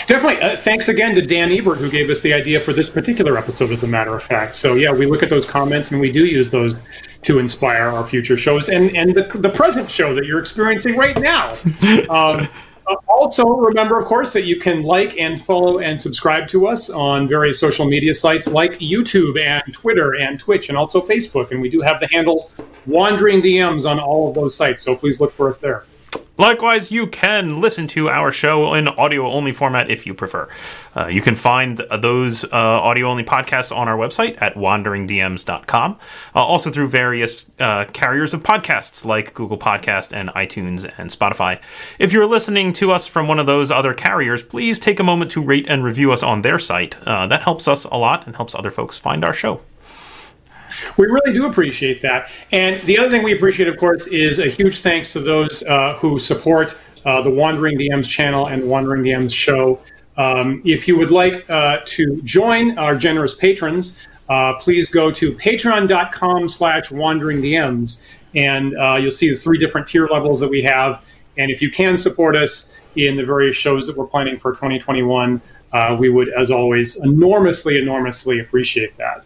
Definitely. 0.07 0.41
Uh, 0.41 0.57
thanks 0.57 0.87
again 0.87 1.13
to 1.15 1.21
Dan 1.21 1.51
Ebert, 1.51 1.77
who 1.77 1.89
gave 1.89 2.09
us 2.09 2.21
the 2.21 2.33
idea 2.33 2.59
for 2.59 2.73
this 2.73 2.89
particular 2.89 3.37
episode, 3.37 3.71
as 3.71 3.83
a 3.83 3.87
matter 3.87 4.15
of 4.15 4.23
fact. 4.23 4.55
So, 4.55 4.75
yeah, 4.75 4.91
we 4.91 5.05
look 5.05 5.21
at 5.21 5.29
those 5.29 5.45
comments 5.45 5.91
and 5.91 5.99
we 5.99 6.11
do 6.11 6.25
use 6.25 6.49
those 6.49 6.81
to 7.21 7.39
inspire 7.39 7.89
our 7.89 8.05
future 8.05 8.37
shows 8.37 8.69
and, 8.69 8.95
and 8.95 9.13
the, 9.13 9.23
the 9.39 9.49
present 9.49 9.91
show 9.91 10.13
that 10.15 10.25
you're 10.25 10.39
experiencing 10.39 10.97
right 10.97 11.19
now. 11.19 11.55
Um, 12.09 12.47
uh, 12.89 12.95
also, 13.07 13.45
remember, 13.45 13.99
of 13.99 14.05
course, 14.05 14.33
that 14.33 14.45
you 14.45 14.59
can 14.59 14.81
like 14.81 15.17
and 15.19 15.39
follow 15.39 15.79
and 15.79 16.01
subscribe 16.01 16.47
to 16.47 16.67
us 16.67 16.89
on 16.89 17.27
various 17.27 17.59
social 17.59 17.85
media 17.85 18.13
sites 18.13 18.47
like 18.47 18.79
YouTube 18.79 19.39
and 19.39 19.61
Twitter 19.73 20.15
and 20.15 20.39
Twitch 20.39 20.69
and 20.69 20.77
also 20.77 20.99
Facebook. 20.99 21.51
And 21.51 21.61
we 21.61 21.69
do 21.69 21.81
have 21.81 21.99
the 21.99 22.07
handle 22.07 22.51
Wandering 22.87 23.41
DMs 23.41 23.89
on 23.89 23.99
all 23.99 24.27
of 24.27 24.33
those 24.33 24.55
sites. 24.55 24.81
So 24.81 24.95
please 24.95 25.21
look 25.21 25.33
for 25.33 25.47
us 25.47 25.57
there. 25.57 25.83
Likewise, 26.39 26.89
you 26.89 27.05
can 27.05 27.59
listen 27.59 27.85
to 27.87 28.07
our 28.07 28.31
show 28.31 28.73
in 28.73 28.87
audio 28.87 29.29
only 29.29 29.51
format 29.51 29.91
if 29.91 30.05
you 30.07 30.13
prefer. 30.13 30.47
Uh, 30.95 31.07
you 31.07 31.21
can 31.21 31.35
find 31.35 31.79
those 31.99 32.45
uh, 32.45 32.47
audio 32.53 33.07
only 33.07 33.25
podcasts 33.25 33.75
on 33.75 33.89
our 33.89 33.97
website 33.97 34.41
at 34.41 34.55
wanderingdms.com, 34.55 35.99
uh, 36.33 36.39
also 36.39 36.71
through 36.71 36.87
various 36.87 37.51
uh, 37.59 37.83
carriers 37.91 38.33
of 38.33 38.41
podcasts 38.41 39.03
like 39.03 39.33
Google 39.33 39.57
Podcast 39.57 40.13
and 40.13 40.29
iTunes 40.29 40.89
and 40.97 41.09
Spotify. 41.09 41.59
If 41.99 42.13
you're 42.13 42.25
listening 42.25 42.71
to 42.73 42.93
us 42.93 43.05
from 43.05 43.27
one 43.27 43.39
of 43.39 43.45
those 43.45 43.69
other 43.69 43.93
carriers, 43.93 44.41
please 44.41 44.79
take 44.79 45.01
a 45.01 45.03
moment 45.03 45.31
to 45.31 45.41
rate 45.41 45.65
and 45.67 45.83
review 45.83 46.13
us 46.13 46.23
on 46.23 46.41
their 46.41 46.57
site. 46.57 46.95
Uh, 47.05 47.27
that 47.27 47.43
helps 47.43 47.67
us 47.67 47.83
a 47.83 47.97
lot 47.97 48.25
and 48.25 48.37
helps 48.37 48.55
other 48.55 48.71
folks 48.71 48.97
find 48.97 49.25
our 49.25 49.33
show. 49.33 49.59
We 50.97 51.07
really 51.07 51.33
do 51.33 51.45
appreciate 51.45 52.01
that. 52.01 52.29
And 52.51 52.85
the 52.85 52.97
other 52.97 53.09
thing 53.09 53.23
we 53.23 53.33
appreciate, 53.33 53.67
of 53.67 53.77
course, 53.77 54.07
is 54.07 54.39
a 54.39 54.47
huge 54.47 54.79
thanks 54.79 55.13
to 55.13 55.19
those 55.19 55.63
uh, 55.65 55.95
who 55.95 56.19
support 56.19 56.77
uh, 57.05 57.21
the 57.21 57.29
Wandering 57.29 57.77
DMs 57.77 58.09
channel 58.09 58.47
and 58.47 58.63
Wandering 58.63 59.03
DMs 59.03 59.33
show. 59.33 59.79
Um, 60.17 60.61
if 60.65 60.87
you 60.87 60.97
would 60.97 61.11
like 61.11 61.49
uh, 61.49 61.79
to 61.85 62.21
join 62.23 62.77
our 62.77 62.95
generous 62.95 63.35
patrons, 63.35 64.05
uh, 64.27 64.53
please 64.55 64.89
go 64.89 65.11
to 65.11 65.33
patreon.com 65.33 66.49
slash 66.49 66.91
wandering 66.91 67.41
DMs 67.41 68.05
and 68.35 68.77
uh, 68.77 68.95
you'll 68.95 69.11
see 69.11 69.29
the 69.29 69.35
three 69.35 69.57
different 69.57 69.87
tier 69.87 70.07
levels 70.07 70.39
that 70.39 70.49
we 70.49 70.61
have. 70.61 71.03
And 71.37 71.49
if 71.49 71.61
you 71.61 71.71
can 71.71 71.97
support 71.97 72.35
us 72.35 72.75
in 72.95 73.15
the 73.15 73.23
various 73.23 73.55
shows 73.55 73.87
that 73.87 73.97
we're 73.97 74.07
planning 74.07 74.37
for 74.37 74.51
2021, 74.51 75.41
uh, 75.71 75.95
we 75.99 76.09
would, 76.09 76.29
as 76.29 76.51
always, 76.51 76.99
enormously, 76.99 77.77
enormously 77.79 78.39
appreciate 78.39 78.95
that. 78.97 79.23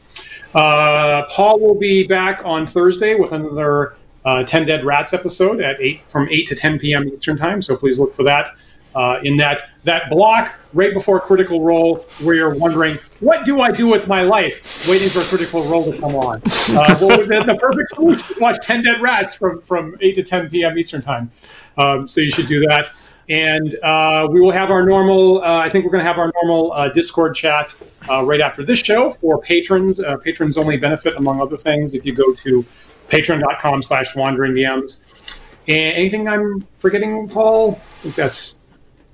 Uh, 0.54 1.24
Paul 1.30 1.60
will 1.60 1.76
be 1.76 2.06
back 2.06 2.46
on 2.46 2.68
Thursday 2.68 3.16
with 3.16 3.32
another 3.32 3.96
uh, 4.26 4.44
10 4.44 4.66
Dead 4.66 4.86
Rats 4.86 5.14
episode 5.14 5.62
at 5.62 5.82
8 5.82 6.02
from 6.08 6.30
8 6.30 6.48
to 6.48 6.56
10 6.56 6.80
p.m. 6.80 7.08
Eastern 7.10 7.38
Time. 7.38 7.62
So 7.62 7.76
please 7.76 8.00
look 8.00 8.14
for 8.14 8.24
that. 8.24 8.48
Uh, 8.96 9.20
in 9.24 9.36
that 9.36 9.60
that 9.86 10.08
block 10.12 10.54
right 10.72 10.94
before 10.94 11.20
Critical 11.20 11.64
Role, 11.64 12.06
where 12.22 12.36
you're 12.36 12.54
wondering 12.54 13.00
what 13.22 13.44
do 13.44 13.60
I 13.60 13.72
do 13.72 13.88
with 13.88 14.08
my 14.08 14.22
life, 14.22 14.88
waiting 14.88 15.10
for 15.10 15.22
Critical 15.22 15.64
Role 15.64 15.92
to 15.92 15.98
come 15.98 16.16
on. 16.16 16.36
Uh, 16.46 16.98
well, 17.02 17.18
the, 17.18 17.44
the, 17.44 17.58
perfect 17.60 17.90
solution: 17.96 18.36
watch 18.40 18.64
Ten 18.64 18.84
Dead 18.84 19.02
Rats 19.02 19.34
from 19.34 19.62
from 19.62 19.98
eight 20.02 20.14
to 20.14 20.22
ten 20.22 20.48
p.m. 20.48 20.78
Eastern 20.78 21.02
Time. 21.02 21.32
Um, 21.76 22.08
so 22.08 22.22
you 22.22 22.30
should 22.30 22.46
do 22.46 22.60
that. 22.68 22.92
And 23.30 23.76
uh, 23.84 24.28
we 24.30 24.42
will 24.42 24.52
have 24.52 24.70
our 24.70 24.86
normal, 24.86 25.42
uh, 25.42 25.58
I 25.60 25.70
think 25.70 25.86
we're 25.86 25.92
going 25.92 26.04
to 26.04 26.08
have 26.08 26.20
our 26.20 26.32
normal 26.42 26.74
uh, 26.74 26.90
Discord 26.90 27.36
chat 27.36 27.74
uh, 28.10 28.24
right 28.24 28.42
after 28.42 28.66
this 28.66 28.80
show 28.80 29.12
for 29.12 29.40
patrons. 29.42 30.00
Uh, 30.00 30.18
patrons 30.18 30.58
only 30.58 30.78
benefit, 30.78 31.16
among 31.16 31.42
other 31.42 31.58
things, 31.58 31.94
if 31.94 32.06
you 32.06 32.14
go 32.14 32.34
to 32.34 32.66
patreon.com 33.10 33.82
slash 33.82 34.16
wandering 34.16 34.54
DMs. 34.54 35.40
And 35.68 35.96
anything 35.96 36.28
I'm 36.28 36.68
forgetting, 36.80 37.30
Paul? 37.30 37.80
That's 38.16 38.60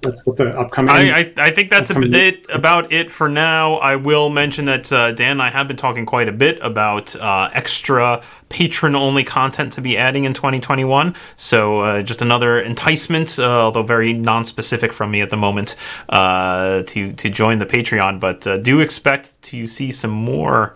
that's 0.01 0.25
what 0.25 0.37
the 0.37 0.57
upcoming. 0.57 0.91
I, 0.91 1.19
I, 1.19 1.33
I 1.37 1.51
think 1.51 1.69
that's 1.69 1.91
it 1.91 2.45
about 2.49 2.91
it 2.91 3.11
for 3.11 3.27
now. 3.27 3.75
I 3.75 3.97
will 3.97 4.29
mention 4.29 4.65
that 4.65 4.91
uh, 4.91 5.11
Dan 5.11 5.31
and 5.31 5.41
I 5.41 5.49
have 5.49 5.67
been 5.67 5.77
talking 5.77 6.05
quite 6.05 6.29
a 6.29 6.31
bit 6.31 6.59
about 6.61 7.15
uh, 7.15 7.49
extra 7.53 8.23
patron 8.47 8.95
only 8.95 9.23
content 9.23 9.73
to 9.73 9.81
be 9.81 9.97
adding 9.97 10.23
in 10.23 10.33
2021. 10.33 11.15
So 11.35 11.81
uh, 11.81 12.01
just 12.01 12.21
another 12.21 12.61
enticement, 12.61 13.37
uh, 13.37 13.43
although 13.43 13.83
very 13.83 14.13
non-specific 14.13 14.93
from 14.93 15.11
me 15.11 15.21
at 15.21 15.29
the 15.29 15.37
moment, 15.37 15.75
uh, 16.07 16.83
to 16.83 17.11
to 17.13 17.29
join 17.29 17.57
the 17.57 17.65
Patreon. 17.65 18.19
But 18.19 18.47
uh, 18.47 18.57
do 18.57 18.79
expect 18.79 19.39
to 19.43 19.67
see 19.67 19.91
some 19.91 20.11
more 20.11 20.75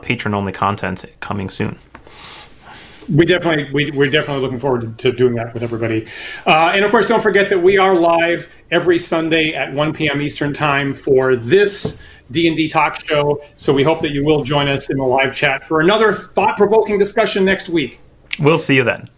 patron 0.00 0.32
only 0.32 0.52
content 0.52 1.04
coming 1.20 1.50
soon. 1.50 1.76
we 3.08 3.26
definitely 3.26 3.68
we, 3.72 3.90
we're 3.90 4.10
definitely 4.10 4.42
looking 4.42 4.60
forward 4.60 4.98
to, 4.98 5.10
to 5.10 5.16
doing 5.16 5.34
that 5.34 5.52
with 5.54 5.62
everybody 5.62 6.06
uh, 6.46 6.72
and 6.74 6.84
of 6.84 6.90
course 6.90 7.06
don't 7.06 7.22
forget 7.22 7.48
that 7.48 7.58
we 7.58 7.78
are 7.78 7.94
live 7.94 8.48
every 8.72 8.98
sunday 8.98 9.54
at 9.54 9.72
1 9.72 9.92
p.m 9.92 10.20
eastern 10.20 10.52
time 10.52 10.92
for 10.92 11.36
this 11.36 11.98
d&d 12.32 12.68
talk 12.68 12.98
show. 13.04 13.42
So 13.56 13.72
we 13.72 13.82
hope 13.82 14.00
that 14.00 14.10
you 14.12 14.24
will 14.24 14.42
join 14.42 14.66
us 14.66 14.90
in 14.90 14.96
the 14.96 15.04
live 15.04 15.34
chat 15.34 15.62
for 15.62 15.80
another 15.80 16.12
thought-provoking 16.14 16.98
discussion 16.98 17.44
next 17.44 17.68
week. 17.68 18.00
We'll 18.40 18.58
see 18.58 18.76
you 18.76 18.84
then 18.84 19.08